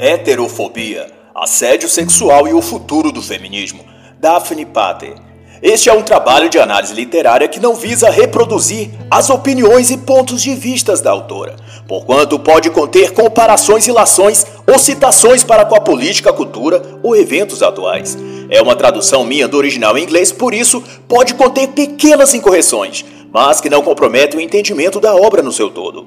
Heterofobia, 0.00 1.08
assédio 1.34 1.88
sexual 1.88 2.46
e 2.46 2.54
o 2.54 2.62
futuro 2.62 3.10
do 3.10 3.20
feminismo, 3.20 3.84
Daphne 4.20 4.64
Pater. 4.64 5.14
Este 5.60 5.88
é 5.88 5.92
um 5.92 6.02
trabalho 6.02 6.48
de 6.48 6.56
análise 6.56 6.94
literária 6.94 7.48
que 7.48 7.58
não 7.58 7.74
visa 7.74 8.08
reproduzir 8.08 8.90
as 9.10 9.28
opiniões 9.28 9.90
e 9.90 9.98
pontos 9.98 10.40
de 10.40 10.54
vistas 10.54 11.00
da 11.00 11.10
autora, 11.10 11.56
porquanto 11.88 12.38
pode 12.38 12.70
conter 12.70 13.10
comparações 13.10 13.88
e 13.88 13.90
lações 13.90 14.46
ou 14.68 14.78
citações 14.78 15.42
para 15.42 15.64
com 15.64 15.74
a 15.74 15.80
política, 15.80 16.32
cultura 16.32 16.80
ou 17.02 17.16
eventos 17.16 17.60
atuais. 17.60 18.16
É 18.48 18.62
uma 18.62 18.76
tradução 18.76 19.24
minha 19.24 19.48
do 19.48 19.56
original 19.56 19.98
em 19.98 20.04
inglês, 20.04 20.30
por 20.30 20.54
isso 20.54 20.80
pode 21.08 21.34
conter 21.34 21.70
pequenas 21.70 22.34
incorreções, 22.34 23.04
mas 23.32 23.60
que 23.60 23.68
não 23.68 23.82
comprometem 23.82 24.38
o 24.38 24.42
entendimento 24.42 25.00
da 25.00 25.16
obra 25.16 25.42
no 25.42 25.50
seu 25.50 25.68
todo. 25.68 26.06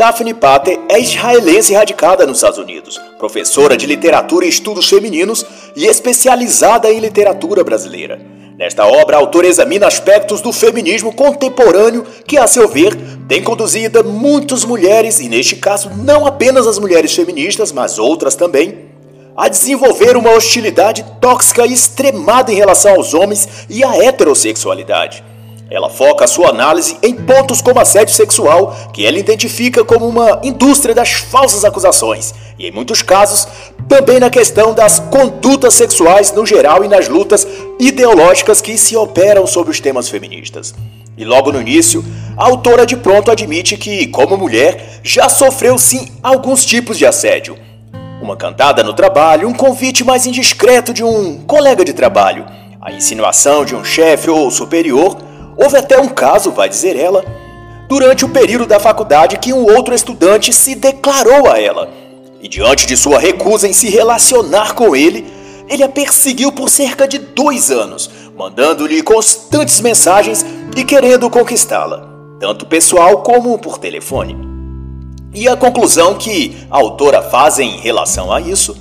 Daphne 0.00 0.32
Pater 0.32 0.80
é 0.88 0.98
israelense 0.98 1.74
radicada 1.74 2.24
nos 2.24 2.38
Estados 2.38 2.58
Unidos, 2.58 2.98
professora 3.18 3.76
de 3.76 3.84
literatura 3.84 4.46
e 4.46 4.48
estudos 4.48 4.88
femininos 4.88 5.44
e 5.76 5.84
especializada 5.84 6.90
em 6.90 6.98
literatura 6.98 7.62
brasileira. 7.62 8.18
Nesta 8.56 8.86
obra, 8.86 9.18
a 9.18 9.20
autora 9.20 9.46
examina 9.46 9.86
aspectos 9.86 10.40
do 10.40 10.54
feminismo 10.54 11.12
contemporâneo 11.12 12.06
que, 12.26 12.38
a 12.38 12.46
seu 12.46 12.66
ver, 12.66 12.96
tem 13.28 13.42
conduzido 13.42 14.02
muitas 14.02 14.64
mulheres, 14.64 15.20
e 15.20 15.28
neste 15.28 15.56
caso 15.56 15.90
não 15.94 16.24
apenas 16.24 16.66
as 16.66 16.78
mulheres 16.78 17.14
feministas, 17.14 17.70
mas 17.70 17.98
outras 17.98 18.34
também, 18.34 18.86
a 19.36 19.50
desenvolver 19.50 20.16
uma 20.16 20.32
hostilidade 20.32 21.04
tóxica 21.20 21.66
e 21.66 21.74
extremada 21.74 22.50
em 22.50 22.56
relação 22.56 22.94
aos 22.94 23.12
homens 23.12 23.66
e 23.68 23.84
à 23.84 23.94
heterossexualidade. 23.98 25.22
Ela 25.70 25.88
foca 25.88 26.26
sua 26.26 26.48
análise 26.48 26.96
em 27.00 27.14
pontos 27.14 27.62
como 27.62 27.78
assédio 27.78 28.12
sexual, 28.12 28.76
que 28.92 29.06
ela 29.06 29.16
identifica 29.16 29.84
como 29.84 30.08
uma 30.08 30.40
indústria 30.42 30.92
das 30.92 31.12
falsas 31.12 31.64
acusações, 31.64 32.34
e 32.58 32.66
em 32.66 32.72
muitos 32.72 33.02
casos, 33.02 33.46
também 33.88 34.18
na 34.18 34.28
questão 34.28 34.74
das 34.74 34.98
condutas 34.98 35.74
sexuais 35.74 36.32
no 36.32 36.44
geral 36.44 36.84
e 36.84 36.88
nas 36.88 37.06
lutas 37.06 37.46
ideológicas 37.78 38.60
que 38.60 38.76
se 38.76 38.96
operam 38.96 39.46
sobre 39.46 39.70
os 39.70 39.78
temas 39.78 40.08
feministas. 40.08 40.74
E 41.16 41.24
logo 41.24 41.52
no 41.52 41.60
início, 41.60 42.04
a 42.36 42.46
autora 42.46 42.84
de 42.84 42.96
pronto 42.96 43.30
admite 43.30 43.76
que, 43.76 44.08
como 44.08 44.36
mulher, 44.36 44.98
já 45.04 45.28
sofreu 45.28 45.78
sim 45.78 46.08
alguns 46.20 46.64
tipos 46.64 46.98
de 46.98 47.06
assédio. 47.06 47.56
Uma 48.20 48.36
cantada 48.36 48.82
no 48.82 48.92
trabalho, 48.92 49.48
um 49.48 49.54
convite 49.54 50.02
mais 50.02 50.26
indiscreto 50.26 50.92
de 50.92 51.04
um 51.04 51.38
colega 51.46 51.84
de 51.84 51.92
trabalho, 51.92 52.44
a 52.80 52.90
insinuação 52.90 53.64
de 53.64 53.76
um 53.76 53.84
chefe 53.84 54.28
ou 54.28 54.50
superior 54.50 55.29
Houve 55.62 55.76
até 55.76 56.00
um 56.00 56.08
caso, 56.08 56.50
vai 56.50 56.70
dizer 56.70 56.96
ela, 56.96 57.22
durante 57.86 58.24
o 58.24 58.30
período 58.30 58.64
da 58.64 58.80
faculdade 58.80 59.36
que 59.36 59.52
um 59.52 59.70
outro 59.76 59.94
estudante 59.94 60.54
se 60.54 60.74
declarou 60.74 61.50
a 61.52 61.60
ela. 61.60 61.90
E 62.40 62.48
diante 62.48 62.86
de 62.86 62.96
sua 62.96 63.18
recusa 63.18 63.68
em 63.68 63.72
se 63.74 63.90
relacionar 63.90 64.74
com 64.74 64.96
ele, 64.96 65.26
ele 65.68 65.82
a 65.82 65.88
perseguiu 65.88 66.50
por 66.50 66.70
cerca 66.70 67.06
de 67.06 67.18
dois 67.18 67.70
anos, 67.70 68.08
mandando-lhe 68.34 69.02
constantes 69.02 69.82
mensagens 69.82 70.46
e 70.74 70.82
querendo 70.82 71.28
conquistá-la, 71.28 72.08
tanto 72.40 72.64
pessoal 72.64 73.18
como 73.18 73.58
por 73.58 73.76
telefone. 73.76 74.34
E 75.34 75.46
a 75.46 75.58
conclusão 75.58 76.14
que 76.14 76.56
a 76.70 76.78
autora 76.78 77.20
faz 77.20 77.58
em 77.58 77.76
relação 77.76 78.32
a 78.32 78.40
isso 78.40 78.74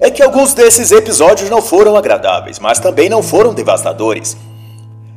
é 0.00 0.10
que 0.10 0.22
alguns 0.22 0.54
desses 0.54 0.92
episódios 0.92 1.50
não 1.50 1.60
foram 1.60 1.94
agradáveis, 1.94 2.58
mas 2.58 2.80
também 2.80 3.10
não 3.10 3.22
foram 3.22 3.52
devastadores 3.52 4.34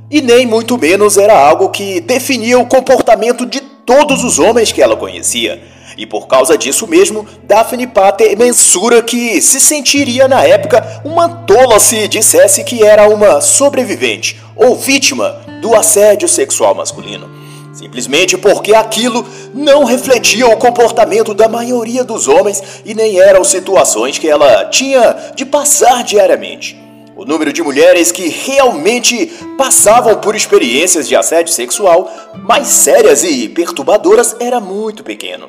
e 0.10 0.22
nem 0.22 0.46
muito 0.46 0.78
menos 0.78 1.18
era 1.18 1.38
algo 1.38 1.70
que 1.70 2.00
definia 2.00 2.60
o 2.60 2.66
comportamento 2.66 3.46
de 3.46 3.60
todos 3.60 4.24
os 4.24 4.40
homens 4.40 4.72
que 4.72 4.82
ela 4.82 4.96
conhecia. 4.96 5.62
E 5.98 6.06
por 6.06 6.28
causa 6.28 6.58
disso 6.58 6.88
mesmo, 6.88 7.26
Daphne 7.44 7.88
Pater 7.88 8.38
mensura 8.38 9.02
que 9.02 9.42
se 9.42 9.62
sentiria 9.62 10.28
na 10.28 10.44
época 10.44 11.02
uma 11.06 11.30
tola 11.30 11.80
se 11.80 12.08
dissesse 12.08 12.64
que 12.64 12.84
era 12.84 13.08
uma 13.08 13.40
sobrevivente 13.40 14.42
ou 14.56 14.76
vítima 14.76 15.42
do 15.62 15.74
assédio 15.74 16.28
sexual 16.28 16.76
masculino. 16.76 17.30
Simplesmente 17.74 18.38
porque 18.38 18.74
aquilo 18.74 19.26
não 19.54 19.84
refletia 19.84 20.48
o 20.48 20.58
comportamento 20.58 21.34
da 21.34 21.48
maioria 21.48 22.04
dos 22.04 22.28
homens 22.28 22.62
e 22.86 22.94
nem 22.94 23.20
eram 23.20 23.44
situações 23.44 24.18
que 24.18 24.28
ela 24.28 24.66
tinha 24.66 25.16
de 25.36 25.46
passar 25.46 26.04
diariamente. 26.04 26.78
O 27.18 27.24
número 27.24 27.54
de 27.54 27.64
mulheres 27.64 28.12
que 28.12 28.28
realmente 28.28 29.28
passavam 29.58 30.18
por 30.18 30.36
experiências 30.36 31.08
de 31.08 31.16
assédio 31.16 31.54
sexual 31.54 32.12
mais 32.44 32.68
sérias 32.68 33.24
e 33.24 33.48
perturbadoras 33.48 34.36
era 34.38 34.60
muito 34.60 35.02
pequeno. 35.02 35.48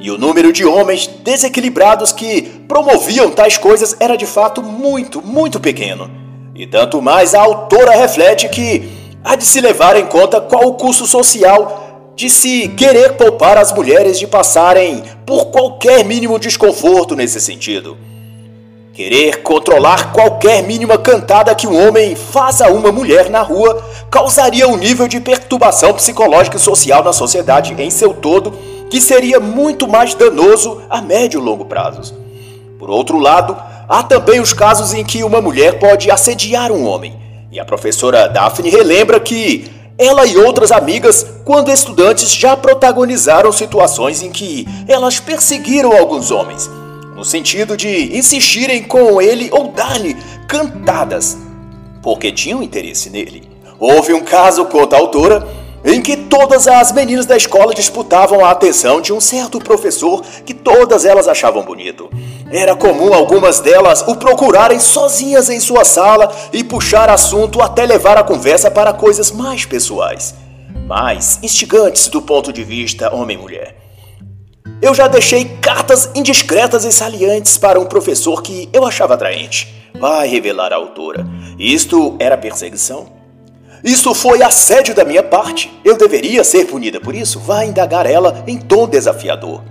E 0.00 0.10
o 0.10 0.18
número 0.18 0.52
de 0.52 0.64
homens 0.64 1.06
desequilibrados 1.06 2.10
que 2.10 2.42
promoviam 2.66 3.30
tais 3.30 3.56
coisas 3.56 3.96
era 4.00 4.16
de 4.16 4.26
fato 4.26 4.60
muito, 4.60 5.22
muito 5.24 5.60
pequeno. 5.60 6.10
E 6.52 6.66
tanto 6.66 7.00
mais 7.00 7.32
a 7.32 7.42
autora 7.42 7.92
reflete 7.92 8.48
que 8.48 8.88
há 9.22 9.36
de 9.36 9.44
se 9.44 9.60
levar 9.60 9.96
em 9.96 10.06
conta 10.06 10.40
qual 10.40 10.66
o 10.66 10.74
custo 10.74 11.06
social 11.06 12.10
de 12.16 12.28
se 12.28 12.66
querer 12.70 13.12
poupar 13.12 13.56
as 13.56 13.72
mulheres 13.72 14.18
de 14.18 14.26
passarem 14.26 15.04
por 15.24 15.46
qualquer 15.52 16.04
mínimo 16.04 16.40
desconforto 16.40 17.14
nesse 17.14 17.40
sentido. 17.40 17.96
Querer 18.98 19.44
controlar 19.44 20.12
qualquer 20.12 20.60
mínima 20.64 20.98
cantada 20.98 21.54
que 21.54 21.68
um 21.68 21.86
homem 21.86 22.16
faça 22.16 22.66
a 22.66 22.72
uma 22.72 22.90
mulher 22.90 23.30
na 23.30 23.42
rua 23.42 23.80
causaria 24.10 24.66
um 24.66 24.76
nível 24.76 25.06
de 25.06 25.20
perturbação 25.20 25.94
psicológica 25.94 26.56
e 26.56 26.60
social 26.60 27.04
na 27.04 27.12
sociedade 27.12 27.80
em 27.80 27.90
seu 27.90 28.12
todo 28.12 28.58
que 28.90 29.00
seria 29.00 29.38
muito 29.38 29.86
mais 29.86 30.14
danoso 30.14 30.82
a 30.90 31.00
médio 31.00 31.40
e 31.40 31.44
longo 31.44 31.64
prazos. 31.64 32.12
Por 32.76 32.90
outro 32.90 33.20
lado, 33.20 33.56
há 33.88 34.02
também 34.02 34.40
os 34.40 34.52
casos 34.52 34.92
em 34.92 35.04
que 35.04 35.22
uma 35.22 35.40
mulher 35.40 35.78
pode 35.78 36.10
assediar 36.10 36.72
um 36.72 36.84
homem. 36.84 37.16
E 37.52 37.60
a 37.60 37.64
professora 37.64 38.26
Daphne 38.26 38.68
relembra 38.68 39.20
que 39.20 39.70
ela 39.96 40.26
e 40.26 40.36
outras 40.36 40.72
amigas, 40.72 41.24
quando 41.44 41.70
estudantes, 41.70 42.34
já 42.34 42.56
protagonizaram 42.56 43.52
situações 43.52 44.24
em 44.24 44.32
que 44.32 44.66
elas 44.88 45.20
perseguiram 45.20 45.96
alguns 45.96 46.32
homens 46.32 46.68
no 47.18 47.24
sentido 47.24 47.76
de 47.76 48.16
insistirem 48.16 48.84
com 48.84 49.20
ele 49.20 49.48
ou 49.50 49.72
dar-lhe 49.72 50.16
cantadas, 50.46 51.36
porque 52.00 52.30
tinham 52.30 52.62
interesse 52.62 53.10
nele. 53.10 53.50
Houve 53.76 54.12
um 54.12 54.20
caso, 54.20 54.64
conta 54.66 54.94
a 54.94 55.00
autora, 55.00 55.44
em 55.84 56.00
que 56.00 56.16
todas 56.16 56.68
as 56.68 56.92
meninas 56.92 57.26
da 57.26 57.36
escola 57.36 57.74
disputavam 57.74 58.44
a 58.44 58.52
atenção 58.52 59.00
de 59.00 59.12
um 59.12 59.20
certo 59.20 59.58
professor 59.58 60.22
que 60.46 60.54
todas 60.54 61.04
elas 61.04 61.26
achavam 61.26 61.64
bonito. 61.64 62.08
Era 62.52 62.76
comum 62.76 63.12
algumas 63.12 63.58
delas 63.58 64.04
o 64.06 64.14
procurarem 64.14 64.78
sozinhas 64.78 65.50
em 65.50 65.58
sua 65.58 65.84
sala 65.84 66.32
e 66.52 66.62
puxar 66.62 67.10
assunto 67.10 67.60
até 67.60 67.84
levar 67.84 68.16
a 68.16 68.22
conversa 68.22 68.70
para 68.70 68.92
coisas 68.92 69.32
mais 69.32 69.64
pessoais, 69.64 70.36
mais 70.86 71.40
instigantes 71.42 72.06
do 72.06 72.22
ponto 72.22 72.52
de 72.52 72.62
vista 72.62 73.12
homem-mulher. 73.12 73.87
Eu 74.80 74.94
já 74.94 75.08
deixei 75.08 75.44
cartas 75.60 76.08
indiscretas 76.14 76.84
e 76.84 76.92
salientes 76.92 77.58
para 77.58 77.80
um 77.80 77.86
professor 77.86 78.42
que 78.42 78.68
eu 78.72 78.84
achava 78.84 79.14
atraente. 79.14 79.74
Vai 79.98 80.28
revelar 80.28 80.72
a 80.72 80.76
autora. 80.76 81.26
Isto 81.58 82.16
era 82.20 82.38
perseguição? 82.38 83.08
Isso 83.82 84.14
foi 84.14 84.42
assédio 84.42 84.94
da 84.94 85.04
minha 85.04 85.22
parte. 85.22 85.70
Eu 85.84 85.96
deveria 85.96 86.44
ser 86.44 86.66
punida 86.66 87.00
por 87.00 87.14
isso? 87.14 87.40
Vai 87.40 87.66
indagar 87.66 88.06
ela 88.06 88.44
em 88.46 88.58
tom 88.58 88.88
desafiador. 88.88 89.62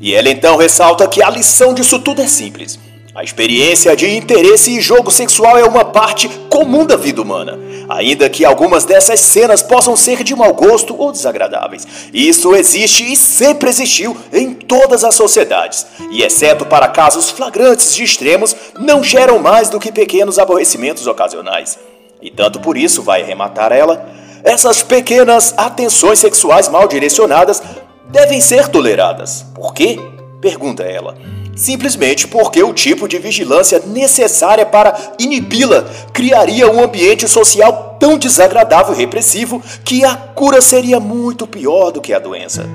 E 0.00 0.14
ela 0.14 0.28
então 0.28 0.56
ressalta 0.56 1.06
que 1.08 1.22
a 1.22 1.28
lição 1.28 1.74
disso 1.74 1.98
tudo 1.98 2.22
é 2.22 2.26
simples. 2.26 2.78
A 3.12 3.24
experiência 3.24 3.96
de 3.96 4.08
interesse 4.08 4.70
e 4.70 4.80
jogo 4.80 5.10
sexual 5.10 5.58
é 5.58 5.64
uma 5.64 5.84
parte 5.84 6.28
comum 6.48 6.86
da 6.86 6.94
vida 6.94 7.20
humana, 7.20 7.58
ainda 7.88 8.30
que 8.30 8.44
algumas 8.44 8.84
dessas 8.84 9.18
cenas 9.18 9.64
possam 9.64 9.96
ser 9.96 10.22
de 10.22 10.32
mau 10.36 10.54
gosto 10.54 10.94
ou 10.96 11.10
desagradáveis. 11.10 11.84
Isso 12.14 12.54
existe 12.54 13.12
e 13.12 13.16
sempre 13.16 13.68
existiu 13.68 14.16
em 14.32 14.54
todas 14.54 15.02
as 15.02 15.16
sociedades, 15.16 15.84
e 16.12 16.22
exceto 16.22 16.64
para 16.64 16.86
casos 16.86 17.30
flagrantes 17.30 17.96
de 17.96 18.04
extremos, 18.04 18.54
não 18.78 19.02
geram 19.02 19.40
mais 19.40 19.68
do 19.68 19.80
que 19.80 19.90
pequenos 19.90 20.38
aborrecimentos 20.38 21.08
ocasionais. 21.08 21.80
E 22.22 22.30
tanto 22.30 22.60
por 22.60 22.76
isso, 22.76 23.02
vai 23.02 23.22
arrematar 23.22 23.72
ela, 23.72 24.08
essas 24.44 24.84
pequenas 24.84 25.52
atenções 25.56 26.20
sexuais 26.20 26.68
mal 26.68 26.86
direcionadas 26.86 27.60
devem 28.08 28.40
ser 28.40 28.68
toleradas. 28.68 29.44
Por 29.52 29.74
quê? 29.74 29.98
Pergunta 30.40 30.84
ela 30.84 31.39
simplesmente 31.60 32.26
porque 32.26 32.62
o 32.62 32.72
tipo 32.72 33.06
de 33.06 33.18
vigilância 33.18 33.82
necessária 33.86 34.64
para 34.64 34.96
inibi-la 35.18 35.84
criaria 36.10 36.70
um 36.70 36.82
ambiente 36.82 37.28
social 37.28 37.98
tão 38.00 38.16
desagradável 38.16 38.94
e 38.94 38.96
repressivo 38.96 39.62
que 39.84 40.02
a 40.02 40.16
cura 40.16 40.62
seria 40.62 40.98
muito 40.98 41.46
pior 41.46 41.90
do 41.90 42.00
que 42.00 42.14
a 42.14 42.18
doença. 42.18 42.66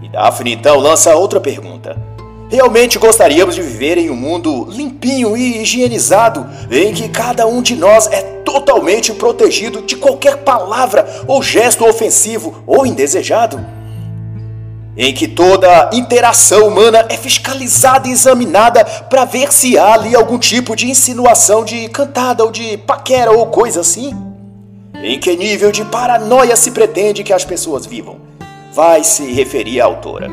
E 0.00 0.08
Daphne 0.08 0.52
então 0.52 0.78
lança 0.78 1.16
outra 1.16 1.40
pergunta. 1.40 1.96
Realmente 2.48 3.00
gostaríamos 3.00 3.56
de 3.56 3.62
viver 3.62 3.98
em 3.98 4.10
um 4.10 4.16
mundo 4.16 4.64
limpinho 4.70 5.36
e 5.36 5.62
higienizado, 5.62 6.46
em 6.70 6.92
que 6.92 7.08
cada 7.08 7.48
um 7.48 7.60
de 7.60 7.74
nós 7.74 8.06
é 8.12 8.22
totalmente 8.44 9.12
protegido 9.12 9.82
de 9.82 9.96
qualquer 9.96 10.36
palavra 10.38 11.04
ou 11.26 11.42
gesto 11.42 11.84
ofensivo 11.84 12.62
ou 12.64 12.86
indesejado? 12.86 13.79
Em 14.96 15.14
que 15.14 15.28
toda 15.28 15.90
interação 15.92 16.66
humana 16.66 17.06
é 17.08 17.16
fiscalizada 17.16 18.08
e 18.08 18.12
examinada 18.12 18.84
para 18.84 19.24
ver 19.24 19.52
se 19.52 19.78
há 19.78 19.94
ali 19.94 20.14
algum 20.14 20.38
tipo 20.38 20.74
de 20.74 20.90
insinuação 20.90 21.64
de 21.64 21.88
cantada 21.88 22.44
ou 22.44 22.50
de 22.50 22.76
paquera 22.78 23.30
ou 23.30 23.46
coisa 23.46 23.80
assim? 23.80 24.16
Em 25.02 25.18
que 25.18 25.34
nível 25.36 25.72
de 25.72 25.84
paranoia 25.84 26.56
se 26.56 26.72
pretende 26.72 27.22
que 27.22 27.32
as 27.32 27.44
pessoas 27.44 27.86
vivam? 27.86 28.18
Vai 28.74 29.02
se 29.02 29.32
referir 29.32 29.80
a 29.80 29.86
autora. 29.86 30.28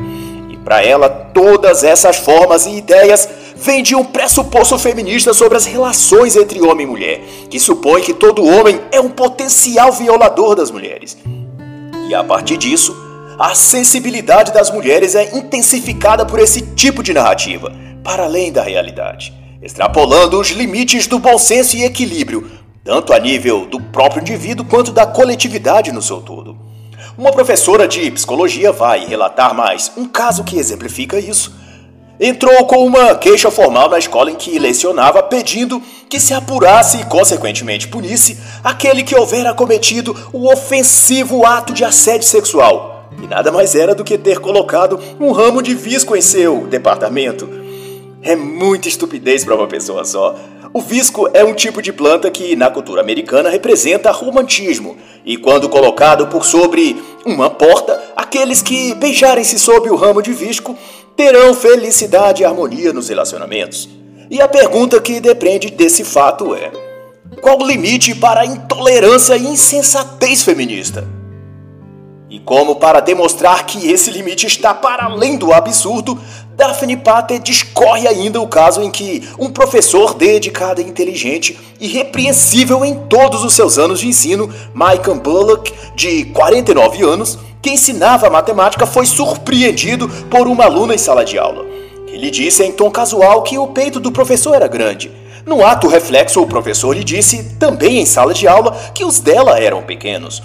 E 0.50 0.56
para 0.58 0.84
ela, 0.84 1.08
todas 1.08 1.82
essas 1.84 2.18
formas 2.18 2.66
e 2.66 2.76
ideias 2.76 3.28
vêm 3.56 3.82
de 3.82 3.94
um 3.94 4.04
pressuposto 4.04 4.78
feminista 4.78 5.32
sobre 5.32 5.56
as 5.56 5.64
relações 5.64 6.36
entre 6.36 6.60
homem 6.60 6.86
e 6.86 6.90
mulher, 6.90 7.20
que 7.48 7.58
supõe 7.58 8.02
que 8.02 8.12
todo 8.12 8.46
homem 8.46 8.80
é 8.92 9.00
um 9.00 9.08
potencial 9.08 9.92
violador 9.92 10.54
das 10.54 10.70
mulheres. 10.70 11.16
E 12.08 12.14
a 12.14 12.22
partir 12.22 12.56
disso, 12.56 13.07
a 13.38 13.54
sensibilidade 13.54 14.52
das 14.52 14.68
mulheres 14.68 15.14
é 15.14 15.36
intensificada 15.36 16.26
por 16.26 16.40
esse 16.40 16.60
tipo 16.74 17.04
de 17.04 17.14
narrativa, 17.14 17.72
para 18.02 18.24
além 18.24 18.50
da 18.50 18.62
realidade, 18.62 19.32
extrapolando 19.62 20.40
os 20.40 20.48
limites 20.48 21.06
do 21.06 21.20
bom 21.20 21.38
senso 21.38 21.76
e 21.76 21.84
equilíbrio, 21.84 22.50
tanto 22.82 23.12
a 23.12 23.18
nível 23.20 23.64
do 23.66 23.80
próprio 23.80 24.22
indivíduo 24.22 24.66
quanto 24.66 24.90
da 24.90 25.06
coletividade 25.06 25.92
no 25.92 26.02
seu 26.02 26.20
todo. 26.20 26.58
Uma 27.16 27.30
professora 27.30 27.86
de 27.86 28.10
psicologia 28.10 28.72
vai 28.72 29.06
relatar 29.06 29.54
mais 29.54 29.92
um 29.96 30.08
caso 30.08 30.42
que 30.42 30.58
exemplifica 30.58 31.20
isso. 31.20 31.54
Entrou 32.18 32.66
com 32.66 32.84
uma 32.84 33.14
queixa 33.14 33.52
formal 33.52 33.88
na 33.88 34.00
escola 34.00 34.32
em 34.32 34.34
que 34.34 34.58
lecionava, 34.58 35.22
pedindo 35.22 35.80
que 36.08 36.18
se 36.18 36.34
apurasse 36.34 36.98
e, 36.98 37.04
consequentemente, 37.04 37.86
punisse 37.86 38.36
aquele 38.64 39.04
que 39.04 39.14
houvera 39.14 39.54
cometido 39.54 40.16
o 40.32 40.52
ofensivo 40.52 41.46
ato 41.46 41.72
de 41.72 41.84
assédio 41.84 42.26
sexual 42.26 42.87
e 43.22 43.26
nada 43.26 43.50
mais 43.50 43.74
era 43.74 43.94
do 43.94 44.04
que 44.04 44.16
ter 44.16 44.38
colocado 44.38 44.98
um 45.20 45.32
ramo 45.32 45.62
de 45.62 45.74
visco 45.74 46.16
em 46.16 46.20
seu 46.20 46.66
departamento. 46.66 47.48
É 48.22 48.34
muita 48.34 48.88
estupidez 48.88 49.44
para 49.44 49.54
uma 49.54 49.66
pessoa 49.66 50.04
só. 50.04 50.34
O 50.72 50.80
visco 50.80 51.28
é 51.32 51.42
um 51.44 51.54
tipo 51.54 51.80
de 51.80 51.92
planta 51.92 52.30
que, 52.30 52.54
na 52.54 52.70
cultura 52.70 53.00
americana, 53.00 53.48
representa 53.48 54.10
romantismo, 54.10 54.96
e 55.24 55.36
quando 55.36 55.68
colocado 55.68 56.26
por 56.26 56.44
sobre 56.44 57.00
uma 57.24 57.48
porta, 57.48 58.00
aqueles 58.14 58.60
que 58.60 58.94
beijarem-se 58.94 59.58
sob 59.58 59.88
o 59.88 59.96
ramo 59.96 60.20
de 60.20 60.32
visco 60.32 60.76
terão 61.16 61.54
felicidade 61.54 62.42
e 62.42 62.44
harmonia 62.44 62.92
nos 62.92 63.08
relacionamentos. 63.08 63.88
E 64.30 64.42
a 64.42 64.48
pergunta 64.48 65.00
que 65.00 65.20
depende 65.20 65.70
desse 65.70 66.04
fato 66.04 66.54
é: 66.54 66.70
qual 67.40 67.58
o 67.60 67.66
limite 67.66 68.14
para 68.14 68.40
a 68.40 68.46
intolerância 68.46 69.36
e 69.36 69.46
insensatez 69.46 70.42
feminista? 70.42 71.17
E 72.30 72.38
como 72.38 72.76
para 72.76 73.00
demonstrar 73.00 73.64
que 73.64 73.90
esse 73.90 74.10
limite 74.10 74.46
está 74.46 74.74
para 74.74 75.04
além 75.04 75.38
do 75.38 75.50
absurdo, 75.50 76.20
Daphne 76.54 76.94
Pater 76.94 77.38
discorre 77.38 78.06
ainda 78.06 78.38
o 78.38 78.46
caso 78.46 78.82
em 78.82 78.90
que 78.90 79.26
um 79.38 79.48
professor 79.48 80.12
dedicado 80.12 80.82
e 80.82 80.84
inteligente 80.84 81.58
e 81.80 81.88
repreensível 81.88 82.84
em 82.84 82.96
todos 83.08 83.42
os 83.44 83.54
seus 83.54 83.78
anos 83.78 84.00
de 84.00 84.08
ensino, 84.08 84.52
Michael 84.74 85.20
Bullock, 85.22 85.72
de 85.96 86.26
49 86.26 87.02
anos, 87.02 87.38
que 87.62 87.70
ensinava 87.70 88.28
matemática, 88.28 88.84
foi 88.84 89.06
surpreendido 89.06 90.06
por 90.30 90.46
uma 90.46 90.64
aluna 90.64 90.94
em 90.94 90.98
sala 90.98 91.24
de 91.24 91.38
aula. 91.38 91.64
Ele 92.08 92.30
disse 92.30 92.62
em 92.62 92.72
tom 92.72 92.90
casual 92.90 93.42
que 93.42 93.56
o 93.56 93.68
peito 93.68 93.98
do 93.98 94.12
professor 94.12 94.54
era 94.54 94.68
grande. 94.68 95.10
No 95.46 95.64
ato 95.64 95.88
reflexo, 95.88 96.42
o 96.42 96.46
professor 96.46 96.94
lhe 96.94 97.02
disse, 97.02 97.56
também 97.58 98.00
em 98.00 98.04
sala 98.04 98.34
de 98.34 98.46
aula, 98.46 98.76
que 98.92 99.02
os 99.02 99.18
dela 99.18 99.58
eram 99.58 99.82
pequenos. 99.82 100.42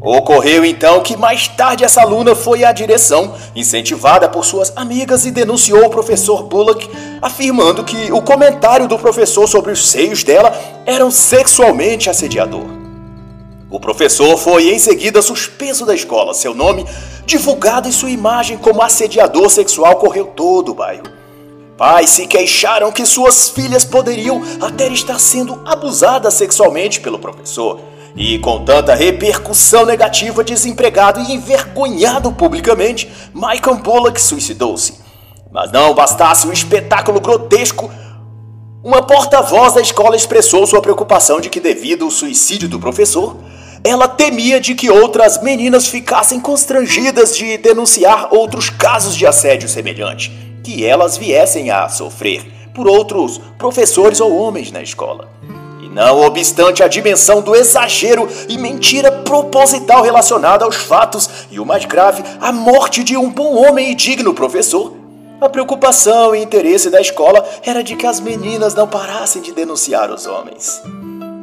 Ocorreu 0.00 0.64
então 0.64 1.02
que 1.02 1.16
mais 1.16 1.48
tarde 1.48 1.82
essa 1.82 2.02
aluna 2.02 2.34
foi 2.34 2.64
à 2.64 2.70
direção, 2.70 3.34
incentivada 3.54 4.28
por 4.28 4.44
suas 4.44 4.72
amigas, 4.76 5.24
e 5.24 5.30
denunciou 5.30 5.86
o 5.86 5.90
professor 5.90 6.42
Bullock, 6.42 6.88
afirmando 7.22 7.82
que 7.82 8.12
o 8.12 8.20
comentário 8.20 8.86
do 8.86 8.98
professor 8.98 9.48
sobre 9.48 9.72
os 9.72 9.88
seios 9.88 10.22
dela 10.22 10.54
eram 10.84 11.10
sexualmente 11.10 12.10
assediador. 12.10 12.66
O 13.70 13.80
professor 13.80 14.36
foi 14.36 14.70
em 14.72 14.78
seguida 14.78 15.22
suspenso 15.22 15.86
da 15.86 15.94
escola, 15.94 16.34
seu 16.34 16.54
nome 16.54 16.86
divulgado 17.24 17.88
e 17.88 17.92
sua 17.92 18.10
imagem 18.10 18.56
como 18.56 18.82
assediador 18.82 19.50
sexual 19.50 19.96
correu 19.96 20.26
todo 20.26 20.70
o 20.70 20.74
bairro. 20.74 21.04
Pais 21.76 22.10
se 22.10 22.26
queixaram 22.26 22.92
que 22.92 23.04
suas 23.04 23.48
filhas 23.48 23.84
poderiam 23.84 24.40
até 24.60 24.88
estar 24.88 25.18
sendo 25.18 25.60
abusadas 25.64 26.34
sexualmente 26.34 27.00
pelo 27.00 27.18
professor 27.18 27.95
e 28.16 28.38
com 28.38 28.64
tanta 28.64 28.94
repercussão 28.94 29.84
negativa, 29.84 30.42
desempregado 30.42 31.20
e 31.20 31.34
envergonhado 31.34 32.32
publicamente, 32.32 33.10
Michael 33.34 33.76
Bullock 33.76 34.20
suicidou-se. 34.20 34.94
Mas 35.52 35.70
não 35.70 35.94
bastasse 35.94 36.46
o 36.46 36.50
um 36.50 36.52
espetáculo 36.52 37.20
grotesco, 37.20 37.90
uma 38.82 39.02
porta-voz 39.02 39.74
da 39.74 39.80
escola 39.80 40.16
expressou 40.16 40.66
sua 40.66 40.80
preocupação 40.80 41.40
de 41.40 41.50
que, 41.50 41.60
devido 41.60 42.04
ao 42.04 42.10
suicídio 42.10 42.68
do 42.68 42.78
professor, 42.78 43.36
ela 43.84 44.08
temia 44.08 44.60
de 44.60 44.74
que 44.74 44.90
outras 44.90 45.42
meninas 45.42 45.86
ficassem 45.86 46.40
constrangidas 46.40 47.36
de 47.36 47.58
denunciar 47.58 48.32
outros 48.32 48.70
casos 48.70 49.16
de 49.16 49.26
assédio 49.26 49.68
semelhante, 49.68 50.30
que 50.62 50.84
elas 50.84 51.16
viessem 51.16 51.70
a 51.70 51.88
sofrer 51.88 52.46
por 52.72 52.86
outros 52.86 53.40
professores 53.58 54.20
ou 54.20 54.36
homens 54.36 54.70
na 54.70 54.82
escola. 54.82 55.28
Não 55.96 56.20
obstante 56.20 56.82
a 56.82 56.88
dimensão 56.88 57.40
do 57.40 57.56
exagero 57.56 58.28
e 58.50 58.58
mentira 58.58 59.10
proposital 59.10 60.02
relacionada 60.02 60.62
aos 60.62 60.76
fatos 60.76 61.26
e 61.50 61.58
o 61.58 61.64
mais 61.64 61.86
grave, 61.86 62.22
a 62.38 62.52
morte 62.52 63.02
de 63.02 63.16
um 63.16 63.30
bom 63.30 63.54
homem 63.54 63.92
e 63.92 63.94
digno 63.94 64.34
professor, 64.34 64.92
a 65.40 65.48
preocupação 65.48 66.36
e 66.36 66.42
interesse 66.42 66.90
da 66.90 67.00
escola 67.00 67.42
era 67.62 67.82
de 67.82 67.96
que 67.96 68.06
as 68.06 68.20
meninas 68.20 68.74
não 68.74 68.86
parassem 68.86 69.40
de 69.40 69.52
denunciar 69.52 70.10
os 70.10 70.26
homens. 70.26 70.82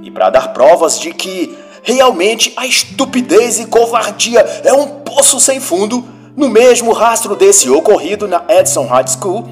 E 0.03 0.11
para 0.11 0.29
dar 0.29 0.53
provas 0.53 0.99
de 0.99 1.11
que 1.15 1.57
realmente 1.81 2.53
a 2.55 2.67
estupidez 2.67 3.59
e 3.59 3.65
covardia 3.65 4.41
é 4.63 4.71
um 4.71 4.85
poço 4.85 5.39
sem 5.39 5.59
fundo, 5.59 6.07
no 6.37 6.47
mesmo 6.47 6.91
rastro 6.91 7.35
desse 7.35 7.71
ocorrido 7.71 8.27
na 8.27 8.43
Edson 8.47 8.85
High 8.85 9.07
School, 9.19 9.49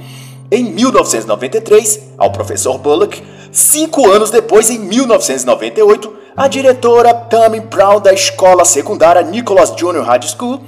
em 0.52 0.66
1993, 0.66 2.02
ao 2.20 2.32
professor 2.32 2.78
Bullock 2.78 3.24
Cinco 3.52 4.10
anos 4.10 4.32
depois, 4.32 4.70
em 4.70 4.80
1998, 4.80 6.16
a 6.38 6.48
diretora 6.48 7.14
Tammy 7.14 7.60
Brown 7.60 8.00
da 8.00 8.14
escola 8.14 8.64
secundária 8.64 9.22
Nicholas 9.22 9.74
Junior 9.78 10.06
High 10.06 10.22
School 10.22 10.62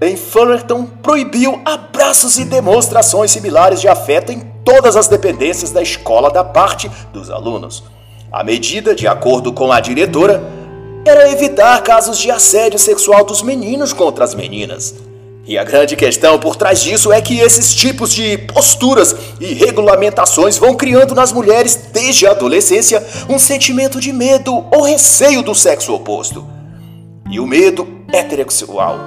em 0.00 0.16
Fullerton 0.16 0.86
proibiu 1.02 1.60
abraços 1.64 2.38
e 2.38 2.44
demonstrações 2.44 3.32
similares 3.32 3.80
de 3.80 3.88
afeto 3.88 4.30
em 4.30 4.40
todas 4.64 4.96
as 4.96 5.08
dependências 5.08 5.72
da 5.72 5.82
escola 5.82 6.30
da 6.30 6.44
parte 6.44 6.88
dos 7.12 7.28
alunos. 7.28 7.82
A 8.30 8.44
medida, 8.44 8.94
de 8.94 9.08
acordo 9.08 9.52
com 9.52 9.72
a 9.72 9.80
diretora, 9.80 10.40
era 11.04 11.30
evitar 11.32 11.82
casos 11.82 12.18
de 12.18 12.30
assédio 12.30 12.78
sexual 12.78 13.24
dos 13.24 13.42
meninos 13.42 13.92
contra 13.92 14.24
as 14.24 14.34
meninas. 14.34 14.94
E 15.48 15.56
a 15.56 15.64
grande 15.64 15.96
questão 15.96 16.38
por 16.38 16.56
trás 16.56 16.78
disso 16.78 17.10
é 17.10 17.22
que 17.22 17.38
esses 17.38 17.74
tipos 17.74 18.12
de 18.12 18.36
posturas 18.36 19.16
e 19.40 19.54
regulamentações 19.54 20.58
vão 20.58 20.74
criando 20.74 21.14
nas 21.14 21.32
mulheres, 21.32 21.88
desde 21.90 22.26
a 22.26 22.32
adolescência, 22.32 23.02
um 23.30 23.38
sentimento 23.38 23.98
de 23.98 24.12
medo 24.12 24.66
ou 24.70 24.82
receio 24.82 25.42
do 25.42 25.54
sexo 25.54 25.94
oposto. 25.94 26.46
E 27.30 27.40
o 27.40 27.46
medo 27.46 27.88
heterossexual, 28.12 28.98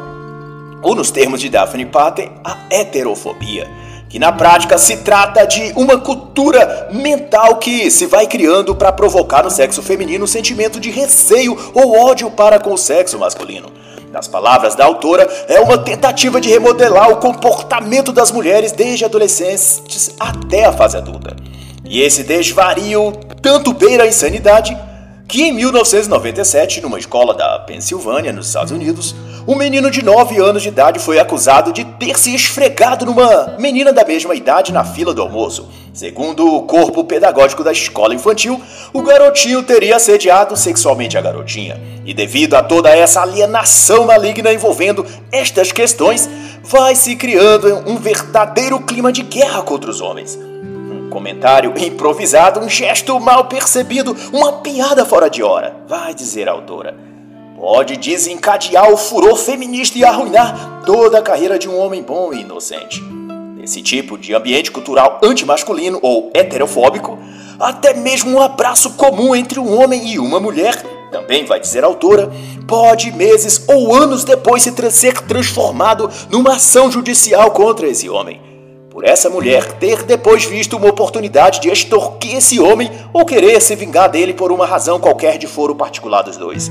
ou 0.81 0.95
nos 0.95 1.11
termos 1.11 1.39
de 1.39 1.47
Daphne 1.47 1.85
Pater, 1.85 2.31
a 2.43 2.57
heterofobia, 2.71 3.69
que 4.09 4.17
na 4.17 4.31
prática 4.31 4.79
se 4.79 4.97
trata 4.97 5.45
de 5.45 5.71
uma 5.75 5.99
cultura 5.99 6.89
mental 6.91 7.57
que 7.57 7.91
se 7.91 8.07
vai 8.07 8.25
criando 8.25 8.73
para 8.73 8.91
provocar 8.91 9.43
no 9.43 9.51
sexo 9.51 9.83
feminino 9.83 10.23
um 10.23 10.27
sentimento 10.27 10.79
de 10.79 10.89
receio 10.89 11.55
ou 11.75 11.99
ódio 11.99 12.31
para 12.31 12.59
com 12.59 12.73
o 12.73 12.77
sexo 12.79 13.19
masculino. 13.19 13.80
Nas 14.11 14.27
palavras 14.27 14.75
da 14.75 14.83
autora, 14.83 15.23
é 15.47 15.61
uma 15.61 15.77
tentativa 15.77 16.41
de 16.41 16.49
remodelar 16.49 17.09
o 17.09 17.15
comportamento 17.15 18.11
das 18.11 18.29
mulheres 18.29 18.73
desde 18.73 19.05
adolescentes 19.05 20.13
até 20.19 20.65
a 20.65 20.73
fase 20.73 20.97
adulta. 20.97 21.33
E 21.85 22.01
esse 22.01 22.21
desvario 22.21 23.13
tanto 23.41 23.71
beira 23.71 24.03
a 24.03 24.07
insanidade 24.07 24.77
que 25.31 25.43
em 25.43 25.53
1997, 25.53 26.81
numa 26.81 26.99
escola 26.99 27.33
da 27.33 27.57
Pensilvânia, 27.59 28.33
nos 28.33 28.47
Estados 28.47 28.73
Unidos, 28.73 29.15
um 29.47 29.55
menino 29.55 29.89
de 29.89 30.03
9 30.03 30.37
anos 30.41 30.61
de 30.61 30.67
idade 30.67 30.99
foi 30.99 31.19
acusado 31.19 31.71
de 31.71 31.85
ter 31.85 32.19
se 32.19 32.35
esfregado 32.35 33.05
numa 33.05 33.55
menina 33.57 33.93
da 33.93 34.03
mesma 34.03 34.35
idade 34.35 34.73
na 34.73 34.83
fila 34.83 35.13
do 35.13 35.21
almoço. 35.21 35.69
Segundo 35.93 36.45
o 36.45 36.63
corpo 36.63 37.05
pedagógico 37.05 37.63
da 37.63 37.71
escola 37.71 38.13
infantil, 38.13 38.61
o 38.91 39.01
garotinho 39.01 39.63
teria 39.63 39.95
assediado 39.95 40.57
sexualmente 40.57 41.17
a 41.17 41.21
garotinha. 41.21 41.79
E 42.05 42.13
devido 42.13 42.55
a 42.55 42.61
toda 42.61 42.89
essa 42.89 43.21
alienação 43.21 44.07
maligna 44.07 44.51
envolvendo 44.51 45.05
estas 45.31 45.71
questões, 45.71 46.29
vai 46.61 46.93
se 46.93 47.15
criando 47.15 47.89
um 47.89 47.95
verdadeiro 47.95 48.81
clima 48.81 49.13
de 49.13 49.21
guerra 49.21 49.61
contra 49.61 49.89
os 49.89 50.01
homens. 50.01 50.37
Comentário 51.11 51.73
improvisado, 51.77 52.61
um 52.61 52.69
gesto 52.69 53.19
mal 53.19 53.43
percebido, 53.43 54.15
uma 54.31 54.53
piada 54.61 55.05
fora 55.05 55.29
de 55.29 55.43
hora, 55.43 55.75
vai 55.85 56.13
dizer 56.13 56.47
a 56.47 56.53
autora. 56.53 56.95
pode 57.57 57.97
desencadear 57.97 58.89
o 58.89 58.95
furor 58.95 59.35
feminista 59.35 59.97
e 59.97 60.05
arruinar 60.05 60.83
toda 60.85 61.19
a 61.19 61.21
carreira 61.21 61.59
de 61.59 61.67
um 61.67 61.77
homem 61.77 62.01
bom 62.01 62.33
e 62.33 62.39
inocente. 62.39 63.03
Nesse 63.57 63.81
tipo 63.81 64.17
de 64.17 64.33
ambiente 64.33 64.71
cultural 64.71 65.19
antimasculino 65.21 65.99
ou 66.01 66.31
heterofóbico, 66.33 67.19
até 67.59 67.93
mesmo 67.93 68.31
um 68.31 68.41
abraço 68.41 68.91
comum 68.91 69.35
entre 69.35 69.59
um 69.59 69.79
homem 69.79 70.13
e 70.13 70.17
uma 70.17 70.39
mulher, 70.39 70.81
também 71.11 71.43
vai 71.43 71.59
dizer 71.59 71.83
a 71.83 71.87
autora, 71.87 72.31
pode 72.65 73.11
meses 73.11 73.65
ou 73.67 73.93
anos 73.93 74.23
depois 74.23 74.63
se 74.63 74.91
ser 74.91 75.19
transformado 75.19 76.09
numa 76.29 76.55
ação 76.55 76.89
judicial 76.89 77.51
contra 77.51 77.85
esse 77.85 78.09
homem. 78.09 78.50
Por 78.91 79.05
essa 79.05 79.29
mulher 79.29 79.71
ter 79.79 80.03
depois 80.03 80.43
visto 80.43 80.75
uma 80.75 80.89
oportunidade 80.89 81.61
de 81.61 81.69
extorquir 81.69 82.35
esse 82.35 82.59
homem 82.59 82.91
ou 83.13 83.25
querer 83.25 83.61
se 83.61 83.73
vingar 83.73 84.09
dele 84.09 84.33
por 84.33 84.51
uma 84.51 84.65
razão 84.65 84.99
qualquer 84.99 85.37
de 85.37 85.47
foro 85.47 85.73
particular 85.73 86.23
dos 86.23 86.35
dois. 86.35 86.69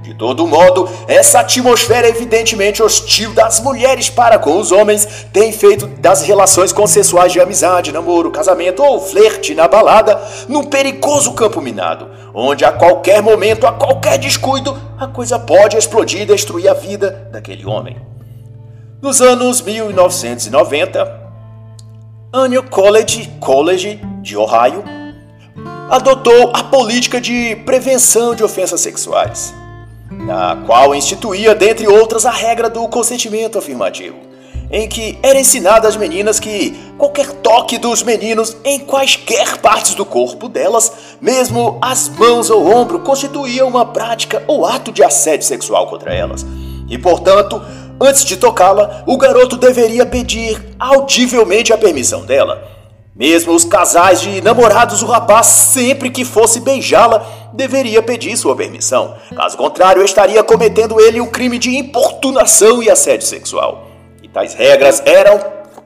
De 0.00 0.14
todo 0.14 0.46
modo, 0.46 0.88
essa 1.06 1.40
atmosfera 1.40 2.08
evidentemente 2.08 2.82
hostil 2.82 3.34
das 3.34 3.60
mulheres 3.60 4.08
para 4.08 4.38
com 4.38 4.56
os 4.56 4.72
homens 4.72 5.26
tem 5.30 5.52
feito 5.52 5.86
das 5.86 6.22
relações 6.22 6.72
consensuais 6.72 7.30
de 7.30 7.40
amizade, 7.40 7.92
namoro, 7.92 8.30
casamento 8.30 8.82
ou 8.82 8.98
flerte 8.98 9.54
na 9.54 9.68
balada 9.68 10.18
num 10.48 10.64
perigoso 10.64 11.34
campo 11.34 11.60
minado, 11.60 12.08
onde 12.32 12.64
a 12.64 12.72
qualquer 12.72 13.20
momento, 13.20 13.66
a 13.66 13.72
qualquer 13.72 14.16
descuido, 14.16 14.74
a 14.98 15.06
coisa 15.06 15.38
pode 15.38 15.76
explodir 15.76 16.22
e 16.22 16.26
destruir 16.26 16.68
a 16.70 16.74
vida 16.74 17.28
daquele 17.30 17.66
homem. 17.66 17.98
Nos 19.02 19.20
anos 19.20 19.60
1990, 19.60 21.21
Annual 22.34 22.64
College, 22.70 23.30
College 23.38 24.00
de 24.22 24.38
Ohio, 24.38 24.82
adotou 25.90 26.50
a 26.54 26.64
política 26.64 27.20
de 27.20 27.54
prevenção 27.66 28.34
de 28.34 28.42
ofensas 28.42 28.80
sexuais 28.80 29.52
na 30.10 30.56
qual 30.66 30.94
instituía, 30.94 31.54
dentre 31.54 31.86
outras, 31.86 32.24
a 32.24 32.30
regra 32.30 32.70
do 32.70 32.88
consentimento 32.88 33.58
afirmativo, 33.58 34.16
em 34.70 34.88
que 34.88 35.18
era 35.22 35.38
ensinado 35.38 35.86
às 35.86 35.96
meninas 35.96 36.40
que 36.40 36.74
qualquer 36.96 37.30
toque 37.32 37.76
dos 37.76 38.02
meninos 38.02 38.56
em 38.64 38.78
quaisquer 38.78 39.58
partes 39.58 39.94
do 39.94 40.04
corpo 40.06 40.48
delas, 40.48 40.90
mesmo 41.20 41.78
as 41.82 42.08
mãos 42.08 42.48
ou 42.48 42.66
ombro, 42.66 43.00
constituía 43.00 43.66
uma 43.66 43.84
prática 43.84 44.42
ou 44.46 44.64
ato 44.64 44.90
de 44.90 45.02
assédio 45.02 45.46
sexual 45.46 45.86
contra 45.86 46.14
elas. 46.14 46.46
E, 46.88 46.98
portanto, 46.98 47.60
antes 48.00 48.24
de 48.24 48.36
tocá-la, 48.36 49.02
o 49.06 49.16
garoto 49.16 49.56
deveria 49.56 50.04
pedir 50.06 50.60
audivelmente 50.78 51.72
a 51.72 51.78
permissão 51.78 52.24
dela. 52.24 52.72
Mesmo 53.14 53.52
os 53.52 53.64
casais 53.64 54.22
de 54.22 54.40
namorados, 54.40 55.02
o 55.02 55.06
rapaz, 55.06 55.46
sempre 55.46 56.08
que 56.08 56.24
fosse 56.24 56.60
beijá-la, 56.60 57.24
deveria 57.52 58.02
pedir 58.02 58.36
sua 58.38 58.56
permissão. 58.56 59.16
Caso 59.36 59.56
contrário, 59.56 60.02
estaria 60.02 60.42
cometendo 60.42 60.98
ele 60.98 61.20
o 61.20 61.26
crime 61.26 61.58
de 61.58 61.76
importunação 61.76 62.82
e 62.82 62.90
assédio 62.90 63.26
sexual. 63.26 63.86
E 64.22 64.28
tais 64.28 64.54
regras 64.54 65.02
eram 65.04 65.38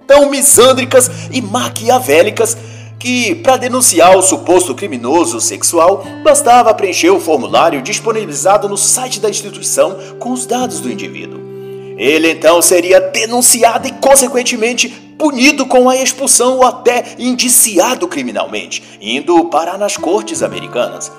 tão 0.07 0.31
misândricas 0.31 1.11
e 1.33 1.43
maquiavélicas 1.43 2.57
que, 2.97 3.35
para 3.35 3.57
denunciar 3.57 4.17
o 4.17 4.23
suposto 4.23 4.73
criminoso 4.75 5.41
sexual, 5.41 6.05
bastava 6.23 6.73
preencher 6.75 7.11
o 7.11 7.21
formulário 7.21 7.83
disponibilizado 7.83 8.69
no 8.69 8.77
site 8.77 9.21
da 9.21 9.29
instituição 9.29 9.97
com 10.21 10.31
os 10.31 10.47
dados 10.47 10.79
do 10.79 10.91
indivíduo. 10.91 11.56
Ele 11.97 12.31
então 12.31 12.61
seria 12.61 13.01
denunciado 13.01 13.89
e, 13.89 13.93
consequentemente, 13.93 14.89
punido 15.19 15.65
com 15.67 15.89
a 15.89 15.97
expulsão 15.97 16.59
ou 16.59 16.65
até 16.65 17.05
indiciado 17.19 18.07
criminalmente, 18.07 18.83
indo 19.01 19.47
parar 19.47 19.79
nas 19.79 19.97
cortes 19.97 20.43
americanas. 20.43 21.11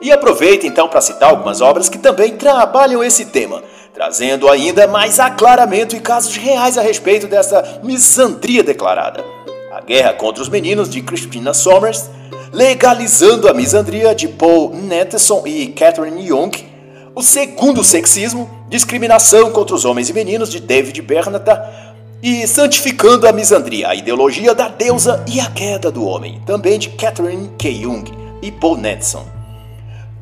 E 0.00 0.10
aproveito 0.10 0.66
então 0.66 0.88
para 0.88 1.00
citar 1.00 1.30
algumas 1.30 1.60
obras 1.60 1.88
que 1.88 1.98
também 1.98 2.36
trabalham 2.36 3.04
esse 3.04 3.26
tema, 3.26 3.62
trazendo 3.94 4.48
ainda 4.48 4.86
mais 4.86 5.20
aclaramento 5.20 5.94
e 5.94 6.00
casos 6.00 6.36
reais 6.36 6.78
a 6.78 6.82
respeito 6.82 7.26
dessa 7.26 7.80
misandria 7.82 8.62
declarada. 8.62 9.24
A 9.70 9.80
Guerra 9.80 10.14
contra 10.14 10.42
os 10.42 10.48
Meninos, 10.48 10.88
de 10.88 11.02
Christina 11.02 11.54
Sommers, 11.54 12.10
Legalizando 12.52 13.48
a 13.48 13.54
Misandria, 13.54 14.14
de 14.14 14.28
Paul 14.28 14.74
Netteson 14.74 15.42
e 15.46 15.68
Catherine 15.68 16.28
Young, 16.28 16.50
O 17.14 17.22
Segundo 17.22 17.84
Sexismo, 17.84 18.48
Discriminação 18.70 19.50
contra 19.50 19.76
os 19.76 19.84
Homens 19.84 20.08
e 20.08 20.14
Meninos, 20.14 20.48
de 20.48 20.58
David 20.58 21.02
Bernata, 21.02 21.62
e 22.22 22.46
Santificando 22.46 23.28
a 23.28 23.32
Misandria, 23.32 23.88
a 23.88 23.94
Ideologia 23.94 24.54
da 24.54 24.68
Deusa 24.68 25.22
e 25.30 25.38
a 25.38 25.50
Queda 25.50 25.90
do 25.90 26.06
Homem, 26.06 26.40
também 26.46 26.78
de 26.78 26.88
Catherine 26.88 27.50
K. 27.58 27.82
Jung 27.82 28.10
e 28.40 28.50
Paul 28.50 28.78
Netteson. 28.78 29.26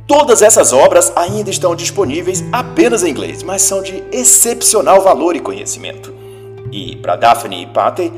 Todas 0.05 0.43
essas 0.43 0.73
obras 0.73 1.13
ainda 1.15 1.49
estão 1.49 1.77
disponíveis 1.77 2.43
apenas 2.51 3.05
em 3.05 3.11
inglês, 3.11 3.45
mas 3.45 3.63
são 3.63 3.81
de 3.81 4.03
excepcional 4.11 5.01
valor 5.01 5.37
e 5.37 5.41
conhecimento. 5.41 6.13
E 6.73 6.97
para 6.97 7.15
Daphne 7.15 7.69
Patey, 7.73 8.13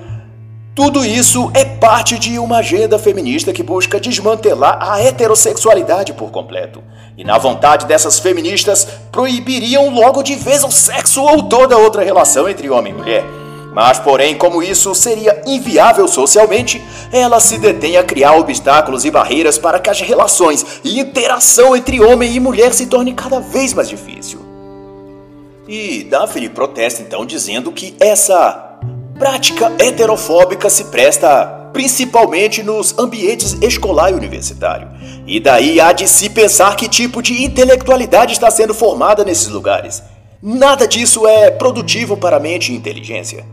tudo 0.74 1.04
isso 1.04 1.50
é 1.52 1.66
parte 1.66 2.18
de 2.18 2.38
uma 2.38 2.58
agenda 2.58 2.98
feminista 2.98 3.52
que 3.52 3.62
busca 3.62 4.00
desmantelar 4.00 4.78
a 4.80 5.02
heterossexualidade 5.02 6.14
por 6.14 6.30
completo. 6.30 6.82
E 7.16 7.24
na 7.24 7.38
vontade 7.38 7.86
dessas 7.86 8.18
feministas, 8.18 8.86
proibiriam 9.10 9.90
logo 9.90 10.22
de 10.22 10.34
vez 10.34 10.64
o 10.64 10.70
sexo 10.70 11.22
ou 11.22 11.42
toda 11.44 11.76
outra 11.76 12.02
relação 12.02 12.48
entre 12.48 12.70
homem 12.70 12.92
e 12.92 12.96
mulher 12.96 13.42
mas, 13.72 13.98
porém, 13.98 14.36
como 14.36 14.62
isso 14.62 14.94
seria 14.94 15.42
inviável 15.46 16.06
socialmente, 16.06 16.82
ela 17.10 17.40
se 17.40 17.56
detém 17.56 17.96
a 17.96 18.04
criar 18.04 18.36
obstáculos 18.36 19.04
e 19.04 19.10
barreiras 19.10 19.56
para 19.56 19.80
que 19.80 19.88
as 19.88 20.00
relações 20.00 20.80
e 20.84 21.00
interação 21.00 21.74
entre 21.74 22.02
homem 22.02 22.34
e 22.34 22.40
mulher 22.40 22.74
se 22.74 22.86
torne 22.86 23.14
cada 23.14 23.40
vez 23.40 23.72
mais 23.72 23.88
difícil. 23.88 24.40
E 25.66 26.04
Daphne 26.04 26.50
protesta 26.50 27.00
então 27.00 27.24
dizendo 27.24 27.72
que 27.72 27.96
essa 27.98 28.78
prática 29.18 29.72
heterofóbica 29.78 30.68
se 30.68 30.84
presta 30.84 31.61
principalmente 31.72 32.62
nos 32.62 32.96
ambientes 32.98 33.56
escolar 33.60 34.10
e 34.10 34.14
universitário. 34.14 34.88
E 35.26 35.40
daí 35.40 35.80
há 35.80 35.92
de 35.92 36.06
se 36.06 36.28
pensar 36.30 36.76
que 36.76 36.88
tipo 36.88 37.22
de 37.22 37.42
intelectualidade 37.44 38.32
está 38.32 38.50
sendo 38.50 38.74
formada 38.74 39.24
nesses 39.24 39.48
lugares. 39.48 40.02
Nada 40.42 40.86
disso 40.86 41.26
é 41.26 41.50
produtivo 41.50 42.16
para 42.16 42.36
a 42.36 42.40
mente 42.40 42.72
e 42.72 42.76
inteligência. 42.76 43.44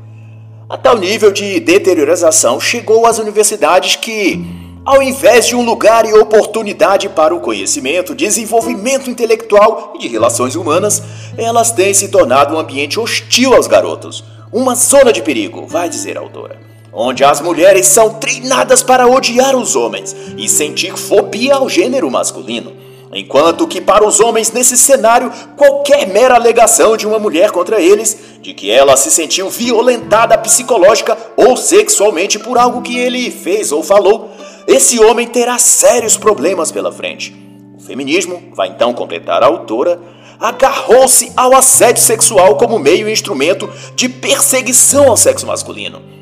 A 0.70 0.78
tal 0.78 0.98
nível 0.98 1.32
de 1.32 1.60
deteriorização 1.60 2.60
chegou 2.60 3.06
às 3.06 3.18
universidades 3.18 3.96
que, 3.96 4.44
ao 4.86 5.02
invés 5.02 5.48
de 5.48 5.56
um 5.56 5.64
lugar 5.64 6.06
e 6.06 6.14
oportunidade 6.14 7.10
para 7.10 7.34
o 7.34 7.40
conhecimento, 7.40 8.16
desenvolvimento 8.16 9.10
intelectual 9.10 9.94
e 9.96 10.00
de 10.00 10.08
relações 10.08 10.56
humanas, 10.56 11.02
elas 11.38 11.72
têm 11.72 11.94
se 11.94 12.10
tornado 12.10 12.56
um 12.56 12.60
ambiente 12.60 13.00
hostil 13.00 13.54
aos 13.54 13.68
garotos. 13.68 14.24
Uma 14.52 14.74
zona 14.76 15.14
de 15.14 15.22
perigo, 15.22 15.66
vai 15.68 15.90
dizer 15.90 16.18
a 16.18 16.22
autora, 16.22 16.60
onde 16.92 17.24
as 17.24 17.42
mulheres 17.42 17.88
são 17.88 18.16
treinadas 18.16 18.84
para 18.84 19.08
odiar 19.08 19.56
os 19.56 19.76
homens 19.76 20.16
e 20.38 20.50
sentir 20.50 20.98
fobia 20.98 21.56
ao 21.56 21.70
gênero 21.70 22.10
masculino 22.10 22.80
Enquanto 23.12 23.68
que 23.68 23.82
para 23.82 24.06
os 24.06 24.20
homens 24.20 24.52
nesse 24.52 24.78
cenário, 24.78 25.32
qualquer 25.58 26.08
mera 26.08 26.36
alegação 26.36 26.96
de 26.96 27.08
uma 27.08 27.18
mulher 27.18 27.50
contra 27.50 27.82
eles, 27.82 28.18
de 28.40 28.54
que 28.54 28.70
ela 28.70 28.96
se 28.96 29.10
sentiu 29.10 29.50
violentada 29.50 30.38
psicológica 30.38 31.18
ou 31.36 31.58
sexualmente 31.58 32.38
por 32.38 32.58
algo 32.58 32.84
que 32.84 33.00
ele 33.00 33.32
fez 33.32 33.72
ou 33.72 33.82
falou, 33.82 34.30
esse 34.68 35.00
homem 35.00 35.28
terá 35.28 35.58
sérios 35.58 36.18
problemas 36.18 36.72
pela 36.72 36.92
frente. 36.92 37.36
O 37.76 37.82
feminismo, 37.82 38.44
vai 38.54 38.68
então 38.68 38.94
completar 38.94 39.42
a 39.42 39.48
autora, 39.48 40.00
agarrou-se 40.40 41.32
ao 41.36 41.56
assédio 41.56 42.04
sexual 42.04 42.58
como 42.58 42.78
meio 42.78 43.10
e 43.10 43.12
instrumento 43.12 43.68
de 43.96 44.08
perseguição 44.08 45.10
ao 45.10 45.18
sexo 45.18 45.48
masculino 45.48 46.19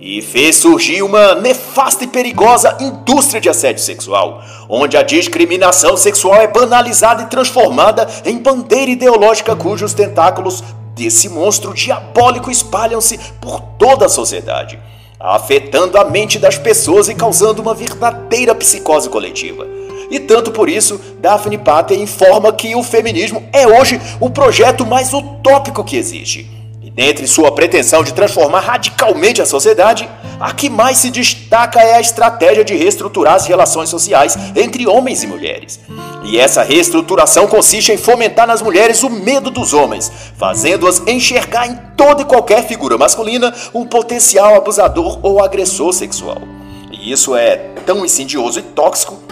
e 0.00 0.22
fez 0.22 0.56
surgir 0.56 1.02
uma 1.02 1.34
nefasta 1.34 2.04
e 2.04 2.06
perigosa 2.06 2.76
indústria 2.80 3.40
de 3.40 3.48
assédio 3.48 3.82
sexual, 3.82 4.42
onde 4.68 4.96
a 4.96 5.02
discriminação 5.02 5.96
sexual 5.96 6.40
é 6.40 6.46
banalizada 6.46 7.24
e 7.24 7.26
transformada 7.26 8.08
em 8.24 8.38
bandeira 8.38 8.90
ideológica 8.90 9.56
cujos 9.56 9.92
tentáculos 9.94 10.62
desse 10.94 11.28
monstro 11.28 11.74
diabólico 11.74 12.50
espalham-se 12.50 13.18
por 13.40 13.60
toda 13.78 14.06
a 14.06 14.08
sociedade, 14.08 14.78
afetando 15.18 15.98
a 15.98 16.04
mente 16.04 16.38
das 16.38 16.56
pessoas 16.56 17.08
e 17.08 17.14
causando 17.14 17.60
uma 17.60 17.74
verdadeira 17.74 18.54
psicose 18.54 19.08
coletiva. 19.08 19.66
E 20.10 20.20
tanto 20.20 20.52
por 20.52 20.68
isso, 20.68 20.98
Daphne 21.18 21.58
Pater 21.58 22.00
informa 22.00 22.52
que 22.52 22.74
o 22.74 22.82
feminismo 22.82 23.46
é 23.52 23.66
hoje 23.66 24.00
o 24.20 24.30
projeto 24.30 24.86
mais 24.86 25.12
utópico 25.12 25.84
que 25.84 25.96
existe 25.96 26.57
Dentre 26.98 27.28
sua 27.28 27.52
pretensão 27.52 28.02
de 28.02 28.12
transformar 28.12 28.58
radicalmente 28.58 29.40
a 29.40 29.46
sociedade, 29.46 30.10
a 30.40 30.52
que 30.52 30.68
mais 30.68 30.98
se 30.98 31.10
destaca 31.10 31.80
é 31.80 31.94
a 31.94 32.00
estratégia 32.00 32.64
de 32.64 32.74
reestruturar 32.74 33.34
as 33.34 33.46
relações 33.46 33.88
sociais 33.88 34.36
entre 34.56 34.84
homens 34.84 35.22
e 35.22 35.28
mulheres. 35.28 35.78
E 36.24 36.40
essa 36.40 36.64
reestruturação 36.64 37.46
consiste 37.46 37.92
em 37.92 37.96
fomentar 37.96 38.48
nas 38.48 38.60
mulheres 38.60 39.04
o 39.04 39.10
medo 39.10 39.48
dos 39.48 39.72
homens, 39.72 40.10
fazendo-as 40.36 41.00
enxergar 41.06 41.68
em 41.68 41.76
toda 41.96 42.22
e 42.22 42.24
qualquer 42.24 42.66
figura 42.66 42.98
masculina 42.98 43.54
um 43.72 43.86
potencial 43.86 44.56
abusador 44.56 45.20
ou 45.22 45.40
agressor 45.40 45.92
sexual. 45.92 46.42
E 46.90 47.12
isso 47.12 47.36
é 47.36 47.58
tão 47.86 48.04
insidioso 48.04 48.58
e 48.58 48.62
tóxico 48.62 49.27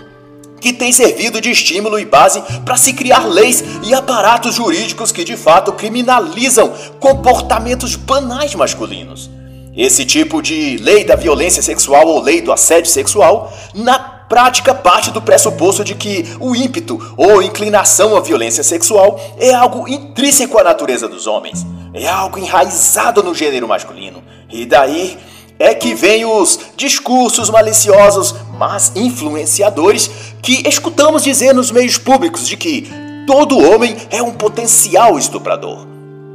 que 0.66 0.72
tem 0.72 0.90
servido 0.90 1.40
de 1.40 1.48
estímulo 1.48 1.96
e 1.96 2.04
base 2.04 2.42
para 2.64 2.76
se 2.76 2.92
criar 2.92 3.24
leis 3.24 3.62
e 3.84 3.94
aparatos 3.94 4.56
jurídicos 4.56 5.12
que 5.12 5.22
de 5.22 5.36
fato 5.36 5.72
criminalizam 5.72 6.72
comportamentos 6.98 7.94
banais 7.94 8.52
masculinos. 8.56 9.30
Esse 9.76 10.04
tipo 10.04 10.42
de 10.42 10.76
lei 10.78 11.04
da 11.04 11.14
violência 11.14 11.62
sexual 11.62 12.08
ou 12.08 12.20
lei 12.20 12.40
do 12.40 12.50
assédio 12.50 12.90
sexual, 12.90 13.56
na 13.76 13.96
prática 13.96 14.74
parte 14.74 15.12
do 15.12 15.22
pressuposto 15.22 15.84
de 15.84 15.94
que 15.94 16.24
o 16.40 16.56
ímpeto 16.56 17.14
ou 17.16 17.40
inclinação 17.40 18.16
à 18.16 18.20
violência 18.20 18.64
sexual 18.64 19.20
é 19.38 19.54
algo 19.54 19.86
intrínseco 19.86 20.58
à 20.58 20.64
natureza 20.64 21.06
dos 21.06 21.28
homens, 21.28 21.64
é 21.94 22.08
algo 22.08 22.40
enraizado 22.40 23.22
no 23.22 23.36
gênero 23.36 23.68
masculino. 23.68 24.20
E 24.50 24.66
daí 24.66 25.16
é 25.58 25.74
que 25.74 25.94
vem 25.94 26.24
os 26.24 26.58
discursos 26.76 27.48
maliciosos, 27.50 28.34
mas 28.58 28.92
influenciadores, 28.94 30.10
que 30.42 30.66
escutamos 30.68 31.22
dizer 31.22 31.54
nos 31.54 31.70
meios 31.70 31.98
públicos 31.98 32.46
de 32.46 32.56
que 32.56 32.88
todo 33.26 33.58
homem 33.58 33.96
é 34.10 34.22
um 34.22 34.32
potencial 34.32 35.18
estuprador. 35.18 35.86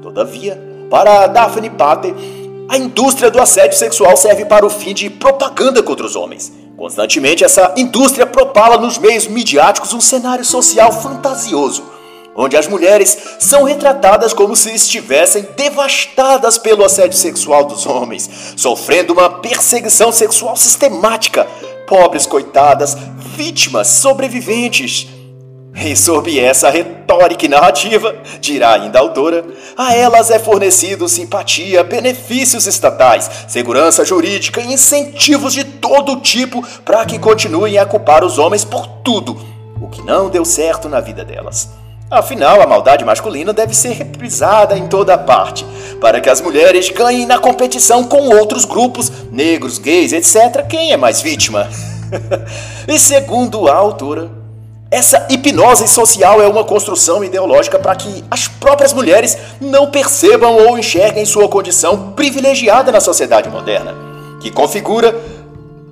Todavia, 0.01 0.61
para 0.89 1.27
Daphne 1.27 1.69
Pater, 1.69 2.13
a 2.67 2.77
indústria 2.77 3.31
do 3.31 3.39
assédio 3.39 3.77
sexual 3.77 4.15
serve 4.17 4.45
para 4.45 4.65
o 4.65 4.69
fim 4.69 4.93
de 4.93 5.09
propaganda 5.09 5.81
contra 5.81 6.05
os 6.05 6.15
homens. 6.15 6.51
Constantemente, 6.77 7.43
essa 7.43 7.73
indústria 7.77 8.25
propala 8.25 8.77
nos 8.77 8.97
meios 8.97 9.27
midiáticos 9.27 9.93
um 9.93 10.01
cenário 10.01 10.43
social 10.43 10.91
fantasioso 10.91 11.83
onde 12.35 12.55
as 12.55 12.67
mulheres 12.67 13.17
são 13.39 13.63
retratadas 13.63 14.33
como 14.33 14.55
se 14.55 14.73
estivessem 14.73 15.47
devastadas 15.55 16.57
pelo 16.57 16.83
assédio 16.83 17.17
sexual 17.17 17.65
dos 17.65 17.85
homens, 17.85 18.29
sofrendo 18.55 19.13
uma 19.13 19.29
perseguição 19.29 20.11
sexual 20.11 20.55
sistemática. 20.55 21.47
Pobres 21.91 22.25
coitadas, 22.25 22.95
vítimas 23.35 23.87
sobreviventes. 23.87 25.09
E 25.75 25.93
sob 25.93 26.39
essa 26.39 26.69
retórica 26.69 27.45
e 27.45 27.49
narrativa, 27.49 28.15
dirá 28.39 28.75
ainda 28.75 28.97
a 28.97 29.01
autora, 29.01 29.43
a 29.75 29.93
elas 29.93 30.31
é 30.31 30.39
fornecido 30.39 31.09
simpatia, 31.09 31.83
benefícios 31.83 32.65
estatais, 32.65 33.29
segurança 33.45 34.05
jurídica 34.05 34.61
e 34.61 34.71
incentivos 34.71 35.51
de 35.51 35.65
todo 35.65 36.21
tipo 36.21 36.65
para 36.85 37.05
que 37.05 37.19
continuem 37.19 37.77
a 37.77 37.85
culpar 37.85 38.23
os 38.23 38.39
homens 38.39 38.63
por 38.63 38.87
tudo, 39.03 39.37
o 39.81 39.89
que 39.89 40.01
não 40.01 40.29
deu 40.29 40.45
certo 40.45 40.87
na 40.87 41.01
vida 41.01 41.25
delas. 41.25 41.80
Afinal, 42.11 42.61
a 42.61 42.67
maldade 42.67 43.05
masculina 43.05 43.53
deve 43.53 43.73
ser 43.73 43.93
reprisada 43.93 44.77
em 44.77 44.85
toda 44.85 45.17
parte, 45.17 45.65
para 46.01 46.19
que 46.19 46.29
as 46.29 46.41
mulheres 46.41 46.89
ganhem 46.89 47.25
na 47.25 47.39
competição 47.39 48.03
com 48.03 48.35
outros 48.35 48.65
grupos, 48.65 49.09
negros, 49.31 49.77
gays, 49.77 50.11
etc. 50.11 50.67
Quem 50.67 50.91
é 50.91 50.97
mais 50.97 51.21
vítima? 51.21 51.69
e 52.85 52.99
segundo 52.99 53.69
a 53.69 53.75
autora, 53.75 54.29
essa 54.91 55.25
hipnose 55.29 55.87
social 55.87 56.41
é 56.41 56.47
uma 56.49 56.65
construção 56.65 57.23
ideológica 57.23 57.79
para 57.79 57.95
que 57.95 58.25
as 58.29 58.45
próprias 58.45 58.91
mulheres 58.91 59.37
não 59.61 59.89
percebam 59.89 60.67
ou 60.67 60.77
enxerguem 60.77 61.25
sua 61.25 61.47
condição 61.47 62.11
privilegiada 62.11 62.91
na 62.91 62.99
sociedade 62.99 63.47
moderna, 63.47 63.95
que 64.41 64.51
configura, 64.51 65.15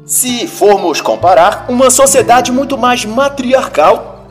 se 0.06 0.46
formos 0.48 1.00
comparar, 1.00 1.66
uma 1.70 1.90
sociedade 1.90 2.52
muito 2.52 2.78
mais 2.78 3.06
matriarcal 3.06 4.26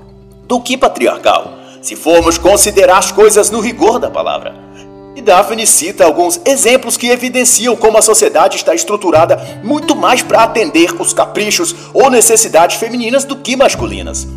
do 0.46 0.60
que 0.60 0.76
patriarcal 0.76 1.57
se 1.88 1.96
formos 1.96 2.36
considerar 2.36 2.98
as 2.98 3.10
coisas 3.10 3.48
no 3.48 3.60
rigor 3.60 3.98
da 3.98 4.10
palavra. 4.10 4.54
E 5.16 5.22
Daphne 5.22 5.66
cita 5.66 6.04
alguns 6.04 6.38
exemplos 6.44 6.98
que 6.98 7.08
evidenciam 7.08 7.74
como 7.74 7.96
a 7.96 8.02
sociedade 8.02 8.56
está 8.56 8.74
estruturada 8.74 9.62
muito 9.64 9.96
mais 9.96 10.20
para 10.20 10.42
atender 10.42 10.92
os 11.00 11.14
caprichos 11.14 11.74
ou 11.94 12.10
necessidades 12.10 12.76
femininas 12.76 13.24
do 13.24 13.36
que 13.36 13.56
masculinas. 13.56 14.28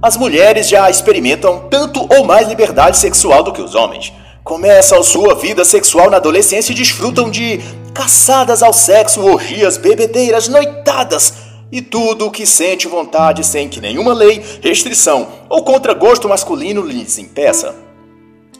As 0.00 0.16
mulheres 0.16 0.66
já 0.66 0.88
experimentam 0.88 1.68
tanto 1.68 2.08
ou 2.10 2.24
mais 2.24 2.48
liberdade 2.48 2.96
sexual 2.96 3.42
do 3.42 3.52
que 3.52 3.60
os 3.60 3.74
homens. 3.74 4.10
Começam 4.42 5.02
sua 5.02 5.34
vida 5.34 5.66
sexual 5.66 6.08
na 6.08 6.16
adolescência 6.16 6.72
e 6.72 6.74
desfrutam 6.74 7.28
de 7.28 7.60
caçadas 7.92 8.62
ao 8.62 8.72
sexo, 8.72 9.20
orgias, 9.20 9.76
bebedeiras, 9.76 10.48
noitadas 10.48 11.47
e 11.70 11.82
tudo 11.82 12.26
o 12.26 12.30
que 12.30 12.46
sente 12.46 12.88
vontade 12.88 13.44
sem 13.44 13.68
que 13.68 13.80
nenhuma 13.80 14.14
lei, 14.14 14.42
restrição 14.62 15.28
ou 15.48 15.62
contragosto 15.62 16.28
masculino 16.28 16.82
lhes 16.82 17.18
impeça. 17.18 17.74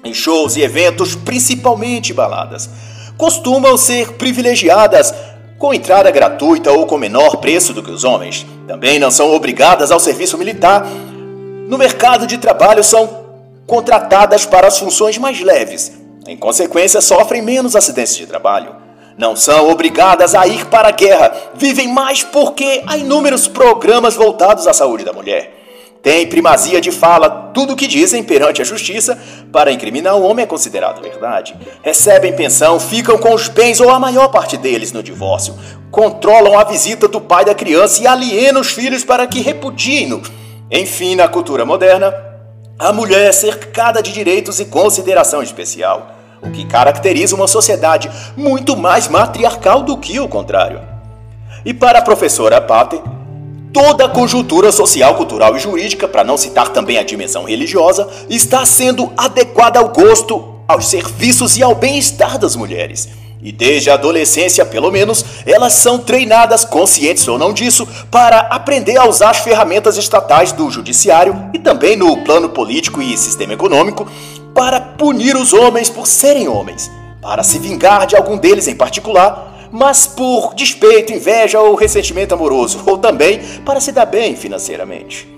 Em 0.04 0.14
shows 0.14 0.56
e 0.56 0.62
eventos, 0.62 1.14
principalmente 1.14 2.12
baladas, 2.12 2.68
costumam 3.16 3.76
ser 3.76 4.12
privilegiadas 4.12 5.12
com 5.58 5.74
entrada 5.74 6.10
gratuita 6.10 6.70
ou 6.70 6.86
com 6.86 6.96
menor 6.96 7.38
preço 7.38 7.72
do 7.72 7.82
que 7.82 7.90
os 7.90 8.04
homens. 8.04 8.46
Também 8.66 8.98
não 8.98 9.10
são 9.10 9.34
obrigadas 9.34 9.90
ao 9.90 9.98
serviço 9.98 10.38
militar. 10.38 10.86
No 11.66 11.76
mercado 11.76 12.26
de 12.26 12.38
trabalho 12.38 12.84
são 12.84 13.26
contratadas 13.66 14.46
para 14.46 14.68
as 14.68 14.78
funções 14.78 15.18
mais 15.18 15.40
leves. 15.40 15.92
Em 16.26 16.36
consequência, 16.36 17.00
sofrem 17.00 17.42
menos 17.42 17.74
acidentes 17.74 18.14
de 18.14 18.26
trabalho 18.26 18.87
não 19.18 19.34
são 19.34 19.68
obrigadas 19.68 20.32
a 20.36 20.46
ir 20.46 20.66
para 20.66 20.88
a 20.88 20.92
guerra, 20.92 21.32
vivem 21.56 21.88
mais 21.88 22.22
porque 22.22 22.84
há 22.86 22.96
inúmeros 22.96 23.48
programas 23.48 24.14
voltados 24.14 24.68
à 24.68 24.72
saúde 24.72 25.04
da 25.04 25.12
mulher. 25.12 25.56
Tem 26.00 26.28
primazia 26.28 26.80
de 26.80 26.92
fala, 26.92 27.50
tudo 27.52 27.72
o 27.72 27.76
que 27.76 27.88
dizem 27.88 28.22
perante 28.22 28.62
a 28.62 28.64
justiça 28.64 29.18
para 29.52 29.72
incriminar 29.72 30.14
o 30.14 30.22
homem 30.22 30.44
é 30.44 30.46
considerado 30.46 31.02
verdade. 31.02 31.56
Recebem 31.82 32.32
pensão, 32.32 32.78
ficam 32.78 33.18
com 33.18 33.34
os 33.34 33.48
bens 33.48 33.80
ou 33.80 33.90
a 33.90 33.98
maior 33.98 34.28
parte 34.28 34.56
deles 34.56 34.92
no 34.92 35.02
divórcio. 35.02 35.58
Controlam 35.90 36.56
a 36.56 36.62
visita 36.62 37.08
do 37.08 37.20
pai 37.20 37.44
da 37.44 37.54
criança 37.56 38.00
e 38.00 38.06
alienam 38.06 38.60
os 38.60 38.70
filhos 38.70 39.02
para 39.02 39.26
que 39.26 39.40
repudiem-no. 39.40 40.22
Enfim, 40.70 41.16
na 41.16 41.26
cultura 41.26 41.66
moderna, 41.66 42.14
a 42.78 42.92
mulher 42.92 43.28
é 43.28 43.32
cercada 43.32 44.00
de 44.00 44.12
direitos 44.12 44.60
e 44.60 44.66
consideração 44.66 45.42
especial 45.42 46.17
o 46.42 46.50
que 46.50 46.64
caracteriza 46.64 47.34
uma 47.34 47.46
sociedade 47.46 48.10
muito 48.36 48.76
mais 48.76 49.08
matriarcal 49.08 49.82
do 49.82 49.96
que 49.96 50.18
o 50.20 50.28
contrário. 50.28 50.80
E 51.64 51.74
para 51.74 51.98
a 51.98 52.02
professora 52.02 52.60
Pater, 52.60 53.00
toda 53.72 54.06
a 54.06 54.08
conjuntura 54.08 54.72
social, 54.72 55.14
cultural 55.14 55.56
e 55.56 55.58
jurídica, 55.58 56.08
para 56.08 56.24
não 56.24 56.36
citar 56.36 56.68
também 56.68 56.98
a 56.98 57.02
dimensão 57.02 57.44
religiosa, 57.44 58.08
está 58.28 58.64
sendo 58.64 59.12
adequada 59.16 59.78
ao 59.78 59.88
gosto, 59.88 60.56
aos 60.66 60.86
serviços 60.86 61.56
e 61.56 61.62
ao 61.62 61.74
bem-estar 61.74 62.38
das 62.38 62.56
mulheres. 62.56 63.08
E 63.40 63.52
desde 63.52 63.88
a 63.88 63.94
adolescência, 63.94 64.66
pelo 64.66 64.90
menos, 64.90 65.24
elas 65.46 65.72
são 65.74 65.98
treinadas, 65.98 66.64
conscientes 66.64 67.26
ou 67.28 67.38
não 67.38 67.52
disso, 67.52 67.86
para 68.10 68.40
aprender 68.40 68.96
a 68.96 69.06
usar 69.08 69.30
as 69.30 69.38
ferramentas 69.38 69.96
estatais 69.96 70.50
do 70.50 70.68
judiciário 70.70 71.48
e 71.54 71.58
também 71.58 71.96
no 71.96 72.16
plano 72.24 72.48
político 72.48 73.00
e 73.00 73.16
sistema 73.16 73.52
econômico 73.52 74.08
para 74.54 74.80
punir 74.80 75.36
os 75.36 75.52
homens 75.52 75.88
por 75.88 76.06
serem 76.06 76.48
homens, 76.48 76.90
para 77.20 77.42
se 77.42 77.58
vingar 77.58 78.06
de 78.06 78.16
algum 78.16 78.36
deles 78.36 78.68
em 78.68 78.74
particular, 78.74 79.68
mas 79.70 80.06
por 80.06 80.54
despeito, 80.54 81.12
inveja 81.12 81.60
ou 81.60 81.74
ressentimento 81.74 82.34
amoroso, 82.34 82.80
ou 82.86 82.98
também 82.98 83.40
para 83.64 83.80
se 83.80 83.92
dar 83.92 84.06
bem 84.06 84.34
financeiramente. 84.34 85.28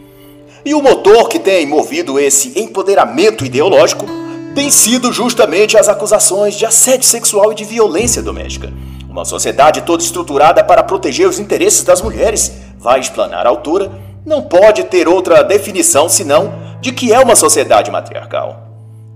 E 0.65 0.75
o 0.75 0.83
motor 0.83 1.29
que 1.29 1.39
tem 1.39 1.67
movido 1.67 2.19
esse 2.19 2.59
empoderamento 2.61 3.45
ideológico 3.45 4.07
tem 4.55 4.71
sido 4.71 5.13
justamente 5.13 5.79
as 5.79 5.89
acusações 5.89 6.55
de 6.55 6.67
assédio 6.67 7.07
sexual 7.07 7.53
e 7.53 7.55
de 7.55 7.65
violência 7.65 8.23
doméstica. 8.23 8.73
Uma 9.09 9.25
sociedade 9.25 9.83
toda 9.83 10.03
estruturada 10.03 10.63
para 10.63 10.83
proteger 10.83 11.29
os 11.29 11.39
interesses 11.39 11.83
das 11.83 12.03
mulheres, 12.03 12.53
vai 12.79 13.01
explanar 13.01 13.47
a 13.47 13.49
autora, 13.51 13.91
não 14.25 14.43
pode 14.43 14.85
ter 14.85 15.09
outra 15.09 15.43
definição 15.43 16.09
senão 16.09 16.53
de 16.81 16.93
que 16.93 17.13
é 17.13 17.19
uma 17.19 17.35
sociedade 17.35 17.91
matriarcal. 17.91 18.70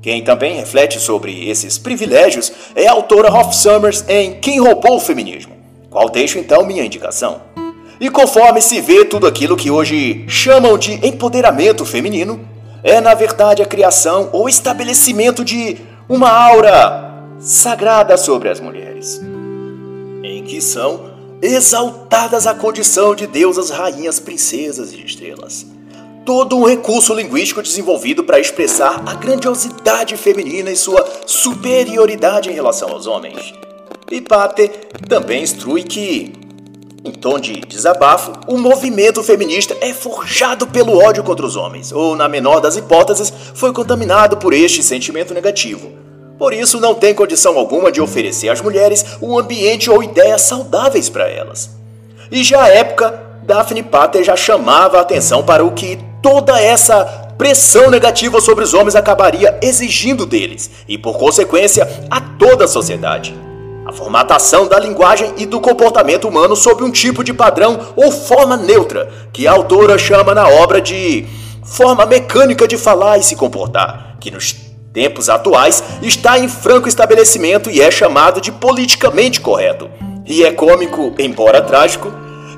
Quem 0.04 0.22
também 0.22 0.56
reflete 0.56 1.00
sobre 1.00 1.48
esses 1.48 1.78
privilégios 1.78 2.52
é 2.76 2.86
a 2.86 2.92
autora 2.92 3.32
Hoff 3.32 3.56
Summers 3.56 4.04
em 4.06 4.38
Quem 4.38 4.60
Roubou 4.60 4.96
o 4.96 5.00
Feminismo, 5.00 5.56
qual 5.88 6.10
deixo 6.10 6.38
então 6.38 6.66
minha 6.66 6.84
indicação. 6.84 7.40
E 7.98 8.10
conforme 8.10 8.60
se 8.60 8.82
vê 8.82 9.06
tudo 9.06 9.26
aquilo 9.26 9.56
que 9.56 9.70
hoje 9.70 10.22
chamam 10.28 10.76
de 10.76 10.92
empoderamento 11.06 11.86
feminino, 11.86 12.46
é 12.82 13.00
na 13.00 13.14
verdade 13.14 13.62
a 13.62 13.66
criação 13.66 14.28
ou 14.30 14.46
estabelecimento 14.46 15.42
de 15.42 15.78
uma 16.06 16.28
aura 16.28 17.24
sagrada 17.38 18.18
sobre 18.18 18.50
as 18.50 18.60
mulheres, 18.60 19.22
em 20.22 20.44
que 20.44 20.60
são 20.60 21.12
exaltadas 21.40 22.46
a 22.46 22.52
condição 22.52 23.14
de 23.14 23.26
deusas, 23.26 23.70
rainhas, 23.70 24.20
princesas 24.20 24.92
e 24.92 25.02
estrelas 25.02 25.64
todo 26.24 26.56
um 26.56 26.64
recurso 26.64 27.12
linguístico 27.12 27.62
desenvolvido 27.62 28.24
para 28.24 28.40
expressar 28.40 29.02
a 29.06 29.14
grandiosidade 29.14 30.16
feminina 30.16 30.70
e 30.70 30.76
sua 30.76 31.06
superioridade 31.26 32.50
em 32.50 32.54
relação 32.54 32.88
aos 32.88 33.06
homens. 33.06 33.54
Pipate 34.06 34.70
também 35.08 35.42
instrui 35.42 35.82
que, 35.82 36.32
em 37.04 37.10
tom 37.10 37.38
de 37.38 37.60
desabafo, 37.60 38.32
o 38.46 38.56
movimento 38.56 39.22
feminista 39.22 39.76
é 39.80 39.92
forjado 39.92 40.66
pelo 40.66 40.98
ódio 40.98 41.22
contra 41.22 41.44
os 41.44 41.56
homens, 41.56 41.92
ou, 41.92 42.16
na 42.16 42.28
menor 42.28 42.60
das 42.60 42.76
hipóteses, 42.76 43.32
foi 43.54 43.72
contaminado 43.72 44.36
por 44.38 44.54
este 44.54 44.82
sentimento 44.82 45.34
negativo. 45.34 45.92
Por 46.38 46.52
isso, 46.52 46.80
não 46.80 46.94
tem 46.94 47.14
condição 47.14 47.58
alguma 47.58 47.92
de 47.92 48.00
oferecer 48.00 48.48
às 48.48 48.60
mulheres 48.60 49.04
um 49.20 49.38
ambiente 49.38 49.90
ou 49.90 50.02
ideias 50.02 50.42
saudáveis 50.42 51.08
para 51.08 51.28
elas. 51.28 51.70
E 52.30 52.42
já 52.42 52.62
a 52.62 52.68
época 52.68 53.22
Daphne 53.44 53.82
Pater 53.82 54.24
já 54.24 54.34
chamava 54.34 54.98
a 54.98 55.02
atenção 55.02 55.42
para 55.44 55.64
o 55.64 55.72
que 55.72 55.98
toda 56.24 56.58
essa 56.58 57.04
pressão 57.36 57.90
negativa 57.90 58.40
sobre 58.40 58.64
os 58.64 58.72
homens 58.72 58.96
acabaria 58.96 59.58
exigindo 59.60 60.24
deles 60.24 60.70
e, 60.88 60.96
por 60.96 61.18
consequência, 61.18 61.86
a 62.10 62.18
toda 62.18 62.64
a 62.64 62.68
sociedade. 62.68 63.34
A 63.84 63.92
formatação 63.92 64.66
da 64.66 64.80
linguagem 64.80 65.34
e 65.36 65.44
do 65.44 65.60
comportamento 65.60 66.26
humano 66.26 66.56
sob 66.56 66.82
um 66.82 66.90
tipo 66.90 67.22
de 67.22 67.34
padrão 67.34 67.78
ou 67.94 68.10
forma 68.10 68.56
neutra, 68.56 69.12
que 69.34 69.46
a 69.46 69.52
autora 69.52 69.98
chama 69.98 70.34
na 70.34 70.48
obra 70.48 70.80
de 70.80 71.26
forma 71.62 72.06
mecânica 72.06 72.66
de 72.66 72.78
falar 72.78 73.18
e 73.18 73.22
se 73.22 73.36
comportar, 73.36 74.16
que 74.18 74.30
nos 74.30 74.56
tempos 74.94 75.28
atuais 75.28 75.84
está 76.00 76.38
em 76.38 76.48
franco 76.48 76.88
estabelecimento 76.88 77.70
e 77.70 77.82
é 77.82 77.90
chamado 77.90 78.40
de 78.40 78.50
politicamente 78.50 79.42
correto. 79.42 79.90
E 80.24 80.42
é 80.42 80.50
cômico, 80.52 81.14
embora 81.18 81.60
trágico, 81.60 82.10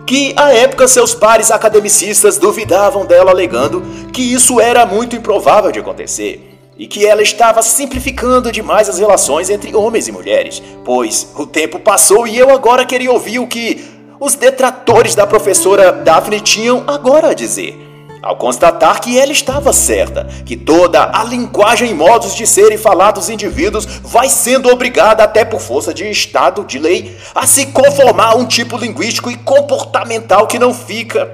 que 0.07 0.33
à 0.37 0.53
época 0.55 0.87
seus 0.87 1.15
pares 1.15 1.51
academicistas 1.51 2.39
duvidavam 2.39 3.05
dela, 3.05 3.33
alegando 3.33 3.83
que 4.13 4.23
isso 4.23 4.61
era 4.61 4.87
muito 4.87 5.17
improvável 5.17 5.73
de 5.73 5.81
acontecer 5.81 6.53
e 6.79 6.87
que 6.87 7.05
ela 7.05 7.23
estava 7.23 7.63
simplificando 7.63 8.53
demais 8.53 8.89
as 8.89 8.99
relações 8.99 9.51
entre 9.51 9.75
homens 9.75 10.07
e 10.07 10.13
mulheres, 10.13 10.63
pois 10.85 11.27
o 11.37 11.47
tempo 11.47 11.81
passou 11.81 12.27
e 12.27 12.39
eu 12.39 12.51
agora 12.51 12.85
queria 12.85 13.11
ouvir 13.11 13.39
o 13.39 13.47
que 13.47 13.85
os 14.21 14.35
detratores 14.35 15.15
da 15.15 15.27
professora 15.27 15.91
Daphne 15.91 16.41
tinham 16.41 16.85
agora 16.87 17.31
a 17.31 17.35
dizer. 17.35 17.86
Ao 18.27 18.35
constatar 18.35 19.01
que 19.01 19.17
ela 19.17 19.31
estava 19.31 19.73
certa, 19.73 20.25
que 20.45 20.57
toda 20.57 21.17
a 21.17 21.23
linguagem 21.23 21.93
e 21.93 21.95
modos 21.95 22.35
de 22.35 22.45
ser 22.45 22.73
e 22.73 22.77
falar 22.77 23.13
dos 23.13 23.31
indivíduos 23.31 23.87
vai 24.03 24.29
sendo 24.29 24.69
obrigada, 24.69 25.23
até 25.23 25.45
por 25.45 25.61
força 25.61 25.95
de 25.95 26.11
Estado, 26.11 26.65
de 26.65 26.77
lei, 26.77 27.17
a 27.33 27.47
se 27.47 27.67
conformar 27.67 28.33
a 28.33 28.35
um 28.35 28.45
tipo 28.45 28.77
linguístico 28.77 29.31
e 29.31 29.37
comportamental 29.37 30.49
que 30.49 30.59
não 30.59 30.75
fica. 30.75 31.31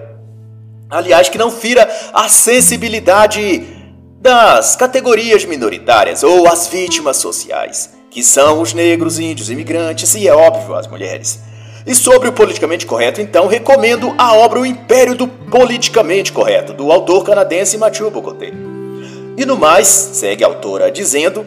Aliás, 0.90 1.30
que 1.30 1.38
não 1.38 1.50
fira 1.50 1.90
a 2.12 2.28
sensibilidade 2.28 3.66
das 4.20 4.76
categorias 4.76 5.46
minoritárias 5.46 6.22
ou 6.22 6.46
as 6.46 6.66
vítimas 6.66 7.16
sociais, 7.16 7.88
que 8.10 8.22
são 8.22 8.60
os 8.60 8.74
negros, 8.74 9.18
índios, 9.18 9.48
imigrantes 9.48 10.14
e, 10.14 10.28
é 10.28 10.34
óbvio, 10.34 10.74
as 10.74 10.86
mulheres. 10.86 11.40
E 11.84 11.94
sobre 11.94 12.28
o 12.28 12.32
politicamente 12.32 12.86
correto, 12.86 13.20
então, 13.20 13.48
recomendo 13.48 14.14
a 14.16 14.34
obra 14.34 14.60
O 14.60 14.66
Império 14.66 15.16
do 15.16 15.26
Politicamente 15.26 16.30
Correto, 16.32 16.72
do 16.72 16.92
autor 16.92 17.24
canadense 17.24 17.76
Mathieu 17.76 18.10
Bocoté. 18.10 18.52
E 19.36 19.44
no 19.44 19.56
mais, 19.56 19.88
segue 19.88 20.44
a 20.44 20.46
autora 20.46 20.92
dizendo 20.92 21.44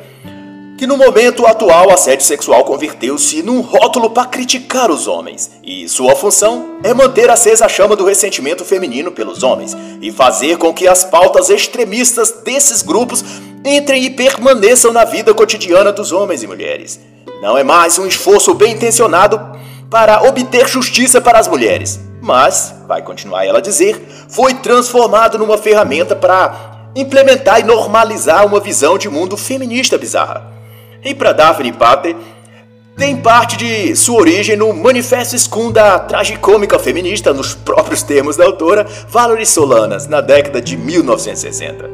que 0.78 0.86
no 0.86 0.98
momento 0.98 1.45
atual 1.45 1.88
o 1.88 1.93
assédio 1.93 2.26
sexual 2.26 2.65
converteu-se 2.65 3.41
num 3.41 3.62
rótulo 3.62 4.10
para 4.10 4.28
criticar 4.28 4.91
os 4.91 5.08
homens, 5.08 5.52
e 5.63 5.88
sua 5.88 6.15
função 6.17 6.80
é 6.84 6.93
manter 6.93 7.30
acesa 7.30 7.65
a 7.65 7.69
chama 7.69 7.95
do 7.95 8.04
ressentimento 8.04 8.65
feminino 8.65 9.13
pelos 9.13 9.41
homens 9.41 9.76
e 10.02 10.12
fazer 10.12 10.58
com 10.58 10.74
que 10.74 10.86
as 10.86 11.06
pautas 11.06 11.50
extremistas 11.50 12.32
desses 12.43 12.82
grupos 12.82 13.24
entrem 13.63 14.04
e 14.04 14.10
permaneçam 14.10 14.91
na 14.91 15.06
vida 15.06 15.34
cotidiana 15.34 15.93
dos 15.93 16.12
homens 16.12 16.43
e 16.43 16.48
mulheres. 16.48 17.00
Não 17.41 17.58
é 17.58 17.63
mais 17.63 17.98
um 17.98 18.06
esforço 18.06 18.54
bem 18.54 18.74
intencionado 18.74 19.56
para 19.89 20.21
obter 20.24 20.67
justiça 20.67 21.21
para 21.21 21.39
as 21.39 21.48
mulheres, 21.48 22.00
mas, 22.21 22.76
vai 22.88 23.02
continuar 23.02 23.45
ela 23.45 23.60
a 23.60 23.62
dizer, 23.62 24.26
foi 24.28 24.54
transformado 24.56 25.38
numa 25.38 25.58
ferramenta 25.58 26.15
para 26.15 26.89
implementar 26.95 27.60
e 27.60 27.63
normalizar 27.63 28.45
uma 28.45 28.60
visão 28.60 28.98
de 28.98 29.10
mundo 29.10 29.38
feminista 29.38 29.98
bizarra. 29.98 30.52
E 31.04 31.13
para 31.13 31.34
Daphne 31.34 31.71
Pater, 31.71 32.15
tem 32.98 33.17
parte 33.17 33.58
de 33.58 33.93
sua 33.95 34.21
origem 34.21 34.56
no 34.56 34.74
Manifesto 34.74 35.38
Scum 35.38 35.69
da 35.69 36.00
tragicômica 36.00 36.80
feminista, 36.80 37.34
nos 37.34 37.54
próprios 37.54 38.02
termos 38.02 38.38
da 38.38 38.45
autora, 38.45 38.88
Valerie 39.10 39.45
Solanas, 39.45 40.08
na 40.08 40.21
década 40.21 40.62
de 40.62 40.78
1960. 40.78 41.89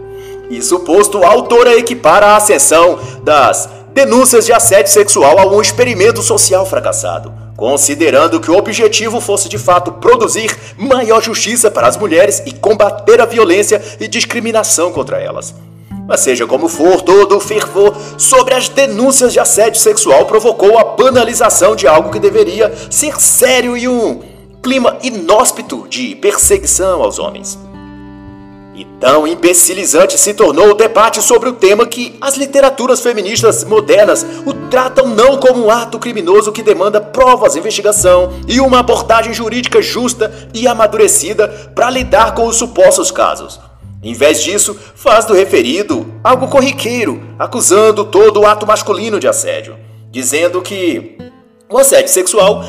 E 0.52 0.62
suposto, 0.62 1.24
a 1.24 1.28
autora 1.28 1.76
equipara 1.76 2.28
a 2.28 2.36
ascensão 2.36 3.00
das 3.24 3.68
denúncias 3.94 4.46
de 4.46 4.54
assédio 4.54 4.92
sexual 4.92 5.40
a 5.40 5.46
um 5.48 5.60
experimento 5.60 6.22
social 6.22 6.66
fracassado, 6.66 7.34
considerando 7.62 8.40
que 8.40 8.50
o 8.50 8.58
objetivo 8.58 9.22
fosse 9.22 9.48
de 9.48 9.60
fato 9.60 9.92
produzir 9.92 10.50
maior 10.76 11.22
justiça 11.22 11.70
para 11.70 11.88
as 11.88 11.96
mulheres 11.96 12.42
e 12.44 12.52
combater 12.52 13.22
a 13.22 13.26
violência 13.28 13.80
e 14.00 14.08
discriminação 14.08 14.92
contra 14.92 15.20
elas. 15.20 15.54
Mas 16.08 16.22
seja 16.22 16.48
como 16.48 16.68
for, 16.68 17.04
todo 17.04 17.38
o 17.38 17.40
fervor 17.40 17.96
sobre 18.18 18.56
as 18.56 18.68
denúncias 18.68 19.32
de 19.32 19.40
assédio 19.40 19.80
sexual 19.80 20.26
provocou 20.26 20.76
a 20.76 20.84
banalização 20.84 21.76
de 21.76 21.88
algo 21.88 22.10
que 22.10 22.20
deveria 22.20 22.74
ser 22.90 23.22
sério 23.22 23.78
e 23.78 23.88
um 23.88 24.24
clima 24.64 24.98
inóspito 25.04 25.86
de 25.88 26.16
perseguição 26.16 27.04
aos 27.04 27.20
homens. 27.20 27.60
Tão 29.02 29.28
imbecilizante 29.28 30.18
se 30.18 30.34
tornou 30.34 30.70
o 30.70 30.76
debate 30.76 31.22
sobre 31.22 31.50
o 31.50 31.54
tema 31.54 31.86
que 31.88 32.16
as 32.22 32.38
literaturas 32.38 33.02
feministas 33.02 33.64
modernas 33.64 34.26
o 34.46 34.54
tratam 34.70 35.10
não 35.10 35.38
como 35.38 35.66
um 35.66 35.70
ato 35.70 36.00
criminoso 36.00 36.52
que 36.52 36.64
demanda 36.64 37.02
provas, 37.02 37.56
investigação 37.58 38.32
e 38.48 38.62
uma 38.62 38.80
abordagem 38.80 39.34
jurídica 39.34 39.82
justa 39.82 40.32
e 40.54 40.68
amadurecida 40.68 41.48
para 41.76 41.90
lidar 41.90 42.36
com 42.36 42.46
os 42.46 42.56
supostos 42.56 43.12
casos 43.12 43.60
em 44.04 44.14
vez 44.14 44.42
disso, 44.42 44.76
faz 44.96 45.26
do 45.26 45.34
referido 45.34 46.12
algo 46.24 46.48
corriqueiro, 46.48 47.22
acusando 47.38 48.04
todo 48.04 48.40
o 48.40 48.48
ato 48.48 48.66
masculino 48.66 49.20
de 49.20 49.28
assédio, 49.28 49.78
dizendo 50.10 50.60
que 50.62 51.18
o 51.70 51.78
assédio 51.78 52.10
sexual 52.12 52.64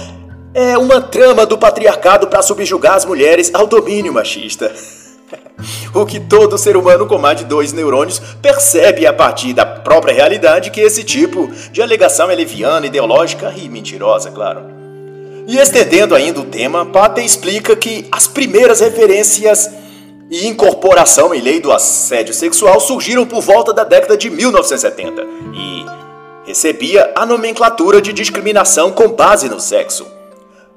é 0.53 0.77
uma 0.77 1.01
trama 1.01 1.47
do 1.47 1.57
patriarcado 1.57 2.27
para 2.27 2.43
subjugar 2.43 2.97
as 2.97 3.07
mulheres 3.07 3.51
ao 3.55 3.67
domínio 3.67 4.13
machista. 4.13 4.71
o 5.95 6.07
que 6.07 6.21
todo 6.21 6.59
ser 6.59 6.77
humano 6.77 7.07
com 7.07 7.19
mais 7.19 7.39
de 7.39 7.45
dois 7.45 7.73
neurônios 7.73 8.21
percebe 8.41 9.07
a 9.07 9.13
partir 9.13 9.53
da 9.53 9.65
própria 9.65 10.15
realidade 10.15 10.71
que 10.71 10.81
esse 10.81 11.05
tipo 11.05 11.51
de 11.71 11.83
alegação 11.83 12.31
é 12.31 12.35
leviana, 12.35 12.87
ideológica 12.87 13.53
e 13.57 13.69
mentirosa, 13.69 14.31
claro. 14.31 14.63
E 15.47 15.59
estendendo 15.59 16.15
ainda 16.15 16.41
o 16.41 16.45
tema, 16.45 16.87
Pater 16.87 17.25
explica 17.25 17.75
que 17.75 18.07
as 18.13 18.27
primeiras 18.27 18.81
referências 18.81 19.69
e 20.31 20.47
incorporação 20.47 21.35
em 21.35 21.41
lei 21.41 21.61
do 21.61 21.73
assédio 21.73 22.33
sexual 22.33 22.81
surgiram 22.81 23.27
por 23.27 23.43
volta 23.43 23.73
da 23.73 23.85
década 23.85 24.17
de 24.17 24.31
1970 24.31 25.23
e 25.55 25.85
recebia 26.47 27.13
a 27.15 27.27
nomenclatura 27.27 28.01
de 28.01 28.13
discriminação 28.13 28.93
com 28.93 29.09
base 29.09 29.49
no 29.49 29.61
sexo. 29.61 30.07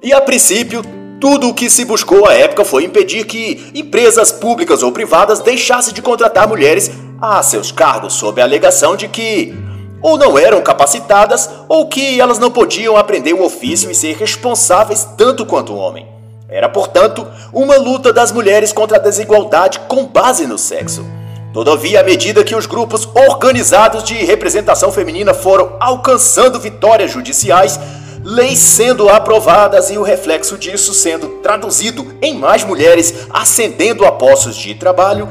E 0.01 0.11
a 0.13 0.19
princípio, 0.19 0.81
tudo 1.19 1.49
o 1.49 1.53
que 1.53 1.69
se 1.69 1.85
buscou 1.85 2.27
à 2.27 2.33
época 2.33 2.65
foi 2.65 2.83
impedir 2.83 3.25
que 3.25 3.71
empresas 3.73 4.31
públicas 4.31 4.83
ou 4.83 4.91
privadas 4.91 5.39
deixassem 5.39 5.93
de 5.93 6.01
contratar 6.01 6.47
mulheres 6.47 6.91
a 7.21 7.41
seus 7.41 7.71
cargos 7.71 8.13
sob 8.13 8.41
a 8.41 8.43
alegação 8.43 8.95
de 8.95 9.07
que 9.07 9.53
ou 10.01 10.17
não 10.17 10.37
eram 10.37 10.61
capacitadas 10.61 11.49
ou 11.67 11.87
que 11.87 12.19
elas 12.19 12.37
não 12.37 12.51
podiam 12.51 12.95
aprender 12.95 13.33
o 13.33 13.43
ofício 13.43 13.89
e 13.89 13.95
ser 13.95 14.15
responsáveis 14.15 15.07
tanto 15.17 15.45
quanto 15.45 15.73
o 15.73 15.77
homem. 15.77 16.07
Era, 16.47 16.69
portanto, 16.69 17.25
uma 17.51 17.75
luta 17.77 18.13
das 18.13 18.31
mulheres 18.31 18.71
contra 18.71 18.97
a 18.97 19.01
desigualdade 19.01 19.79
com 19.87 20.05
base 20.05 20.45
no 20.45 20.57
sexo. 20.57 21.03
Todavia, 21.51 22.01
à 22.01 22.03
medida 22.03 22.43
que 22.43 22.53
os 22.53 22.65
grupos 22.65 23.09
organizados 23.15 24.03
de 24.03 24.13
representação 24.13 24.91
feminina 24.91 25.33
foram 25.33 25.75
alcançando 25.79 26.59
vitórias 26.59 27.11
judiciais, 27.11 27.79
leis 28.25 28.57
sendo 28.57 29.07
aprovadas 29.07 29.91
e 29.91 29.97
o 29.99 30.01
reflexo 30.01 30.57
disso 30.57 30.95
sendo 30.95 31.27
traduzido 31.43 32.17
em 32.23 32.33
mais 32.33 32.63
mulheres 32.63 33.27
ascendendo 33.29 34.03
a 34.03 34.11
postos 34.11 34.55
de 34.55 34.73
trabalho, 34.73 35.29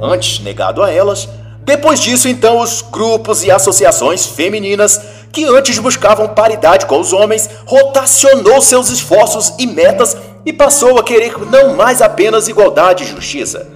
antes 0.00 0.40
negado 0.40 0.82
a 0.82 0.90
elas, 0.90 1.28
depois 1.62 2.00
disso, 2.00 2.26
então, 2.26 2.58
os 2.58 2.80
grupos 2.80 3.44
e 3.44 3.50
associações 3.50 4.24
femininas 4.24 5.00
que 5.30 5.44
antes 5.44 5.78
buscavam 5.78 6.28
paridade 6.28 6.86
com 6.86 6.98
os 6.98 7.12
homens 7.12 7.48
rotacionou 7.66 8.60
seus 8.60 8.88
esforços 8.88 9.52
e 9.58 9.66
metas 9.66 10.16
e 10.44 10.52
passou 10.52 10.98
a 10.98 11.04
querer 11.04 11.38
não 11.46 11.76
mais 11.76 12.00
apenas 12.00 12.48
igualdade 12.48 13.04
e 13.04 13.06
justiça, 13.06 13.68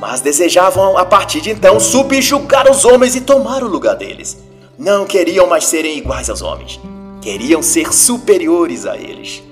mas 0.00 0.20
desejavam 0.20 0.98
a 0.98 1.04
partir 1.04 1.40
de 1.40 1.50
então 1.50 1.78
subjugar 1.78 2.68
os 2.70 2.84
homens 2.84 3.14
e 3.14 3.20
tomar 3.20 3.62
o 3.62 3.68
lugar 3.68 3.94
deles. 3.94 4.36
Não 4.76 5.06
queriam 5.06 5.46
mais 5.46 5.64
serem 5.64 5.96
iguais 5.96 6.28
aos 6.28 6.42
homens, 6.42 6.80
queriam 7.20 7.62
ser 7.62 7.92
superiores 7.92 8.86
a 8.86 8.96
eles. 8.96 9.42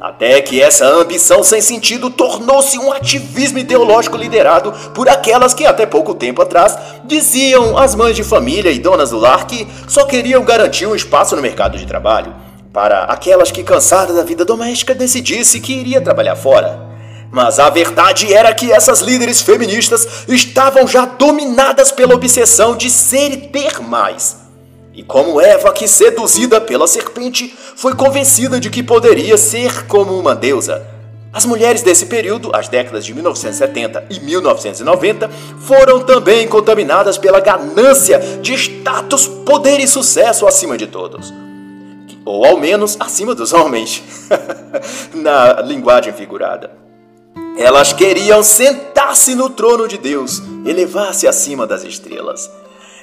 Até 0.00 0.40
que 0.40 0.60
essa 0.60 0.84
ambição 0.84 1.44
sem 1.44 1.60
sentido 1.60 2.10
tornou-se 2.10 2.76
um 2.76 2.92
ativismo 2.92 3.58
ideológico 3.58 4.16
liderado 4.16 4.72
por 4.92 5.08
aquelas 5.08 5.54
que 5.54 5.64
até 5.64 5.86
pouco 5.86 6.12
tempo 6.12 6.42
atrás 6.42 6.76
diziam 7.04 7.78
às 7.78 7.94
mães 7.94 8.16
de 8.16 8.24
família 8.24 8.72
e 8.72 8.80
donas 8.80 9.10
do 9.10 9.18
lar 9.18 9.46
que 9.46 9.64
só 9.86 10.04
queriam 10.04 10.44
garantir 10.44 10.86
um 10.86 10.96
espaço 10.96 11.36
no 11.36 11.42
mercado 11.42 11.78
de 11.78 11.86
trabalho 11.86 12.34
para 12.72 13.04
aquelas 13.04 13.52
que, 13.52 13.62
cansadas 13.62 14.16
da 14.16 14.24
vida 14.24 14.44
doméstica, 14.44 14.94
decidisse 14.94 15.60
que 15.60 15.72
iria 15.72 16.00
trabalhar 16.00 16.34
fora. 16.34 16.90
Mas 17.30 17.60
a 17.60 17.70
verdade 17.70 18.32
era 18.32 18.52
que 18.52 18.72
essas 18.72 19.00
líderes 19.00 19.40
feministas 19.40 20.26
estavam 20.26 20.86
já 20.86 21.04
dominadas 21.04 21.92
pela 21.92 22.14
obsessão 22.14 22.76
de 22.76 22.90
ser 22.90 23.32
e 23.32 23.36
ter 23.36 23.80
mais. 23.80 24.41
E 24.94 25.02
como 25.02 25.40
Eva, 25.40 25.72
que 25.72 25.88
seduzida 25.88 26.60
pela 26.60 26.86
serpente, 26.86 27.54
foi 27.76 27.94
convencida 27.94 28.60
de 28.60 28.68
que 28.68 28.82
poderia 28.82 29.38
ser 29.38 29.86
como 29.86 30.18
uma 30.18 30.34
deusa, 30.34 30.86
As 31.34 31.46
mulheres 31.46 31.80
desse 31.80 32.04
período, 32.04 32.54
as 32.54 32.68
décadas 32.68 33.06
de 33.06 33.14
1970 33.14 34.04
e 34.10 34.20
1990, 34.20 35.30
foram 35.60 36.00
também 36.00 36.46
contaminadas 36.46 37.16
pela 37.16 37.40
ganância 37.40 38.18
de 38.42 38.52
status, 38.52 39.26
poder 39.26 39.80
e 39.80 39.88
sucesso 39.88 40.46
acima 40.46 40.76
de 40.76 40.86
todos. 40.86 41.32
Ou 42.22 42.44
ao 42.44 42.58
menos 42.58 42.98
acima 43.00 43.34
dos 43.34 43.54
homens, 43.54 44.02
na 45.14 45.62
linguagem 45.62 46.12
figurada. 46.12 46.70
Elas 47.56 47.94
queriam 47.94 48.42
sentar-se 48.42 49.34
no 49.34 49.48
trono 49.48 49.88
de 49.88 49.96
Deus, 49.96 50.42
elevar-se 50.66 51.26
acima 51.26 51.66
das 51.66 51.82
estrelas. 51.82 52.50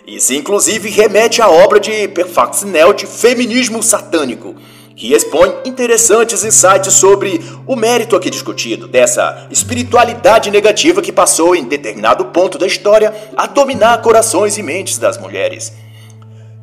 Isso 0.05 0.33
inclusive 0.33 0.89
remete 0.89 1.41
à 1.41 1.49
obra 1.49 1.79
de 1.79 2.07
Perfactinelt 2.07 3.05
Feminismo 3.05 3.83
Satânico, 3.83 4.55
que 4.95 5.13
expõe 5.13 5.53
interessantes 5.65 6.43
insights 6.43 6.93
sobre 6.93 7.39
o 7.65 7.75
mérito 7.75 8.15
aqui 8.15 8.29
discutido, 8.29 8.88
dessa 8.88 9.47
espiritualidade 9.49 10.51
negativa 10.51 11.01
que 11.01 11.12
passou 11.12 11.55
em 11.55 11.63
determinado 11.63 12.25
ponto 12.25 12.57
da 12.57 12.67
história 12.67 13.13
a 13.38 13.47
dominar 13.47 14.01
corações 14.01 14.57
e 14.57 14.63
mentes 14.63 14.97
das 14.97 15.17
mulheres. 15.17 15.71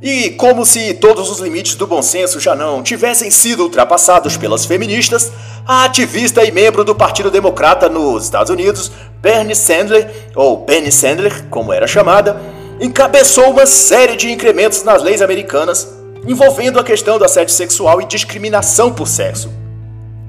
E 0.03 0.31
como 0.31 0.67
se 0.67 0.93
todos 0.93 1.31
os 1.31 1.39
limites 1.39 1.75
do 1.75 1.87
bom 1.87 2.03
senso 2.03 2.39
já 2.39 2.55
não 2.55 2.83
tivessem 2.83 3.31
sido 3.31 3.63
ultrapassados 3.63 4.37
pelas 4.37 4.67
feministas, 4.67 5.33
a 5.67 5.85
ativista 5.85 6.45
e 6.45 6.53
membro 6.53 6.85
do 6.85 6.95
Partido 6.95 7.31
Democrata 7.31 7.89
nos 7.89 8.25
Estados 8.25 8.51
Unidos, 8.51 8.93
Bernie 9.23 9.57
Sandler, 9.57 10.11
ou 10.35 10.59
Penny 10.59 10.93
Sandler, 10.93 11.47
como 11.49 11.73
era 11.73 11.87
chamada, 11.87 12.39
encabeçou 12.81 13.51
uma 13.51 13.67
série 13.67 14.17
de 14.17 14.31
incrementos 14.31 14.83
nas 14.83 15.03
leis 15.03 15.23
americanas 15.23 15.97
envolvendo 16.27 16.79
a 16.79 16.85
questão 16.85 17.19
do 17.19 17.25
assédio 17.25 17.55
sexual 17.55 18.01
e 18.01 18.07
discriminação 18.07 18.93
por 18.93 19.07
sexo. 19.07 19.51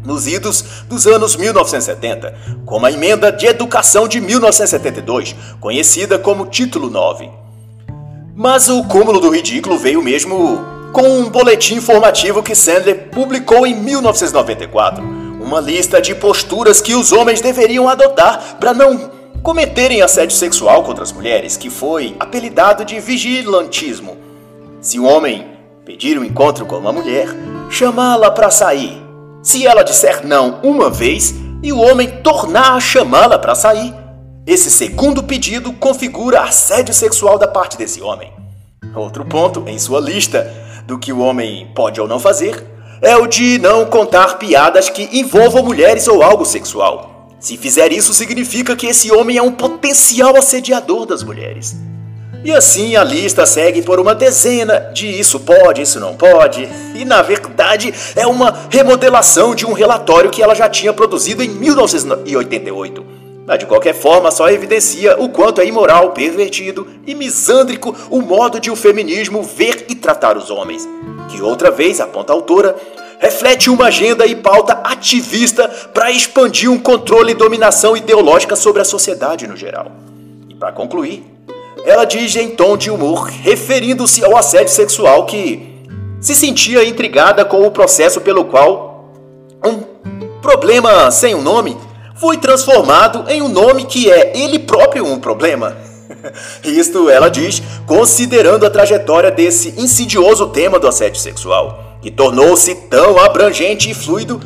Nos 0.06 0.28
idos 0.28 0.64
dos 0.88 1.06
anos 1.06 1.36
1970, 1.36 2.34
como 2.66 2.86
a 2.86 2.92
Emenda 2.92 3.32
de 3.32 3.48
Educação 3.48 4.08
de 4.08 4.22
1972, 4.22 5.36
conhecida 5.60 6.18
como 6.18 6.46
Título 6.46 6.90
9. 6.90 7.30
Mas 8.36 8.70
o 8.70 8.84
cúmulo 8.84 9.20
do 9.20 9.30
ridículo 9.30 9.78
veio 9.78 10.02
mesmo 10.02 10.64
com 10.94 11.02
um 11.02 11.30
boletim 11.30 11.76
informativo 11.76 12.42
que 12.42 12.56
Sandler 12.56 13.10
publicou 13.10 13.68
em 13.68 13.76
1994, 13.76 15.04
uma 15.42 15.60
lista 15.60 16.00
de 16.00 16.16
posturas 16.16 16.80
que 16.80 16.96
os 16.96 17.12
homens 17.12 17.42
deveriam 17.42 17.90
adotar 17.90 18.58
para 18.60 18.74
não 18.74 19.17
cometerem 19.48 20.02
assédio 20.02 20.36
sexual 20.36 20.84
contra 20.84 21.06
as 21.06 21.14
mulheres, 21.14 21.56
que 21.56 21.70
foi 21.70 22.18
apelidado 22.20 22.84
de 22.84 23.00
vigilantismo. 23.00 24.18
Se 24.82 25.00
o 25.00 25.06
homem 25.06 25.48
pedir 25.86 26.20
um 26.20 26.24
encontro 26.26 26.66
com 26.66 26.76
uma 26.76 26.92
mulher, 26.92 27.30
chamá-la 27.70 28.30
para 28.30 28.52
sair. 28.52 29.02
Se 29.42 29.66
ela 29.66 29.84
disser 29.84 30.28
não 30.28 30.60
uma 30.64 30.90
vez 30.90 31.34
e 31.64 31.72
o 31.72 31.80
homem 31.80 32.10
tornar 32.22 32.74
a 32.74 32.80
chamá-la 32.82 33.40
para 33.40 33.56
sair, 33.56 33.96
esse 34.46 34.70
segundo 34.70 35.24
pedido 35.24 35.72
configura 35.72 36.42
assédio 36.42 36.94
sexual 36.94 37.40
da 37.40 37.48
parte 37.48 37.78
desse 37.78 38.02
homem. 38.02 38.34
Outro 38.94 39.24
ponto 39.24 39.64
em 39.66 39.80
sua 39.80 40.02
lista 40.02 40.54
do 40.86 41.00
que 41.00 41.14
o 41.14 41.20
homem 41.20 41.72
pode 41.74 42.02
ou 42.02 42.08
não 42.08 42.20
fazer 42.20 42.66
é 43.02 43.16
o 43.16 43.26
de 43.26 43.58
não 43.60 43.86
contar 43.86 44.40
piadas 44.40 44.90
que 44.90 45.18
envolvam 45.18 45.64
mulheres 45.64 46.06
ou 46.06 46.22
algo 46.22 46.44
sexual. 46.44 47.17
Se 47.48 47.56
fizer 47.56 47.94
isso, 47.94 48.14
significa 48.14 48.76
que 48.76 48.88
esse 48.88 49.10
homem 49.10 49.38
é 49.38 49.42
um 49.42 49.54
potencial 49.54 50.36
assediador 50.36 51.06
das 51.06 51.24
mulheres. 51.24 51.78
E 52.44 52.52
assim 52.52 52.98
a 52.98 53.06
lista 53.06 53.46
segue 53.46 53.82
por 53.82 54.02
uma 54.02 54.14
dezena 54.14 54.92
de 54.94 55.08
isso 55.08 55.40
pode, 55.40 55.82
isso 55.82 55.98
não 55.98 56.14
pode, 56.14 56.68
e 56.94 57.06
na 57.06 57.22
verdade 57.22 57.94
é 58.18 58.28
uma 58.28 58.68
remodelação 58.70 59.56
de 59.56 59.66
um 59.66 59.72
relatório 59.72 60.30
que 60.30 60.44
ela 60.44 60.54
já 60.54 60.68
tinha 60.68 60.92
produzido 60.92 61.42
em 61.42 61.48
1988. 61.48 63.06
Mas 63.46 63.60
de 63.60 63.66
qualquer 63.66 63.96
forma, 63.96 64.30
só 64.30 64.50
evidencia 64.50 65.16
o 65.18 65.30
quanto 65.30 65.62
é 65.62 65.66
imoral, 65.66 66.12
pervertido 66.12 66.86
e 67.08 67.16
misândrico 67.16 67.96
o 68.10 68.20
modo 68.22 68.60
de 68.60 68.70
o 68.70 68.76
feminismo 68.76 69.42
ver 69.42 69.86
e 69.88 69.96
tratar 69.96 70.36
os 70.36 70.52
homens. 70.52 70.86
Que 71.30 71.42
outra 71.42 71.72
vez, 71.72 72.02
aponta 72.02 72.34
a 72.34 72.36
autora, 72.36 72.76
reflete 73.20 73.70
uma 73.70 73.86
agenda 73.86 74.26
e 74.26 74.36
pauta 74.36 74.74
ativista 74.84 75.68
para 75.94 76.12
expandir 76.12 76.72
um 76.72 76.80
controle 76.80 77.32
e 77.32 77.36
dominação 77.36 77.96
ideológica 77.96 78.56
sobre 78.56 78.82
a 78.82 78.86
sociedade 78.86 79.48
no 79.48 79.58
geral. 79.58 79.92
E 80.50 80.56
para 80.56 80.72
concluir, 80.72 81.26
ela 81.86 82.06
diz 82.06 82.36
em 82.36 82.50
tom 82.50 82.76
de 82.78 82.90
humor, 82.90 83.28
referindo-se 83.28 84.24
ao 84.24 84.36
assédio 84.36 84.74
sexual, 84.74 85.26
que 85.26 85.86
se 86.20 86.36
sentia 86.36 86.84
intrigada 86.84 87.46
com 87.46 87.66
o 87.66 87.72
processo 87.72 88.20
pelo 88.22 88.46
qual 88.46 89.14
um 89.64 89.82
problema 90.42 91.10
sem 91.12 91.36
um 91.36 91.42
nome 91.42 91.78
foi 92.16 92.38
transformado 92.38 93.30
em 93.30 93.42
um 93.42 93.48
nome 93.48 93.86
que 93.86 94.12
é 94.12 94.38
ele 94.38 94.60
próprio 94.60 95.06
um 95.06 95.20
problema. 95.20 95.78
Isto 96.64 97.10
ela 97.10 97.30
diz, 97.30 97.62
considerando 97.86 98.66
a 98.66 98.70
trajetória 98.70 99.30
desse 99.30 99.74
insidioso 99.78 100.48
tema 100.48 100.80
do 100.80 100.88
assédio 100.88 101.20
sexual, 101.20 101.87
que 102.08 102.12
tornou-se 102.12 102.74
tão 102.90 103.18
abrangente 103.18 103.92
e 103.92 103.94
fluido 103.94 104.40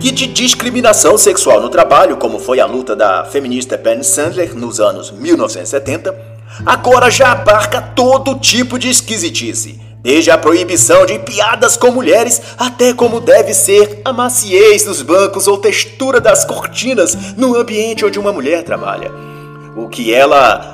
que 0.00 0.10
de 0.10 0.26
discriminação 0.26 1.16
sexual 1.16 1.60
no 1.60 1.68
trabalho, 1.68 2.16
como 2.16 2.40
foi 2.40 2.58
a 2.58 2.66
luta 2.66 2.96
da 2.96 3.24
feminista 3.24 3.78
Penny 3.78 4.02
Sandler 4.02 4.52
nos 4.56 4.80
anos 4.80 5.12
1970, 5.12 6.12
agora 6.66 7.08
já 7.12 7.30
abarca 7.30 7.80
todo 7.80 8.34
tipo 8.34 8.80
de 8.80 8.88
esquisitice, 8.88 9.80
desde 10.02 10.32
a 10.32 10.36
proibição 10.36 11.06
de 11.06 11.20
piadas 11.20 11.76
com 11.76 11.92
mulheres 11.92 12.42
até 12.58 12.92
como 12.92 13.20
deve 13.20 13.54
ser 13.54 14.00
a 14.04 14.12
maciez 14.12 14.82
dos 14.82 15.00
bancos 15.00 15.46
ou 15.46 15.56
textura 15.56 16.20
das 16.20 16.44
cortinas 16.44 17.36
no 17.36 17.54
ambiente 17.56 18.04
onde 18.04 18.18
uma 18.18 18.32
mulher 18.32 18.64
trabalha. 18.64 19.12
O 19.76 19.88
que 19.88 20.12
ela 20.12 20.73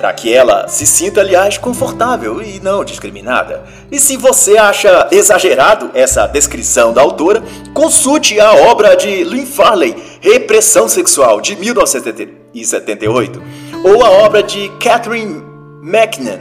para 0.00 0.12
que 0.14 0.32
ela 0.32 0.66
se 0.66 0.86
sinta, 0.86 1.20
aliás, 1.20 1.58
confortável 1.58 2.40
e 2.42 2.58
não 2.58 2.82
discriminada. 2.82 3.64
E 3.92 4.00
se 4.00 4.16
você 4.16 4.56
acha 4.56 5.06
exagerado 5.12 5.90
essa 5.92 6.26
descrição 6.26 6.94
da 6.94 7.02
autora, 7.02 7.42
consulte 7.74 8.40
a 8.40 8.50
obra 8.70 8.96
de 8.96 9.22
Lynn 9.22 9.44
Farley, 9.44 9.94
Repressão 10.22 10.88
Sexual, 10.88 11.42
de 11.42 11.54
1978 11.54 13.42
ou 13.84 14.02
a 14.02 14.10
obra 14.10 14.42
de 14.42 14.70
Catherine 14.80 15.42
McNan, 15.82 16.40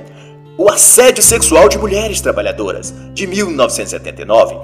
O 0.57 0.69
Assédio 0.69 1.21
Sexual 1.21 1.67
de 1.67 1.77
Mulheres 1.77 2.21
Trabalhadoras, 2.21 2.93
de 3.13 3.27
1979. 3.27 4.55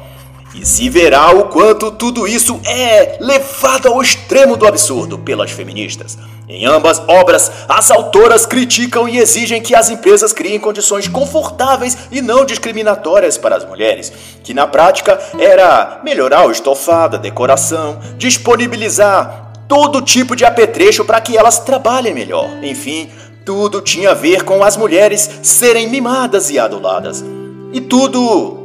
E 0.57 0.65
se 0.65 0.89
verá 0.89 1.31
o 1.31 1.49
quanto 1.49 1.91
tudo 1.91 2.25
isso 2.25 2.61
é 2.65 3.17
levado 3.19 3.89
ao 3.89 4.01
extremo 4.01 4.55
do 4.55 4.65
absurdo 4.65 5.19
pelas 5.19 5.51
feministas. 5.51 6.17
Em 6.47 6.65
ambas 6.65 6.99
obras, 7.07 7.51
as 7.67 7.91
autoras 7.91 8.45
criticam 8.45 9.09
e 9.09 9.17
exigem 9.17 9.61
que 9.61 9.75
as 9.75 9.89
empresas 9.89 10.31
criem 10.31 10.59
condições 10.59 11.09
confortáveis 11.09 11.97
e 12.09 12.21
não 12.21 12.45
discriminatórias 12.45 13.37
para 13.37 13.57
as 13.57 13.65
mulheres, 13.65 14.13
que 14.43 14.53
na 14.53 14.65
prática 14.65 15.19
era 15.37 15.99
melhorar 16.03 16.47
o 16.47 16.51
estofado, 16.51 17.17
a 17.17 17.19
decoração, 17.19 17.99
disponibilizar 18.17 19.51
todo 19.67 20.01
tipo 20.01 20.35
de 20.35 20.45
apetrecho 20.45 21.03
para 21.03 21.19
que 21.19 21.35
elas 21.35 21.59
trabalhem 21.59 22.13
melhor. 22.13 22.47
Enfim, 22.63 23.09
tudo 23.43 23.81
tinha 23.81 24.11
a 24.11 24.15
ver 24.15 24.43
com 24.43 24.63
as 24.63 24.77
mulheres 24.77 25.29
serem 25.43 25.89
mimadas 25.89 26.49
e 26.49 26.57
aduladas. 26.57 27.25
E 27.73 27.81
tudo 27.81 28.64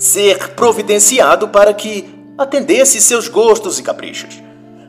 ser 0.00 0.54
providenciado 0.54 1.48
para 1.48 1.74
que 1.74 2.08
atendesse 2.36 3.00
seus 3.00 3.28
gostos 3.28 3.78
e 3.78 3.82
caprichos. 3.82 4.42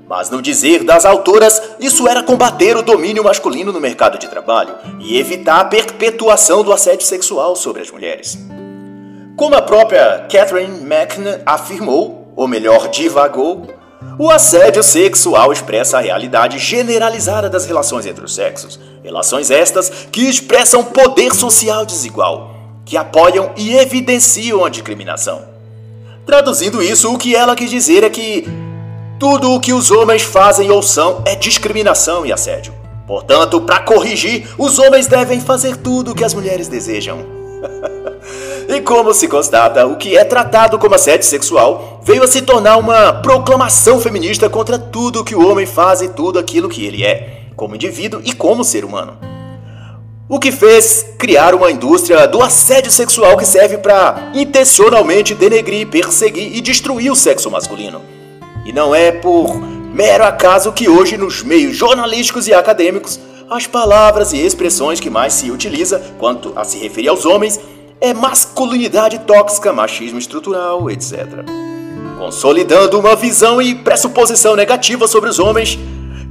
Mas 0.07 0.29
no 0.29 0.41
dizer 0.41 0.83
das 0.83 1.05
autoras, 1.05 1.61
isso 1.79 2.07
era 2.07 2.23
combater 2.23 2.75
o 2.75 2.81
domínio 2.81 3.23
masculino 3.23 3.71
no 3.71 3.79
mercado 3.79 4.17
de 4.17 4.27
trabalho 4.27 4.75
e 4.99 5.17
evitar 5.17 5.59
a 5.59 5.65
perpetuação 5.65 6.63
do 6.63 6.73
assédio 6.73 7.05
sexual 7.05 7.55
sobre 7.55 7.81
as 7.81 7.91
mulheres. 7.91 8.37
Como 9.35 9.55
a 9.55 9.61
própria 9.61 10.27
Catherine 10.31 10.81
McNa 10.81 11.41
afirmou, 11.45 12.31
ou 12.35 12.47
melhor, 12.47 12.89
divagou, 12.89 13.67
o 14.19 14.29
assédio 14.29 14.83
sexual 14.83 15.51
expressa 15.51 15.97
a 15.97 16.01
realidade 16.01 16.57
generalizada 16.59 17.49
das 17.49 17.65
relações 17.65 18.05
entre 18.05 18.23
os 18.23 18.35
sexos, 18.35 18.79
relações 19.03 19.49
estas 19.49 19.89
que 20.11 20.29
expressam 20.29 20.83
poder 20.83 21.33
social 21.33 21.85
desigual, 21.85 22.50
que 22.85 22.97
apoiam 22.97 23.51
e 23.55 23.75
evidenciam 23.77 24.65
a 24.65 24.69
discriminação. 24.69 25.43
Traduzindo 26.25 26.81
isso, 26.81 27.13
o 27.13 27.17
que 27.17 27.35
ela 27.35 27.55
quis 27.55 27.69
dizer 27.69 28.03
é 28.03 28.09
que 28.09 28.47
tudo 29.19 29.51
o 29.51 29.59
que 29.59 29.73
os 29.73 29.91
homens 29.91 30.21
fazem 30.21 30.71
ou 30.71 30.81
são 30.81 31.21
é 31.25 31.35
discriminação 31.35 32.25
e 32.25 32.33
assédio. 32.33 32.73
Portanto, 33.07 33.59
para 33.61 33.79
corrigir, 33.79 34.47
os 34.57 34.79
homens 34.79 35.07
devem 35.07 35.41
fazer 35.41 35.77
tudo 35.77 36.11
o 36.11 36.15
que 36.15 36.23
as 36.23 36.33
mulheres 36.33 36.67
desejam. 36.67 37.19
E 38.67 38.79
como 38.79 39.13
se 39.13 39.27
constata, 39.27 39.85
o 39.85 39.97
que 39.97 40.15
é 40.15 40.23
tratado 40.23 40.79
como 40.79 40.95
assédio 40.95 41.25
sexual 41.25 41.99
veio 42.03 42.23
a 42.23 42.27
se 42.27 42.41
tornar 42.41 42.77
uma 42.77 43.11
proclamação 43.11 43.99
feminista 43.99 44.49
contra 44.49 44.79
tudo 44.79 45.25
que 45.25 45.35
o 45.35 45.45
homem 45.45 45.65
faz 45.65 46.01
e 46.01 46.07
tudo 46.07 46.39
aquilo 46.39 46.69
que 46.69 46.85
ele 46.85 47.03
é, 47.03 47.41
como 47.53 47.75
indivíduo 47.75 48.21
e 48.23 48.31
como 48.31 48.63
ser 48.63 48.85
humano. 48.85 49.30
O 50.31 50.39
que 50.39 50.49
fez 50.49 51.05
criar 51.17 51.53
uma 51.53 51.69
indústria 51.69 52.25
do 52.25 52.41
assédio 52.41 52.89
sexual 52.89 53.35
que 53.35 53.45
serve 53.45 53.77
para 53.77 54.31
intencionalmente 54.33 55.35
denegrir, 55.35 55.85
perseguir 55.89 56.55
e 56.55 56.61
destruir 56.61 57.11
o 57.11 57.15
sexo 57.17 57.51
masculino. 57.51 58.01
E 58.65 58.71
não 58.71 58.95
é 58.95 59.11
por 59.11 59.59
mero 59.59 60.23
acaso 60.23 60.71
que 60.71 60.87
hoje, 60.87 61.17
nos 61.17 61.43
meios 61.43 61.75
jornalísticos 61.75 62.47
e 62.47 62.53
acadêmicos, 62.53 63.19
as 63.49 63.67
palavras 63.67 64.31
e 64.31 64.37
expressões 64.37 65.01
que 65.01 65.09
mais 65.09 65.33
se 65.33 65.51
utiliza 65.51 66.01
quanto 66.17 66.53
a 66.55 66.63
se 66.63 66.77
referir 66.77 67.09
aos 67.09 67.25
homens 67.25 67.59
é 67.99 68.13
masculinidade 68.13 69.19
tóxica, 69.27 69.73
machismo 69.73 70.17
estrutural, 70.17 70.89
etc. 70.89 71.43
Consolidando 72.17 72.97
uma 72.97 73.17
visão 73.17 73.61
e 73.61 73.75
pressuposição 73.75 74.55
negativa 74.55 75.09
sobre 75.09 75.29
os 75.29 75.39
homens 75.39 75.77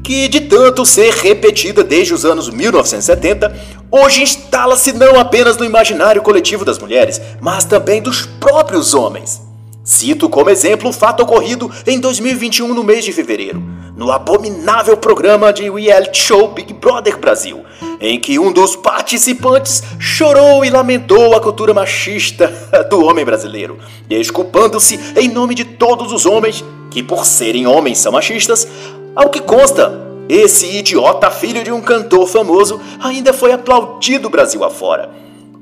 que, 0.03 0.29
de 0.29 0.41
tanto 0.41 0.85
ser 0.85 1.13
repetida 1.13 1.85
desde 1.85 2.15
os 2.15 2.25
anos 2.25 2.49
1970, 2.49 3.55
hoje 3.91 4.23
instala-se 4.23 4.93
não 4.93 5.19
apenas 5.19 5.57
no 5.57 5.65
imaginário 5.65 6.23
coletivo 6.23 6.65
das 6.65 6.79
mulheres, 6.79 7.21
mas 7.41 7.65
também 7.65 8.01
dos 8.01 8.27
próprios 8.27 8.95
homens. 8.95 9.43
Cito 9.83 10.29
como 10.29 10.51
exemplo 10.51 10.91
o 10.91 10.93
fato 10.93 11.23
ocorrido 11.23 11.71
em 11.87 11.99
2021, 11.99 12.73
no 12.75 12.85
mês 12.85 13.05
de 13.05 13.13
fevereiro, 13.13 13.63
no 13.97 14.13
abominável 14.13 14.97
programa 14.97 15.53
de 15.53 15.69
reality 15.71 16.19
show 16.23 16.49
Big 16.49 16.73
Brother 16.75 17.19
Brasil, 17.19 17.65
em 18.01 18.21
que 18.21 18.39
um 18.39 18.53
dos 18.53 18.77
participantes 18.77 19.83
chorou 19.99 20.65
e 20.65 20.71
lamentou 20.71 21.35
a 21.35 21.41
cultura 21.41 21.75
machista 21.75 22.53
do 22.89 23.05
homem 23.05 23.25
brasileiro, 23.25 23.79
desculpando-se 24.07 25.01
em 25.17 25.29
nome 25.29 25.55
de 25.55 25.65
todos 25.65 26.13
os 26.13 26.25
homens 26.25 26.65
que, 26.91 27.03
por 27.03 27.25
serem 27.25 27.67
homens, 27.67 27.99
são 27.99 28.13
machistas, 28.13 28.67
ao 29.15 29.29
que 29.29 29.41
consta, 29.41 29.93
esse 30.29 30.67
idiota 30.67 31.31
filho 31.31 31.65
de 31.65 31.73
um 31.73 31.81
cantor 31.81 32.27
famoso 32.27 32.81
ainda 33.01 33.33
foi 33.33 33.53
aplaudido 33.53 34.31
Brasil 34.31 34.63
afora. 34.63 35.11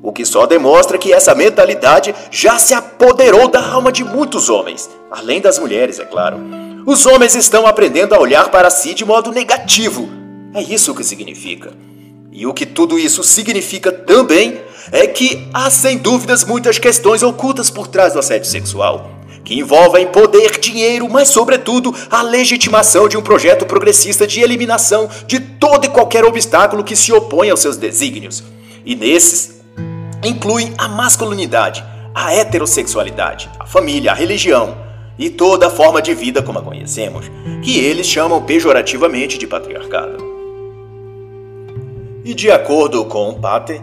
O 0.01 0.13
que 0.13 0.23
só 0.23 0.45
demonstra 0.45 0.97
que 0.97 1.11
essa 1.11 1.33
mentalidade 1.35 2.13
já 2.31 2.57
se 2.57 2.73
apoderou 2.73 3.47
da 3.47 3.67
alma 3.67 3.91
de 3.91 4.03
muitos 4.03 4.49
homens, 4.49 4.89
além 5.11 5.41
das 5.41 5.57
mulheres, 5.57 5.99
é 5.99 6.05
claro. 6.05 6.37
Os 6.85 7.05
homens 7.05 7.35
estão 7.35 7.67
aprendendo 7.67 8.13
a 8.13 8.19
olhar 8.19 8.49
para 8.49 8.69
si 8.69 8.93
de 8.93 9.03
modo 9.03 9.31
negativo. 9.31 10.07
É 10.53 10.61
isso 10.61 10.95
que 10.95 11.03
significa. 11.03 11.73
E 12.31 12.45
o 12.45 12.53
que 12.53 12.65
tudo 12.65 12.97
isso 12.97 13.23
significa 13.23 13.91
também 13.91 14.61
é 14.91 15.05
que 15.05 15.47
há 15.53 15.69
sem 15.69 15.97
dúvidas 15.97 16.43
muitas 16.45 16.79
questões 16.79 17.23
ocultas 17.23 17.69
por 17.69 17.87
trás 17.87 18.13
do 18.13 18.19
assédio 18.19 18.49
sexual 18.49 19.18
que 19.49 19.57
envolvem 19.57 20.05
poder, 20.05 20.59
dinheiro, 20.59 21.09
mas, 21.09 21.29
sobretudo, 21.29 21.91
a 22.07 22.21
legitimação 22.21 23.09
de 23.09 23.17
um 23.17 23.21
projeto 23.23 23.65
progressista 23.65 24.27
de 24.27 24.41
eliminação 24.41 25.09
de 25.25 25.39
todo 25.39 25.85
e 25.85 25.89
qualquer 25.89 26.23
obstáculo 26.23 26.83
que 26.83 26.95
se 26.95 27.11
opõe 27.11 27.49
aos 27.49 27.59
seus 27.59 27.75
desígnios. 27.75 28.43
E 28.85 28.95
nesses 28.95 29.59
incluem 30.23 30.71
a 30.77 30.87
masculinidade, 30.87 31.83
a 32.13 32.31
heterossexualidade, 32.31 33.49
a 33.59 33.65
família, 33.65 34.11
a 34.11 34.13
religião 34.13 34.77
e 35.17 35.31
toda 35.31 35.65
a 35.65 35.71
forma 35.71 35.99
de 35.99 36.13
vida 36.13 36.43
como 36.43 36.59
a 36.59 36.61
conhecemos, 36.61 37.25
que 37.63 37.79
eles 37.79 38.05
chamam 38.05 38.43
pejorativamente 38.43 39.35
de 39.35 39.47
patriarcado. 39.47 40.23
E 42.23 42.35
de 42.35 42.51
acordo 42.51 43.03
com 43.05 43.33
Pater, 43.33 43.81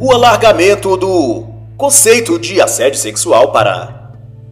o 0.00 0.10
alargamento 0.10 0.96
do 0.96 1.44
conceito 1.76 2.38
de 2.38 2.62
assédio 2.62 2.98
sexual 2.98 3.52
para 3.52 3.99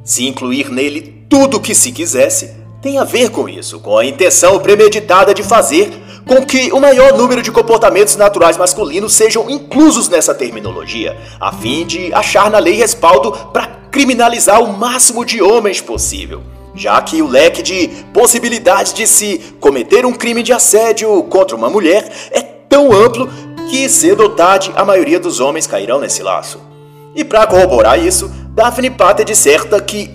se 0.08 0.26
incluir 0.26 0.70
nele 0.70 1.26
tudo 1.28 1.58
o 1.58 1.60
que 1.60 1.74
se 1.74 1.92
quisesse, 1.92 2.56
tem 2.80 2.96
a 2.96 3.04
ver 3.04 3.28
com 3.28 3.46
isso, 3.46 3.78
com 3.78 3.98
a 3.98 4.06
intenção 4.06 4.58
premeditada 4.58 5.34
de 5.34 5.42
fazer 5.42 5.92
com 6.26 6.46
que 6.46 6.72
o 6.72 6.80
maior 6.80 7.12
número 7.12 7.42
de 7.42 7.52
comportamentos 7.52 8.16
naturais 8.16 8.56
masculinos 8.56 9.12
sejam 9.12 9.50
inclusos 9.50 10.08
nessa 10.08 10.34
terminologia, 10.34 11.14
a 11.38 11.52
fim 11.52 11.84
de 11.84 12.10
achar 12.14 12.50
na 12.50 12.58
lei 12.58 12.72
respaldo 12.72 13.32
para 13.52 13.66
criminalizar 13.90 14.62
o 14.62 14.72
máximo 14.72 15.26
de 15.26 15.42
homens 15.42 15.82
possível, 15.82 16.40
já 16.74 17.02
que 17.02 17.20
o 17.20 17.28
leque 17.28 17.62
de 17.62 17.88
possibilidades 18.14 18.94
de 18.94 19.06
se 19.06 19.38
cometer 19.60 20.06
um 20.06 20.14
crime 20.14 20.42
de 20.42 20.54
assédio 20.54 21.22
contra 21.24 21.54
uma 21.54 21.68
mulher 21.68 22.10
é 22.30 22.40
tão 22.40 22.90
amplo 22.92 23.28
que 23.68 23.86
cedo 23.90 24.22
ou 24.22 24.30
tarde 24.30 24.72
a 24.74 24.86
maioria 24.86 25.20
dos 25.20 25.38
homens 25.38 25.66
cairão 25.66 26.00
nesse 26.00 26.22
laço. 26.22 26.66
E 27.14 27.24
para 27.24 27.46
corroborar 27.46 27.98
isso, 27.98 28.30
Daphne 28.54 28.90
Pater 28.90 29.24
disserta 29.24 29.80
que, 29.80 30.11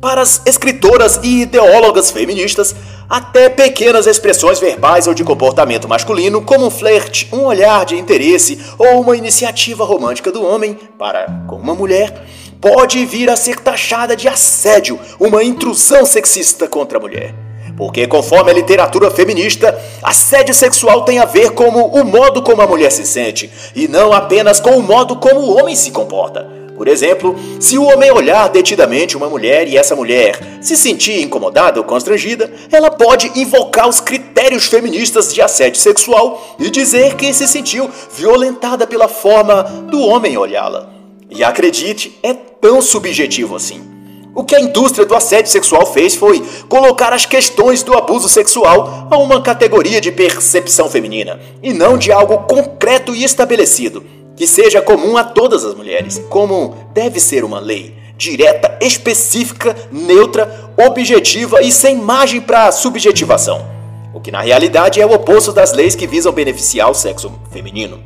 para 0.00 0.22
as 0.22 0.42
escritoras 0.46 1.20
e 1.22 1.42
ideólogas 1.42 2.10
feministas, 2.10 2.74
até 3.08 3.48
pequenas 3.48 4.06
expressões 4.06 4.58
verbais 4.58 5.06
ou 5.06 5.14
de 5.14 5.22
comportamento 5.22 5.88
masculino, 5.88 6.40
como 6.42 6.66
um 6.66 6.70
flerte, 6.70 7.28
um 7.32 7.44
olhar 7.44 7.84
de 7.84 7.96
interesse 7.96 8.58
ou 8.78 9.02
uma 9.02 9.16
iniciativa 9.16 9.84
romântica 9.84 10.32
do 10.32 10.44
homem 10.44 10.78
para 10.98 11.26
com 11.46 11.56
uma 11.56 11.74
mulher, 11.74 12.24
pode 12.60 13.04
vir 13.04 13.28
a 13.28 13.36
ser 13.36 13.60
taxada 13.60 14.16
de 14.16 14.28
assédio, 14.28 14.98
uma 15.20 15.42
intrusão 15.42 16.06
sexista 16.06 16.66
contra 16.66 16.98
a 16.98 17.00
mulher. 17.00 17.34
Porque, 17.76 18.06
conforme 18.06 18.50
a 18.50 18.54
literatura 18.54 19.10
feminista, 19.10 19.78
assédio 20.02 20.54
sexual 20.54 21.04
tem 21.04 21.18
a 21.18 21.24
ver 21.24 21.50
com 21.50 21.68
o 21.68 22.04
modo 22.04 22.42
como 22.42 22.62
a 22.62 22.66
mulher 22.66 22.92
se 22.92 23.04
sente, 23.04 23.50
e 23.74 23.88
não 23.88 24.12
apenas 24.12 24.60
com 24.60 24.76
o 24.76 24.82
modo 24.82 25.16
como 25.16 25.40
o 25.40 25.58
homem 25.58 25.74
se 25.74 25.90
comporta. 25.90 26.48
Por 26.76 26.88
exemplo, 26.88 27.36
se 27.60 27.76
o 27.78 27.84
homem 27.84 28.10
olhar 28.10 28.48
detidamente 28.48 29.16
uma 29.16 29.28
mulher 29.28 29.68
e 29.68 29.76
essa 29.76 29.94
mulher 29.94 30.38
se 30.60 30.76
sentir 30.76 31.20
incomodada 31.20 31.78
ou 31.78 31.84
constrangida, 31.84 32.52
ela 32.70 32.90
pode 32.90 33.30
invocar 33.38 33.88
os 33.88 34.00
critérios 34.00 34.66
feministas 34.66 35.32
de 35.32 35.42
assédio 35.42 35.80
sexual 35.80 36.56
e 36.58 36.70
dizer 36.70 37.14
que 37.14 37.32
se 37.32 37.46
sentiu 37.46 37.90
violentada 38.16 38.86
pela 38.86 39.08
forma 39.08 39.62
do 39.62 40.00
homem 40.00 40.36
olhá-la. 40.36 40.90
E 41.30 41.44
acredite, 41.44 42.18
é 42.22 42.32
tão 42.34 42.80
subjetivo 42.80 43.56
assim. 43.56 43.92
O 44.34 44.44
que 44.44 44.56
a 44.56 44.60
indústria 44.60 45.04
do 45.04 45.14
assédio 45.14 45.50
sexual 45.50 45.84
fez 45.84 46.14
foi 46.14 46.42
colocar 46.68 47.12
as 47.12 47.26
questões 47.26 47.82
do 47.82 47.94
abuso 47.94 48.30
sexual 48.30 49.08
a 49.10 49.18
uma 49.18 49.42
categoria 49.42 50.00
de 50.00 50.10
percepção 50.10 50.88
feminina, 50.88 51.38
e 51.62 51.72
não 51.74 51.98
de 51.98 52.10
algo 52.10 52.38
concreto 52.38 53.14
e 53.14 53.24
estabelecido, 53.24 54.02
que 54.36 54.46
seja 54.46 54.80
comum 54.80 55.16
a 55.16 55.24
todas 55.24 55.64
as 55.64 55.74
mulheres, 55.74 56.20
como 56.28 56.76
deve 56.92 57.20
ser 57.20 57.44
uma 57.44 57.60
lei 57.60 58.02
direta, 58.16 58.78
específica, 58.80 59.74
neutra, 59.90 60.70
objetiva 60.76 61.60
e 61.60 61.72
sem 61.72 61.96
margem 61.96 62.40
para 62.40 62.70
subjetivação. 62.70 63.66
O 64.14 64.20
que 64.20 64.30
na 64.30 64.40
realidade 64.42 65.00
é 65.00 65.06
o 65.06 65.12
oposto 65.12 65.52
das 65.52 65.72
leis 65.72 65.94
que 65.94 66.06
visam 66.06 66.32
beneficiar 66.32 66.90
o 66.90 66.94
sexo 66.94 67.32
feminino. 67.50 68.00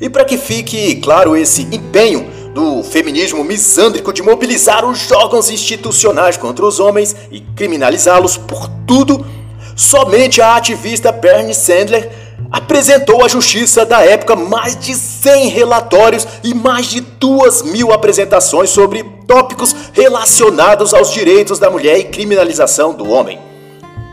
E 0.00 0.08
para 0.08 0.24
que 0.24 0.38
fique 0.38 0.96
claro 0.96 1.36
esse 1.36 1.62
empenho 1.62 2.26
do 2.54 2.82
feminismo 2.82 3.44
misândrico 3.44 4.12
de 4.12 4.22
mobilizar 4.22 4.84
os 4.84 5.10
órgãos 5.10 5.50
institucionais 5.50 6.38
contra 6.38 6.64
os 6.64 6.80
homens 6.80 7.14
e 7.30 7.40
criminalizá-los 7.40 8.38
por 8.38 8.68
tudo, 8.86 9.26
somente 9.74 10.40
a 10.40 10.56
ativista 10.56 11.12
Bernie 11.12 11.54
Sandler 11.54 12.10
apresentou 12.50 13.24
à 13.24 13.28
justiça 13.28 13.84
da 13.84 14.04
época 14.04 14.36
mais 14.36 14.76
de 14.76 14.94
100 14.94 15.48
relatórios 15.48 16.26
e 16.44 16.54
mais 16.54 16.86
de 16.86 17.00
2 17.00 17.62
mil 17.62 17.92
apresentações 17.92 18.70
sobre 18.70 19.04
tópicos 19.26 19.74
relacionados 19.92 20.94
aos 20.94 21.12
direitos 21.12 21.58
da 21.58 21.70
mulher 21.70 21.98
e 21.98 22.04
criminalização 22.04 22.94
do 22.94 23.10
homem. 23.10 23.38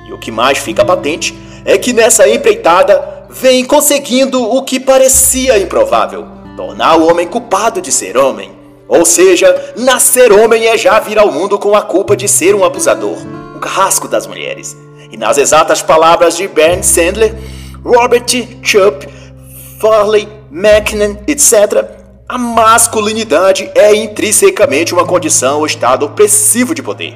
E 0.07 0.13
o 0.13 0.17
que 0.17 0.31
mais 0.31 0.57
fica 0.57 0.83
patente 0.83 1.37
é 1.65 1.77
que 1.77 1.93
nessa 1.93 2.27
empreitada 2.27 3.25
vem 3.29 3.65
conseguindo 3.65 4.41
o 4.41 4.63
que 4.63 4.79
parecia 4.79 5.57
improvável: 5.57 6.25
tornar 6.55 6.97
o 6.97 7.07
homem 7.07 7.27
culpado 7.27 7.81
de 7.81 7.91
ser 7.91 8.17
homem. 8.17 8.51
Ou 8.87 9.05
seja, 9.05 9.73
nascer 9.77 10.31
homem 10.31 10.67
é 10.67 10.77
já 10.77 10.99
vir 10.99 11.17
ao 11.17 11.31
mundo 11.31 11.57
com 11.57 11.75
a 11.75 11.81
culpa 11.81 12.15
de 12.15 12.27
ser 12.27 12.53
um 12.53 12.63
abusador, 12.63 13.17
um 13.55 13.59
carrasco 13.59 14.07
das 14.07 14.27
mulheres. 14.27 14.75
E 15.09 15.17
nas 15.17 15.37
exatas 15.37 15.81
palavras 15.81 16.35
de 16.35 16.47
Bernie 16.47 16.83
Sandler, 16.83 17.33
Robert 17.83 18.25
Chupp, 18.61 19.07
Farley, 19.79 20.27
McKinnon, 20.51 21.17
etc., 21.27 22.01
a 22.27 22.37
masculinidade 22.37 23.69
é 23.75 23.93
intrinsecamente 23.93 24.93
uma 24.93 25.05
condição 25.05 25.59
ou 25.59 25.65
estado 25.65 26.05
opressivo 26.05 26.73
de 26.73 26.81
poder. 26.81 27.15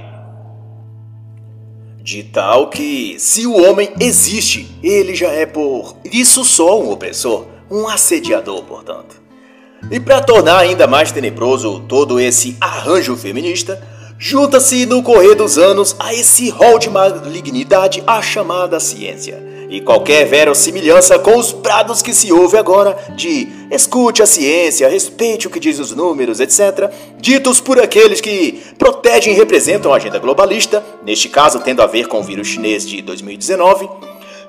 De 2.03 2.23
tal 2.23 2.69
que, 2.69 3.15
se 3.17 3.47
o 3.47 3.63
homem 3.63 3.89
existe, 3.99 4.69
ele 4.83 5.15
já 5.15 5.29
é 5.29 5.45
por 5.45 5.95
isso 6.05 6.43
só 6.45 6.79
um 6.79 6.91
opressor, 6.91 7.45
um 7.71 7.87
assediador, 7.87 8.63
portanto. 8.63 9.21
E 9.89 9.99
para 9.99 10.21
tornar 10.21 10.59
ainda 10.59 10.87
mais 10.87 11.11
tenebroso 11.11 11.81
todo 11.87 12.19
esse 12.19 12.57
arranjo 12.59 13.15
feminista, 13.15 13.81
junta-se 14.17 14.85
no 14.85 15.03
correr 15.03 15.35
dos 15.35 15.57
anos 15.57 15.95
a 15.99 16.13
esse 16.13 16.49
rol 16.49 16.79
de 16.79 16.89
malignidade 16.89 18.03
a 18.05 18.21
chamada 18.21 18.79
ciência 18.79 19.47
e 19.69 19.81
qualquer 19.81 20.25
verossimilhança 20.25 21.19
com 21.19 21.37
os 21.37 21.51
prados 21.51 22.01
que 22.01 22.13
se 22.13 22.31
ouve 22.31 22.57
agora 22.57 22.97
de 23.15 23.47
escute 23.69 24.23
a 24.23 24.25
ciência, 24.25 24.87
respeite 24.87 25.47
o 25.47 25.49
que 25.49 25.59
diz 25.59 25.77
os 25.79 25.91
números, 25.91 26.39
etc., 26.39 26.89
ditos 27.17 27.59
por 27.59 27.79
aqueles 27.79 28.21
que 28.21 28.63
protegem 28.77 29.33
e 29.33 29.35
representam 29.35 29.93
a 29.93 29.97
agenda 29.97 30.19
globalista, 30.19 30.83
neste 31.03 31.27
caso 31.27 31.59
tendo 31.59 31.81
a 31.81 31.87
ver 31.87 32.07
com 32.07 32.19
o 32.19 32.23
vírus 32.23 32.47
chinês 32.47 32.87
de 32.87 33.01
2019, 33.01 33.89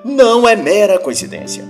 não 0.05 0.47
é 0.47 0.55
mera 0.55 0.97
coincidência. 0.97 1.65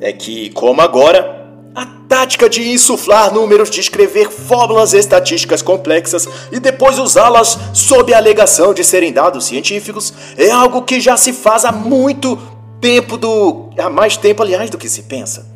É 0.00 0.12
que, 0.12 0.50
como 0.50 0.80
agora, 0.80 1.37
a 1.78 1.86
tática 2.08 2.48
de 2.48 2.72
insuflar 2.72 3.32
números, 3.32 3.70
de 3.70 3.78
escrever 3.78 4.28
fórmulas 4.28 4.94
estatísticas 4.94 5.62
complexas 5.62 6.28
e 6.50 6.58
depois 6.58 6.98
usá-las 6.98 7.56
sob 7.72 8.12
a 8.12 8.16
alegação 8.16 8.74
de 8.74 8.82
serem 8.82 9.12
dados 9.12 9.44
científicos 9.44 10.12
é 10.36 10.50
algo 10.50 10.82
que 10.82 10.98
já 10.98 11.16
se 11.16 11.32
faz 11.32 11.64
há 11.64 11.70
muito 11.70 12.36
tempo 12.80 13.16
do 13.16 13.70
há 13.78 13.88
mais 13.88 14.16
tempo 14.16 14.42
aliás 14.42 14.68
do 14.70 14.76
que 14.76 14.88
se 14.88 15.02
pensa. 15.02 15.46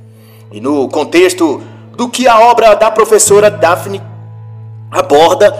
E 0.52 0.60
no 0.60 0.88
contexto 0.88 1.60
do 1.96 2.08
que 2.08 2.28
a 2.28 2.38
obra 2.38 2.74
da 2.74 2.88
professora 2.88 3.50
Daphne 3.50 4.00
aborda 4.92 5.52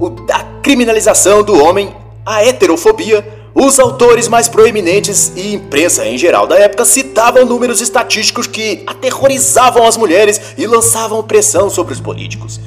o, 0.00 0.08
a 0.32 0.42
criminalização 0.62 1.44
do 1.44 1.62
homem, 1.62 1.94
a 2.26 2.44
heterofobia 2.44 3.24
os 3.54 3.78
autores 3.78 4.28
mais 4.28 4.48
proeminentes 4.48 5.32
e 5.34 5.54
imprensa 5.54 6.06
em 6.06 6.16
geral 6.16 6.46
da 6.46 6.56
época 6.58 6.84
citavam 6.84 7.44
números 7.44 7.80
estatísticos 7.80 8.46
que 8.46 8.82
aterrorizavam 8.86 9.86
as 9.86 9.96
mulheres 9.96 10.40
e 10.56 10.66
lançavam 10.66 11.22
pressão 11.22 11.68
sobre 11.68 11.92
os 11.92 12.00
políticos. 12.00 12.60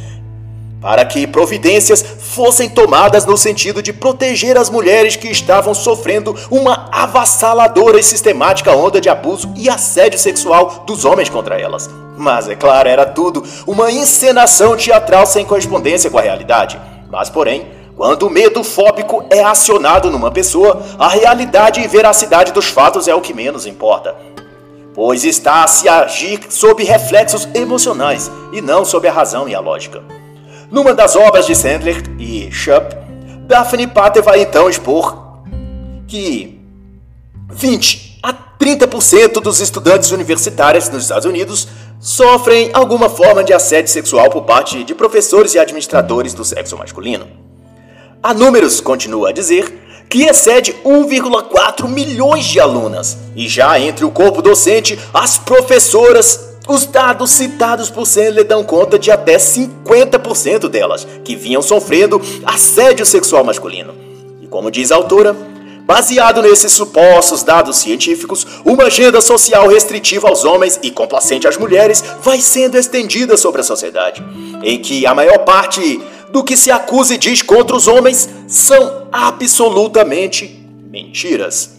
Para 0.82 1.06
que 1.06 1.28
providências 1.28 2.02
fossem 2.02 2.68
tomadas 2.68 3.24
no 3.26 3.38
sentido 3.38 3.84
de 3.84 3.94
proteger 3.94 4.58
as 4.58 4.70
mulheres 4.70 5.16
que 5.16 5.28
estavam 5.28 5.76
sofrendo 5.76 6.36
uma 6.50 6.90
avassaladora 6.92 8.00
e 8.00 8.04
sistemática 8.04 8.76
onda 8.76 9.00
de 9.00 9.08
abuso 9.08 9.54
e 9.56 9.70
assédio 9.70 10.18
sexual 10.18 10.84
dos 10.88 11.06
homens 11.06 11.30
contra 11.30 11.60
elas. 11.60 11.88
Mas 12.18 12.50
é 12.50 12.56
claro, 12.56 12.90
era 12.90 13.06
tudo 13.06 13.44
uma 13.68 13.92
encenação 13.92 14.76
teatral 14.76 15.26
sem 15.28 15.46
correspondência 15.46 16.10
com 16.10 16.18
a 16.18 16.22
realidade. 16.22 16.80
Mas, 17.12 17.30
porém, 17.30 17.68
quando 18.02 18.24
o 18.24 18.32
medo 18.32 18.64
fóbico 18.64 19.24
é 19.30 19.44
acionado 19.44 20.10
numa 20.10 20.32
pessoa, 20.32 20.82
a 20.98 21.08
realidade 21.08 21.82
e 21.82 21.88
veracidade 21.88 22.52
dos 22.52 22.66
fatos 22.66 23.08
é 23.08 23.14
o 23.14 23.22
que 23.22 23.32
menos 23.32 23.68
importa, 23.68 24.16
pois 24.92 25.24
está 25.24 25.64
a 25.64 25.68
se 25.68 25.88
agir 25.88 26.40
sob 26.50 26.84
reflexos 26.84 27.48
emocionais 27.54 28.32
e 28.52 28.60
não 28.60 28.84
sob 28.84 29.08
a 29.08 29.12
razão 29.14 29.48
e 29.48 29.54
a 29.54 29.60
lógica. 29.60 30.02
Numa 30.72 30.96
das 30.96 31.16
obras 31.16 31.46
de 31.46 31.56
Sandler 31.56 32.02
e 32.18 32.50
Schupp, 32.52 32.98
Daphne 33.42 33.86
Pater 33.86 34.24
vai 34.24 34.42
então 34.42 34.68
expor 34.68 35.44
que 36.08 36.60
20 37.52 38.18
a 38.24 38.34
30% 38.34 39.34
dos 39.34 39.60
estudantes 39.60 40.10
universitários 40.10 40.90
nos 40.90 41.04
Estados 41.04 41.28
Unidos 41.28 41.68
sofrem 42.00 42.72
alguma 42.74 43.10
forma 43.10 43.44
de 43.44 43.54
assédio 43.54 43.92
sexual 43.92 44.32
por 44.32 44.42
parte 44.42 44.84
de 44.84 44.96
professores 44.96 45.54
e 45.54 45.60
administradores 45.60 46.34
do 46.34 46.44
sexo 46.44 46.76
masculino. 46.76 47.41
A 48.24 48.36
Números 48.36 48.80
continua 48.80 49.30
a 49.30 49.32
dizer 49.32 49.82
que 50.08 50.26
excede 50.26 50.76
1,4 50.86 51.88
milhões 51.88 52.46
de 52.46 52.60
alunas. 52.60 53.18
E 53.36 53.48
já 53.48 53.80
entre 53.80 54.06
o 54.06 54.12
corpo 54.12 54.44
docente, 54.44 55.00
as 55.12 55.40
professoras, 55.40 56.58
os 56.68 56.86
dados 56.86 57.32
citados 57.32 57.90
por 57.90 58.06
Sandler 58.06 58.46
dão 58.46 58.64
conta 58.64 59.00
de 59.00 59.10
até 59.10 59.38
50% 59.38 60.68
delas 60.70 61.08
que 61.24 61.36
vinham 61.36 61.64
sofrendo 61.64 62.22
assédio 62.46 63.08
sexual 63.08 63.44
masculino. 63.44 63.96
E 64.40 64.46
como 64.46 64.70
diz 64.70 64.92
a 64.92 64.98
autora, 64.98 65.36
Baseado 65.84 66.44
nesses 66.44 66.72
supostos 66.72 67.44
dados 67.44 67.78
científicos, 67.78 68.46
uma 68.64 68.86
agenda 68.86 69.20
social 69.20 69.68
restritiva 69.68 70.30
aos 70.30 70.46
homens 70.46 70.80
e 70.84 70.92
complacente 70.92 71.48
às 71.48 71.58
mulheres 71.58 72.04
vai 72.22 72.40
sendo 72.40 72.78
estendida 72.78 73.36
sobre 73.36 73.62
a 73.62 73.64
sociedade, 73.64 74.24
em 74.64 74.80
que 74.80 75.06
a 75.06 75.14
maior 75.14 75.40
parte 75.40 76.00
do 76.32 76.44
que 76.44 76.56
se 76.56 76.72
acusa 76.72 77.14
e 77.14 77.18
diz 77.18 77.42
contra 77.42 77.76
os 77.76 77.88
homens 77.88 78.30
são 78.48 79.08
absolutamente 79.12 80.66
mentiras. 80.90 81.72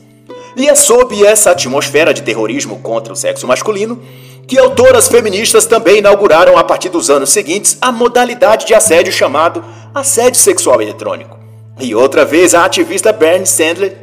E 0.56 0.68
é 0.68 0.74
sob 0.74 1.24
essa 1.24 1.50
atmosfera 1.50 2.12
de 2.12 2.22
terrorismo 2.22 2.78
contra 2.80 3.12
o 3.12 3.16
sexo 3.16 3.46
masculino 3.46 4.00
que 4.46 4.58
autoras 4.58 5.08
feministas 5.08 5.64
também 5.64 5.98
inauguraram 5.98 6.58
a 6.58 6.64
partir 6.64 6.90
dos 6.90 7.08
anos 7.08 7.30
seguintes 7.30 7.78
a 7.80 7.90
modalidade 7.90 8.66
de 8.66 8.74
assédio 8.74 9.12
chamado 9.12 9.64
assédio 9.94 10.40
sexual 10.40 10.82
eletrônico. 10.82 11.38
E 11.80 11.94
outra 11.94 12.24
vez 12.24 12.54
a 12.54 12.64
ativista 12.64 13.12
Bernie 13.12 13.46
Sandler 13.46 13.96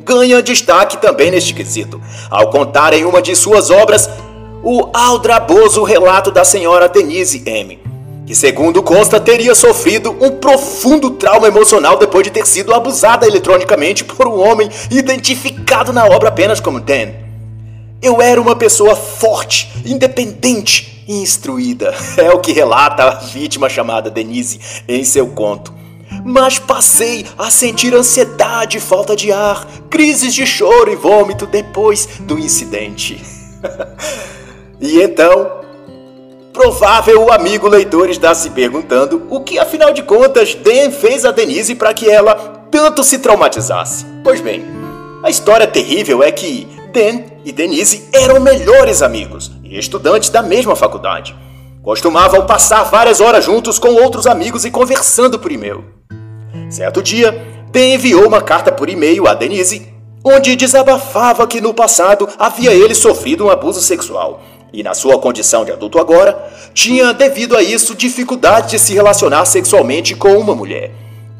ganha 0.00 0.40
destaque 0.40 0.96
também 0.96 1.30
neste 1.30 1.52
quesito, 1.52 2.00
ao 2.30 2.48
contar 2.48 2.94
em 2.94 3.04
uma 3.04 3.20
de 3.20 3.34
suas 3.36 3.70
obras 3.70 4.08
o 4.62 4.88
aldraboso 4.94 5.82
relato 5.82 6.30
da 6.30 6.44
senhora 6.44 6.88
Denise 6.88 7.42
M 7.44 7.95
que, 8.26 8.34
segundo 8.34 8.82
consta, 8.82 9.20
teria 9.20 9.54
sofrido 9.54 10.10
um 10.20 10.32
profundo 10.32 11.12
trauma 11.12 11.46
emocional 11.46 11.96
depois 11.96 12.24
de 12.24 12.30
ter 12.30 12.44
sido 12.44 12.74
abusada 12.74 13.24
eletronicamente 13.24 14.04
por 14.04 14.26
um 14.26 14.40
homem 14.40 14.68
identificado 14.90 15.92
na 15.92 16.04
obra 16.04 16.28
apenas 16.28 16.58
como 16.58 16.80
Dan. 16.80 17.12
Eu 18.02 18.20
era 18.20 18.40
uma 18.40 18.56
pessoa 18.56 18.96
forte, 18.96 19.72
independente 19.86 21.04
e 21.06 21.22
instruída, 21.22 21.94
é 22.18 22.30
o 22.30 22.40
que 22.40 22.52
relata 22.52 23.04
a 23.04 23.10
vítima 23.14 23.68
chamada 23.68 24.10
Denise 24.10 24.58
em 24.88 25.04
seu 25.04 25.28
conto. 25.28 25.72
Mas 26.24 26.58
passei 26.58 27.24
a 27.38 27.50
sentir 27.50 27.94
ansiedade, 27.94 28.80
falta 28.80 29.14
de 29.14 29.30
ar, 29.30 29.66
crises 29.88 30.34
de 30.34 30.44
choro 30.44 30.90
e 30.90 30.96
vômito 30.96 31.46
depois 31.46 32.08
do 32.20 32.38
incidente. 32.38 33.22
e 34.80 35.00
então 35.00 35.65
Provável 36.56 37.22
o 37.22 37.30
amigo 37.30 37.68
leitor 37.68 38.08
está 38.08 38.34
se 38.34 38.48
perguntando 38.48 39.26
o 39.28 39.40
que 39.40 39.58
afinal 39.58 39.92
de 39.92 40.02
contas 40.02 40.54
Dan 40.54 40.90
fez 40.90 41.26
a 41.26 41.30
Denise 41.30 41.74
para 41.74 41.92
que 41.92 42.08
ela 42.08 42.34
tanto 42.70 43.04
se 43.04 43.18
traumatizasse. 43.18 44.06
Pois 44.24 44.40
bem, 44.40 44.64
a 45.22 45.28
história 45.28 45.66
terrível 45.66 46.22
é 46.22 46.32
que 46.32 46.66
Dan 46.94 47.24
e 47.44 47.52
Denise 47.52 48.08
eram 48.10 48.40
melhores 48.40 49.02
amigos 49.02 49.52
e 49.62 49.78
estudantes 49.78 50.30
da 50.30 50.42
mesma 50.42 50.74
faculdade. 50.74 51.36
Costumavam 51.82 52.46
passar 52.46 52.84
várias 52.84 53.20
horas 53.20 53.44
juntos 53.44 53.78
com 53.78 53.88
outros 53.88 54.26
amigos 54.26 54.64
e 54.64 54.70
conversando 54.70 55.38
por 55.38 55.52
e-mail. 55.52 55.84
Certo 56.70 57.02
dia, 57.02 57.32
Dan 57.70 57.96
enviou 57.96 58.26
uma 58.26 58.40
carta 58.40 58.72
por 58.72 58.88
e-mail 58.88 59.28
a 59.28 59.34
Denise, 59.34 59.92
onde 60.24 60.56
desabafava 60.56 61.46
que 61.46 61.60
no 61.60 61.74
passado 61.74 62.26
havia 62.38 62.72
ele 62.72 62.94
sofrido 62.94 63.44
um 63.44 63.50
abuso 63.50 63.82
sexual 63.82 64.40
e 64.72 64.82
na 64.82 64.94
sua 64.94 65.18
condição 65.18 65.64
de 65.64 65.72
adulto 65.72 65.98
agora, 65.98 66.50
tinha 66.74 67.12
devido 67.12 67.56
a 67.56 67.62
isso 67.62 67.94
dificuldade 67.94 68.70
de 68.70 68.78
se 68.78 68.92
relacionar 68.92 69.44
sexualmente 69.44 70.14
com 70.14 70.36
uma 70.36 70.54
mulher. 70.54 70.90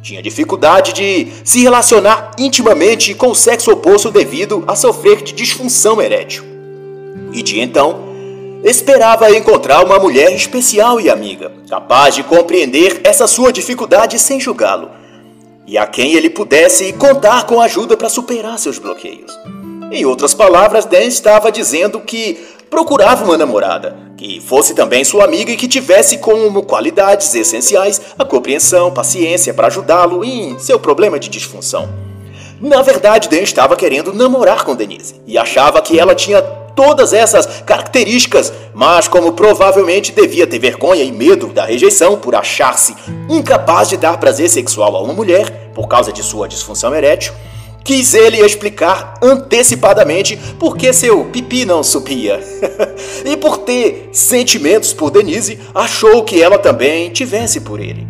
Tinha 0.03 0.23
dificuldade 0.23 0.93
de 0.93 1.29
se 1.45 1.63
relacionar 1.63 2.31
intimamente 2.39 3.13
com 3.15 3.29
o 3.29 3.35
sexo 3.35 3.73
oposto 3.73 4.11
devido 4.11 4.63
a 4.67 4.77
sofrer 4.77 5.23
de 5.23 5.33
disfunção 5.33 6.01
erétil. 6.01 6.45
E 7.33 7.43
de 7.43 7.61
então, 7.61 8.07
esperava 8.63 9.31
encontrar 9.31 9.85
uma 9.85 9.99
mulher 9.99 10.33
especial 10.33 11.01
e 11.01 11.11
amiga, 11.11 11.53
capaz 11.69 12.15
de 12.15 12.23
compreender 12.23 13.01
essa 13.05 13.27
sua 13.27 13.53
dificuldade 13.53 14.19
sem 14.19 14.41
julgá-lo, 14.41 14.91
e 15.67 15.77
a 15.77 15.87
quem 15.87 16.15
ele 16.15 16.31
pudesse 16.31 16.93
contar 16.93 17.45
com 17.45 17.61
ajuda 17.61 17.97
para 17.97 18.09
superar 18.09 18.59
seus 18.59 18.79
bloqueios. 18.79 19.37
Em 19.91 20.05
outras 20.05 20.35
palavras, 20.35 20.85
Dan 20.85 21.05
estava 21.05 21.51
dizendo 21.53 22.01
que 22.01 22.39
procurava 22.71 23.25
uma 23.25 23.37
namorada 23.37 23.97
que 24.17 24.41
fosse 24.41 24.75
também 24.75 25.05
sua 25.05 25.25
amiga 25.25 25.53
e 25.53 25.57
que 25.57 25.69
tivesse 25.69 26.19
como 26.19 26.63
qualidades 26.63 27.35
essenciais 27.35 28.01
a 28.19 28.25
compreensão, 28.25 28.91
paciência 28.91 29.53
para 29.53 29.67
ajudá-lo 29.67 30.25
em 30.25 30.59
seu 30.59 30.79
problema 30.81 31.19
de 31.19 31.29
disfunção. 31.29 31.89
Na 32.61 32.81
verdade, 32.81 33.29
Dan 33.29 33.43
estava 33.43 33.77
querendo 33.77 34.15
namorar 34.15 34.65
com 34.65 34.75
Denise 34.75 35.21
e 35.27 35.37
achava 35.37 35.83
que 35.83 35.99
ela 35.99 36.15
tinha 36.15 36.41
todas 36.41 37.13
essas 37.13 37.63
características, 37.63 38.53
mas 38.75 39.09
como 39.09 39.33
provavelmente 39.33 40.13
devia 40.13 40.47
ter 40.47 40.59
vergonha 40.59 41.03
e 41.03 41.13
medo 41.13 41.49
da 41.49 41.65
rejeição 41.65 42.19
por 42.19 42.35
achar-se 42.35 42.95
incapaz 43.29 43.89
de 43.89 43.97
dar 43.97 44.19
prazer 44.19 44.49
sexual 44.49 44.95
a 44.97 45.03
uma 45.03 45.13
mulher 45.13 45.71
por 45.75 45.87
causa 45.89 46.13
de 46.13 46.23
sua 46.23 46.49
disfunção 46.49 46.95
erétil, 46.95 47.33
Quis 47.87 48.15
ele 48.15 48.41
explicar 48.41 49.15
antecipadamente 49.23 50.37
por 50.59 50.77
que 50.77 50.93
seu 50.93 51.27
pipi 51.27 51.65
não 51.65 51.85
subia. 51.85 52.41
e 53.25 53.37
por 53.37 53.59
ter 53.59 54.09
sentimentos 54.11 54.93
por 54.93 55.09
Denise, 55.09 55.61
achou 55.73 56.25
que 56.25 56.43
ela 56.43 56.59
também 56.59 57.11
tivesse 57.11 57.61
por 57.61 57.79
ele. 57.79 58.05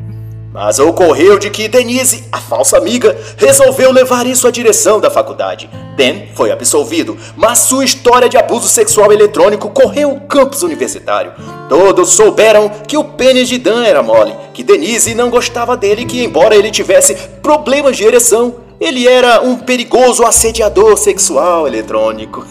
Mas 0.50 0.78
ocorreu 0.78 1.38
de 1.38 1.50
que 1.50 1.68
Denise, 1.68 2.24
a 2.32 2.40
falsa 2.40 2.78
amiga, 2.78 3.14
resolveu 3.36 3.92
levar 3.92 4.26
isso 4.26 4.48
à 4.48 4.50
direção 4.50 4.98
da 4.98 5.10
faculdade. 5.10 5.68
Dan 5.94 6.22
foi 6.34 6.50
absolvido, 6.50 7.14
mas 7.36 7.58
sua 7.58 7.84
história 7.84 8.30
de 8.30 8.38
abuso 8.38 8.68
sexual 8.68 9.12
eletrônico 9.12 9.68
correu 9.68 10.12
o 10.12 10.20
campus 10.22 10.62
universitário. 10.62 11.34
Todos 11.68 12.14
souberam 12.14 12.70
que 12.88 12.96
o 12.96 13.04
pênis 13.04 13.46
de 13.46 13.58
Dan 13.58 13.84
era 13.84 14.02
mole, 14.02 14.34
que 14.54 14.64
Denise 14.64 15.14
não 15.14 15.28
gostava 15.28 15.76
dele 15.76 16.00
e 16.00 16.06
que, 16.06 16.24
embora 16.24 16.56
ele 16.56 16.70
tivesse 16.70 17.14
problemas 17.42 17.94
de 17.94 18.04
ereção, 18.04 18.64
ele 18.80 19.06
era 19.06 19.40
um 19.42 19.56
perigoso 19.56 20.24
assediador 20.24 20.96
sexual 20.96 21.66
eletrônico. 21.66 22.44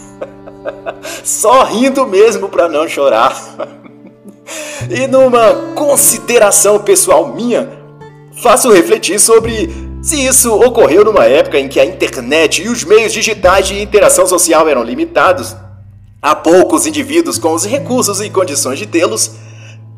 Só 1.24 1.62
rindo 1.64 2.06
mesmo 2.06 2.48
para 2.48 2.68
não 2.68 2.88
chorar. 2.88 3.36
E 4.90 5.06
numa 5.06 5.54
consideração 5.74 6.78
pessoal 6.78 7.34
minha, 7.34 7.68
faço 8.42 8.72
refletir 8.72 9.18
sobre 9.18 9.70
se 10.02 10.24
isso 10.24 10.54
ocorreu 10.54 11.04
numa 11.04 11.24
época 11.24 11.58
em 11.58 11.68
que 11.68 11.80
a 11.80 11.84
internet 11.84 12.62
e 12.62 12.68
os 12.68 12.84
meios 12.84 13.12
digitais 13.12 13.66
de 13.66 13.80
interação 13.80 14.26
social 14.26 14.68
eram 14.68 14.82
limitados 14.82 15.56
Há 16.26 16.34
poucos 16.34 16.86
indivíduos 16.86 17.38
com 17.38 17.54
os 17.54 17.64
recursos 17.64 18.20
e 18.20 18.28
condições 18.28 18.80
de 18.80 18.86
tê-los, 18.86 19.30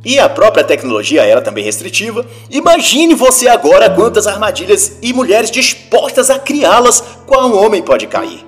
e 0.04 0.18
a 0.18 0.28
própria 0.28 0.64
tecnologia 0.64 1.24
era 1.24 1.40
também 1.40 1.64
restritiva. 1.64 2.24
Imagine 2.50 3.14
você 3.14 3.48
agora 3.48 3.90
quantas 3.90 4.26
armadilhas 4.26 4.98
e 5.02 5.12
mulheres 5.12 5.50
dispostas 5.50 6.30
a 6.30 6.38
criá-las 6.38 7.02
qual 7.26 7.48
um 7.48 7.64
homem 7.64 7.82
pode 7.82 8.06
cair. 8.06 8.46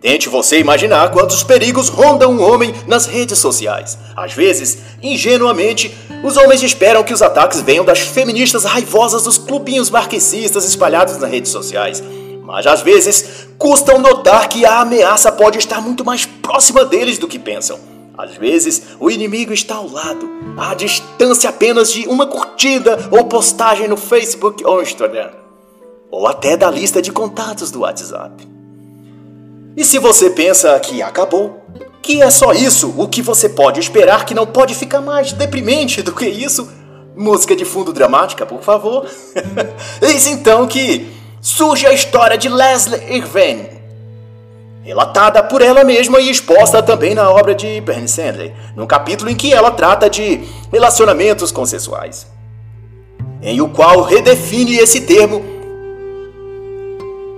Tente 0.00 0.28
você 0.28 0.58
imaginar 0.58 1.10
quantos 1.12 1.42
perigos 1.42 1.88
rondam 1.88 2.32
um 2.32 2.42
homem 2.42 2.74
nas 2.86 3.06
redes 3.06 3.38
sociais. 3.38 3.96
Às 4.14 4.34
vezes, 4.34 4.76
ingenuamente, 5.02 5.96
os 6.22 6.36
homens 6.36 6.62
esperam 6.62 7.02
que 7.02 7.14
os 7.14 7.22
ataques 7.22 7.62
venham 7.62 7.86
das 7.86 8.00
feministas 8.00 8.64
raivosas 8.64 9.22
dos 9.22 9.38
clubinhos 9.38 9.88
marxistas 9.88 10.66
espalhados 10.66 11.16
nas 11.16 11.30
redes 11.30 11.50
sociais. 11.50 12.02
Mas 12.42 12.66
às 12.66 12.82
vezes, 12.82 13.48
custam 13.56 13.98
notar 13.98 14.46
que 14.50 14.66
a 14.66 14.80
ameaça 14.80 15.32
pode 15.32 15.58
estar 15.58 15.80
muito 15.80 16.04
mais 16.04 16.26
próxima 16.26 16.84
deles 16.84 17.16
do 17.16 17.26
que 17.26 17.38
pensam. 17.38 17.93
Às 18.16 18.36
vezes, 18.36 18.82
o 19.00 19.10
inimigo 19.10 19.52
está 19.52 19.74
ao 19.74 19.88
lado, 19.88 20.28
à 20.56 20.74
distância 20.74 21.50
apenas 21.50 21.92
de 21.92 22.06
uma 22.06 22.26
curtida 22.26 23.08
ou 23.10 23.24
postagem 23.24 23.88
no 23.88 23.96
Facebook 23.96 24.64
ou 24.64 24.80
Instagram, 24.80 25.30
ou 26.10 26.26
até 26.28 26.56
da 26.56 26.70
lista 26.70 27.02
de 27.02 27.10
contatos 27.10 27.72
do 27.72 27.80
WhatsApp. 27.80 28.46
E 29.76 29.84
se 29.84 29.98
você 29.98 30.30
pensa 30.30 30.78
que 30.78 31.02
acabou, 31.02 31.64
que 32.00 32.22
é 32.22 32.30
só 32.30 32.52
isso 32.52 32.94
o 32.96 33.08
que 33.08 33.20
você 33.20 33.48
pode 33.48 33.80
esperar, 33.80 34.24
que 34.24 34.34
não 34.34 34.46
pode 34.46 34.74
ficar 34.74 35.00
mais 35.00 35.32
deprimente 35.32 36.00
do 36.00 36.12
que 36.12 36.26
isso, 36.26 36.70
música 37.16 37.56
de 37.56 37.64
fundo 37.64 37.92
dramática, 37.92 38.46
por 38.46 38.62
favor. 38.62 39.08
Eis 40.00 40.28
então 40.28 40.68
que 40.68 41.10
surge 41.40 41.84
a 41.86 41.92
história 41.92 42.38
de 42.38 42.48
Leslie 42.48 43.16
Irvine, 43.16 43.73
relatada 44.84 45.42
por 45.42 45.62
ela 45.62 45.82
mesma 45.82 46.20
e 46.20 46.30
exposta 46.30 46.82
também 46.82 47.14
na 47.14 47.30
obra 47.30 47.54
de 47.54 47.80
Bernie 47.80 48.06
Sandler, 48.06 48.52
num 48.76 48.86
capítulo 48.86 49.30
em 49.30 49.34
que 49.34 49.52
ela 49.52 49.70
trata 49.70 50.10
de 50.10 50.40
relacionamentos 50.70 51.50
consensuais, 51.50 52.26
em 53.42 53.60
o 53.62 53.68
qual 53.68 54.02
redefine 54.02 54.76
esse 54.76 55.00
termo 55.00 55.42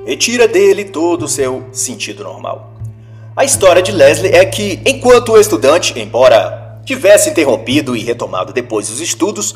retira 0.05 0.49
dele 0.49 0.84
todo 0.84 1.24
o 1.24 1.28
seu 1.28 1.64
sentido 1.72 2.24
normal. 2.24 2.72
A 3.36 3.44
história 3.44 3.82
de 3.82 3.92
Leslie 3.92 4.32
é 4.32 4.44
que, 4.44 4.80
enquanto 4.84 5.36
estudante, 5.36 5.99
embora 5.99 6.80
tivesse 6.84 7.30
interrompido 7.30 7.97
e 7.97 8.01
retomado 8.01 8.53
depois 8.53 8.88
os 8.88 9.01
estudos, 9.01 9.55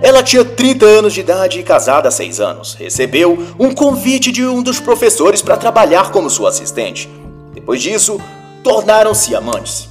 ela 0.00 0.22
tinha 0.22 0.44
30 0.44 0.86
anos 0.86 1.12
de 1.12 1.20
idade 1.20 1.58
e 1.58 1.62
casada 1.62 2.08
há 2.08 2.12
6 2.12 2.38
anos. 2.38 2.74
Recebeu 2.74 3.36
um 3.58 3.74
convite 3.74 4.30
de 4.30 4.46
um 4.46 4.62
dos 4.62 4.78
professores 4.78 5.42
para 5.42 5.56
trabalhar 5.56 6.12
como 6.12 6.30
sua 6.30 6.50
assistente. 6.50 7.08
Depois 7.68 7.82
disso, 7.82 8.18
tornaram-se 8.64 9.34
amantes. 9.34 9.90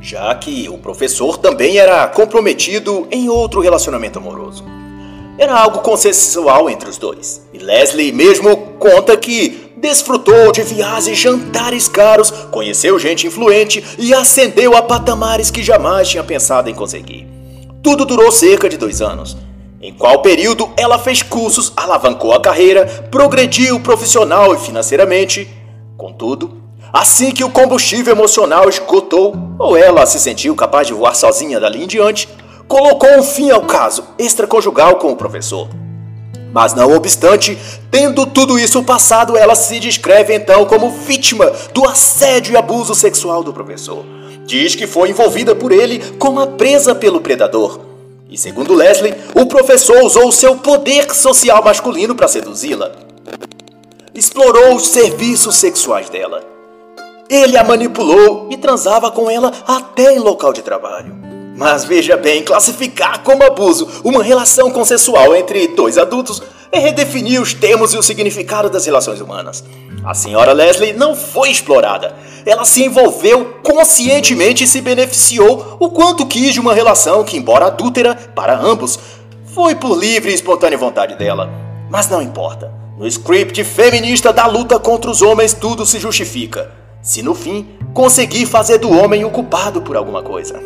Já 0.00 0.32
que 0.36 0.68
o 0.68 0.78
professor 0.78 1.36
também 1.36 1.76
era 1.76 2.06
comprometido 2.06 3.08
em 3.10 3.28
outro 3.28 3.60
relacionamento 3.60 4.20
amoroso. 4.20 4.64
Era 5.36 5.58
algo 5.58 5.80
consensual 5.80 6.70
entre 6.70 6.88
os 6.88 6.98
dois. 6.98 7.42
E 7.52 7.58
Leslie 7.58 8.12
mesmo 8.12 8.56
conta 8.78 9.16
que 9.16 9.72
desfrutou 9.76 10.52
de 10.52 10.62
viagens 10.62 11.18
e 11.18 11.20
jantares 11.20 11.88
caros, 11.88 12.30
conheceu 12.52 12.96
gente 12.96 13.26
influente 13.26 13.84
e 13.98 14.14
ascendeu 14.14 14.76
a 14.76 14.82
patamares 14.82 15.50
que 15.50 15.64
jamais 15.64 16.08
tinha 16.08 16.22
pensado 16.22 16.70
em 16.70 16.74
conseguir. 16.76 17.26
Tudo 17.82 18.04
durou 18.04 18.30
cerca 18.30 18.68
de 18.68 18.76
dois 18.76 19.02
anos. 19.02 19.36
Em 19.80 19.92
qual 19.92 20.22
período 20.22 20.70
ela 20.76 20.96
fez 20.96 21.24
cursos, 21.24 21.72
alavancou 21.76 22.32
a 22.32 22.40
carreira, 22.40 22.86
progrediu 23.10 23.80
profissional 23.80 24.54
e 24.54 24.58
financeiramente. 24.58 25.61
Contudo, 25.96 26.62
assim 26.92 27.30
que 27.30 27.44
o 27.44 27.50
combustível 27.50 28.14
emocional 28.14 28.68
esgotou, 28.68 29.34
ou 29.58 29.76
ela 29.76 30.06
se 30.06 30.18
sentiu 30.18 30.54
capaz 30.54 30.86
de 30.86 30.94
voar 30.94 31.14
sozinha 31.14 31.60
dali 31.60 31.84
em 31.84 31.86
diante, 31.86 32.28
colocou 32.66 33.10
um 33.18 33.22
fim 33.22 33.50
ao 33.50 33.62
caso 33.62 34.04
extraconjugal 34.18 34.96
com 34.96 35.12
o 35.12 35.16
professor. 35.16 35.68
Mas 36.52 36.74
não 36.74 36.94
obstante, 36.94 37.58
tendo 37.90 38.26
tudo 38.26 38.58
isso 38.58 38.82
passado, 38.82 39.36
ela 39.36 39.54
se 39.54 39.80
descreve 39.80 40.34
então 40.34 40.66
como 40.66 40.90
vítima 40.90 41.50
do 41.72 41.88
assédio 41.88 42.52
e 42.52 42.56
abuso 42.56 42.94
sexual 42.94 43.42
do 43.42 43.52
professor. 43.52 44.04
Diz 44.44 44.74
que 44.74 44.86
foi 44.86 45.10
envolvida 45.10 45.54
por 45.54 45.72
ele 45.72 45.98
como 46.18 46.40
a 46.40 46.46
presa 46.46 46.94
pelo 46.94 47.20
predador. 47.20 47.80
E 48.28 48.36
segundo 48.36 48.74
Leslie, 48.74 49.14
o 49.34 49.46
professor 49.46 50.02
usou 50.02 50.32
seu 50.32 50.56
poder 50.56 51.14
social 51.14 51.62
masculino 51.62 52.14
para 52.14 52.28
seduzi-la. 52.28 52.92
Explorou 54.14 54.76
os 54.76 54.88
serviços 54.88 55.56
sexuais 55.56 56.10
dela. 56.10 56.42
Ele 57.30 57.56
a 57.56 57.64
manipulou 57.64 58.46
e 58.50 58.58
transava 58.58 59.10
com 59.10 59.30
ela 59.30 59.50
até 59.66 60.14
em 60.14 60.18
local 60.18 60.52
de 60.52 60.60
trabalho. 60.60 61.16
Mas 61.56 61.86
veja 61.86 62.14
bem, 62.14 62.42
classificar 62.42 63.22
como 63.22 63.42
abuso 63.42 63.88
uma 64.04 64.22
relação 64.22 64.70
consensual 64.70 65.34
entre 65.34 65.68
dois 65.68 65.96
adultos 65.96 66.42
é 66.70 66.78
redefinir 66.78 67.40
os 67.40 67.54
termos 67.54 67.94
e 67.94 67.96
o 67.96 68.02
significado 68.02 68.68
das 68.68 68.84
relações 68.84 69.18
humanas. 69.18 69.64
A 70.04 70.12
senhora 70.12 70.52
Leslie 70.52 70.92
não 70.92 71.16
foi 71.16 71.50
explorada. 71.50 72.14
Ela 72.44 72.66
se 72.66 72.84
envolveu 72.84 73.60
conscientemente 73.62 74.64
e 74.64 74.66
se 74.66 74.82
beneficiou 74.82 75.78
o 75.80 75.88
quanto 75.88 76.26
quis 76.26 76.52
de 76.52 76.60
uma 76.60 76.74
relação 76.74 77.24
que, 77.24 77.38
embora 77.38 77.66
adúltera 77.66 78.14
para 78.34 78.58
ambos, 78.58 78.98
foi 79.54 79.74
por 79.74 79.98
livre 79.98 80.32
e 80.32 80.34
espontânea 80.34 80.76
vontade 80.76 81.14
dela. 81.14 81.48
Mas 81.88 82.08
não 82.10 82.20
importa. 82.20 82.81
No 83.02 83.08
script 83.08 83.64
feminista 83.64 84.32
da 84.32 84.46
luta 84.46 84.78
contra 84.78 85.10
os 85.10 85.22
homens, 85.22 85.52
tudo 85.52 85.84
se 85.84 85.98
justifica. 85.98 86.70
Se 87.02 87.20
no 87.20 87.34
fim 87.34 87.66
conseguir 87.92 88.46
fazer 88.46 88.78
do 88.78 88.92
homem 88.92 89.24
o 89.24 89.30
culpado 89.30 89.82
por 89.82 89.96
alguma 89.96 90.22
coisa. 90.22 90.62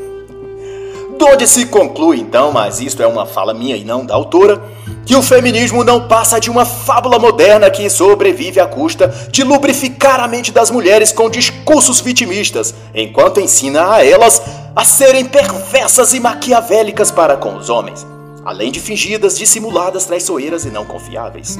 Donde 1.18 1.46
se 1.46 1.64
conclui, 1.64 2.20
então, 2.20 2.52
mas 2.52 2.78
isto 2.78 3.02
é 3.02 3.06
uma 3.06 3.24
fala 3.24 3.54
minha 3.54 3.74
e 3.74 3.84
não 3.84 4.04
da 4.04 4.14
autora, 4.14 4.62
que 5.06 5.16
o 5.16 5.22
feminismo 5.22 5.82
não 5.82 6.06
passa 6.08 6.38
de 6.38 6.50
uma 6.50 6.66
fábula 6.66 7.18
moderna 7.18 7.70
que 7.70 7.88
sobrevive 7.88 8.60
à 8.60 8.66
custa 8.66 9.08
de 9.32 9.42
lubrificar 9.42 10.20
a 10.20 10.28
mente 10.28 10.52
das 10.52 10.70
mulheres 10.70 11.12
com 11.12 11.30
discursos 11.30 12.02
vitimistas, 12.02 12.74
enquanto 12.94 13.40
ensina 13.40 13.94
a 13.94 14.04
elas 14.04 14.42
a 14.76 14.84
serem 14.84 15.24
perversas 15.24 16.12
e 16.12 16.20
maquiavélicas 16.20 17.10
para 17.10 17.34
com 17.34 17.56
os 17.56 17.70
homens, 17.70 18.06
além 18.44 18.70
de 18.70 18.78
fingidas, 18.78 19.38
dissimuladas, 19.38 20.04
traiçoeiras 20.04 20.66
e 20.66 20.70
não 20.70 20.84
confiáveis. 20.84 21.58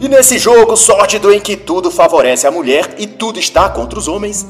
E 0.00 0.08
nesse 0.08 0.38
jogo 0.38 0.76
sórdido 0.76 1.30
em 1.32 1.38
que 1.38 1.56
tudo 1.56 1.90
favorece 1.90 2.46
a 2.46 2.50
mulher 2.50 2.94
e 2.98 3.06
tudo 3.06 3.38
está 3.38 3.68
contra 3.68 3.98
os 3.98 4.08
homens, 4.08 4.46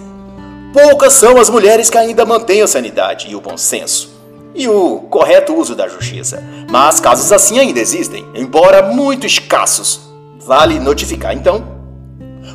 poucas 0.73 1.15
são 1.15 1.39
as 1.39 1.51
mulheres 1.51 1.91
que 1.91 1.99
ainda 1.99 2.25
mantêm 2.25 2.63
a 2.63 2.69
sanidade 2.69 3.29
e 3.29 3.35
o 3.35 3.41
bom 3.41 3.59
senso 3.59 4.21
e 4.55 4.69
o 4.69 4.99
correto 5.11 5.55
uso 5.55 5.75
da 5.75 5.89
justiça. 5.89 6.43
Mas 6.71 7.01
casos 7.01 7.33
assim 7.33 7.59
ainda 7.59 7.81
existem, 7.81 8.27
embora 8.35 8.83
muito 8.83 9.27
escassos. 9.27 10.01
Vale 10.39 10.79
notificar 10.79 11.35
então 11.35 11.79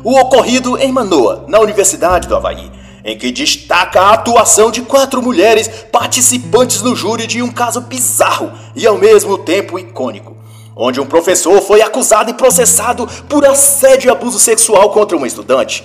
o 0.02 0.18
ocorrido 0.18 0.76
em 0.78 0.92
Manoa, 0.92 1.44
na 1.48 1.58
Universidade 1.58 2.28
do 2.28 2.36
Havaí, 2.36 2.70
em 3.04 3.16
que 3.16 3.30
destaca 3.30 4.00
a 4.00 4.14
atuação 4.14 4.70
de 4.70 4.82
quatro 4.82 5.22
mulheres 5.22 5.68
participantes 5.90 6.82
no 6.82 6.94
júri 6.94 7.26
de 7.26 7.42
um 7.42 7.50
caso 7.50 7.80
bizarro 7.80 8.52
e 8.74 8.86
ao 8.86 8.98
mesmo 8.98 9.38
tempo 9.38 9.78
icônico, 9.78 10.35
onde 10.76 11.00
um 11.00 11.06
professor 11.06 11.62
foi 11.62 11.80
acusado 11.80 12.30
e 12.30 12.34
processado 12.34 13.08
por 13.26 13.46
assédio 13.46 14.08
e 14.08 14.10
abuso 14.10 14.38
sexual 14.38 14.90
contra 14.90 15.16
uma 15.16 15.26
estudante, 15.26 15.82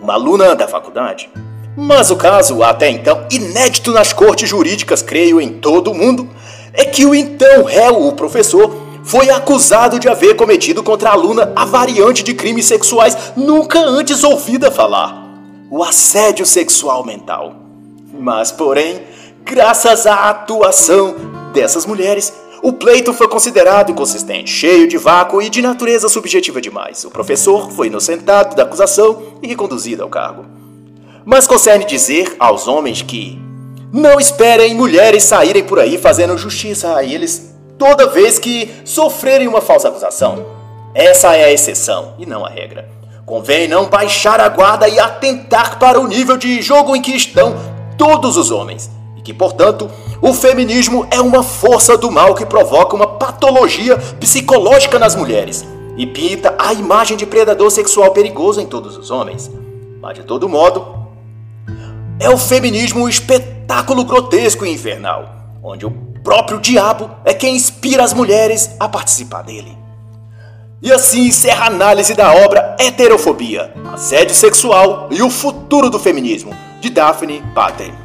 uma 0.00 0.14
aluna 0.14 0.54
da 0.54 0.68
faculdade. 0.68 1.28
Mas 1.76 2.08
o 2.12 2.16
caso, 2.16 2.62
até 2.62 2.88
então 2.88 3.26
inédito 3.32 3.90
nas 3.90 4.12
cortes 4.12 4.48
jurídicas, 4.48 5.02
creio 5.02 5.40
em 5.40 5.54
todo 5.54 5.90
o 5.90 5.94
mundo, 5.94 6.28
é 6.72 6.84
que 6.84 7.04
o 7.04 7.12
então 7.12 7.64
réu, 7.64 8.06
o 8.06 8.12
professor, 8.12 8.72
foi 9.02 9.28
acusado 9.28 9.98
de 9.98 10.08
haver 10.08 10.36
cometido 10.36 10.82
contra 10.82 11.10
a 11.10 11.12
aluna 11.12 11.52
a 11.56 11.64
variante 11.64 12.22
de 12.22 12.32
crimes 12.32 12.66
sexuais 12.66 13.32
nunca 13.36 13.80
antes 13.80 14.22
ouvida 14.22 14.70
falar: 14.70 15.26
o 15.68 15.82
assédio 15.82 16.46
sexual 16.46 17.04
mental. 17.04 17.56
Mas, 18.12 18.52
porém, 18.52 19.02
graças 19.44 20.06
à 20.06 20.30
atuação 20.30 21.16
dessas 21.52 21.84
mulheres, 21.84 22.32
o 22.64 22.72
pleito 22.72 23.12
foi 23.12 23.28
considerado 23.28 23.92
inconsistente, 23.92 24.50
cheio 24.50 24.88
de 24.88 24.96
vácuo 24.96 25.40
e 25.40 25.48
de 25.48 25.62
natureza 25.62 26.08
subjetiva 26.08 26.60
demais. 26.60 27.04
O 27.04 27.10
professor 27.10 27.70
foi 27.70 27.86
inocentado 27.86 28.56
da 28.56 28.64
acusação 28.64 29.34
e 29.40 29.46
reconduzido 29.46 30.02
ao 30.02 30.08
cargo 30.08 30.64
mas 31.24 31.46
concerne 31.46 31.84
dizer 31.84 32.36
aos 32.38 32.68
homens 32.68 33.02
que 33.02 33.40
não 33.92 34.20
esperem 34.20 34.74
mulheres 34.74 35.24
saírem 35.24 35.62
por 35.62 35.78
aí 35.78 35.96
fazendo 35.96 36.36
justiça 36.36 36.94
a 36.94 37.02
eles 37.02 37.54
toda 37.78 38.06
vez 38.06 38.38
que 38.38 38.70
sofrerem 38.84 39.48
uma 39.48 39.60
falsa 39.60 39.88
acusação. 39.88 40.44
Essa 40.94 41.34
é 41.36 41.44
a 41.44 41.52
exceção 41.52 42.14
e 42.18 42.26
não 42.26 42.44
a 42.44 42.48
regra. 42.48 42.88
Convém 43.24 43.66
não 43.66 43.86
baixar 43.86 44.40
a 44.40 44.48
guarda 44.48 44.88
e 44.88 44.98
atentar 44.98 45.78
para 45.78 45.98
o 45.98 46.06
nível 46.06 46.36
de 46.36 46.60
jogo 46.60 46.94
em 46.94 47.00
que 47.00 47.12
estão 47.12 47.56
todos 47.96 48.36
os 48.36 48.50
homens. 48.50 48.90
E 49.16 49.22
que, 49.22 49.32
portanto, 49.32 49.90
o 50.24 50.32
feminismo 50.32 51.06
é 51.10 51.20
uma 51.20 51.42
força 51.42 51.98
do 51.98 52.10
mal 52.10 52.34
que 52.34 52.46
provoca 52.46 52.96
uma 52.96 53.06
patologia 53.06 53.98
psicológica 54.18 54.98
nas 54.98 55.14
mulheres 55.14 55.62
e 55.98 56.06
pinta 56.06 56.54
a 56.58 56.72
imagem 56.72 57.14
de 57.14 57.26
predador 57.26 57.70
sexual 57.70 58.10
perigoso 58.10 58.58
em 58.58 58.64
todos 58.64 58.96
os 58.96 59.10
homens. 59.10 59.50
Mas, 60.00 60.14
de 60.14 60.22
todo 60.22 60.48
modo, 60.48 60.86
é 62.18 62.30
o 62.30 62.38
feminismo 62.38 63.04
um 63.04 63.08
espetáculo 63.08 64.02
grotesco 64.02 64.64
e 64.64 64.72
infernal, 64.72 65.28
onde 65.62 65.84
o 65.84 65.90
próprio 65.90 66.58
diabo 66.58 67.10
é 67.22 67.34
quem 67.34 67.54
inspira 67.54 68.02
as 68.02 68.14
mulheres 68.14 68.70
a 68.80 68.88
participar 68.88 69.42
dele. 69.42 69.76
E 70.80 70.90
assim 70.90 71.26
encerra 71.26 71.64
a 71.64 71.68
análise 71.68 72.14
da 72.14 72.32
obra 72.32 72.74
Heterofobia, 72.80 73.74
Assédio 73.92 74.34
Sexual 74.34 75.06
e 75.10 75.22
o 75.22 75.28
Futuro 75.28 75.90
do 75.90 75.98
Feminismo, 75.98 76.56
de 76.80 76.88
Daphne 76.88 77.42
Pater. 77.54 78.03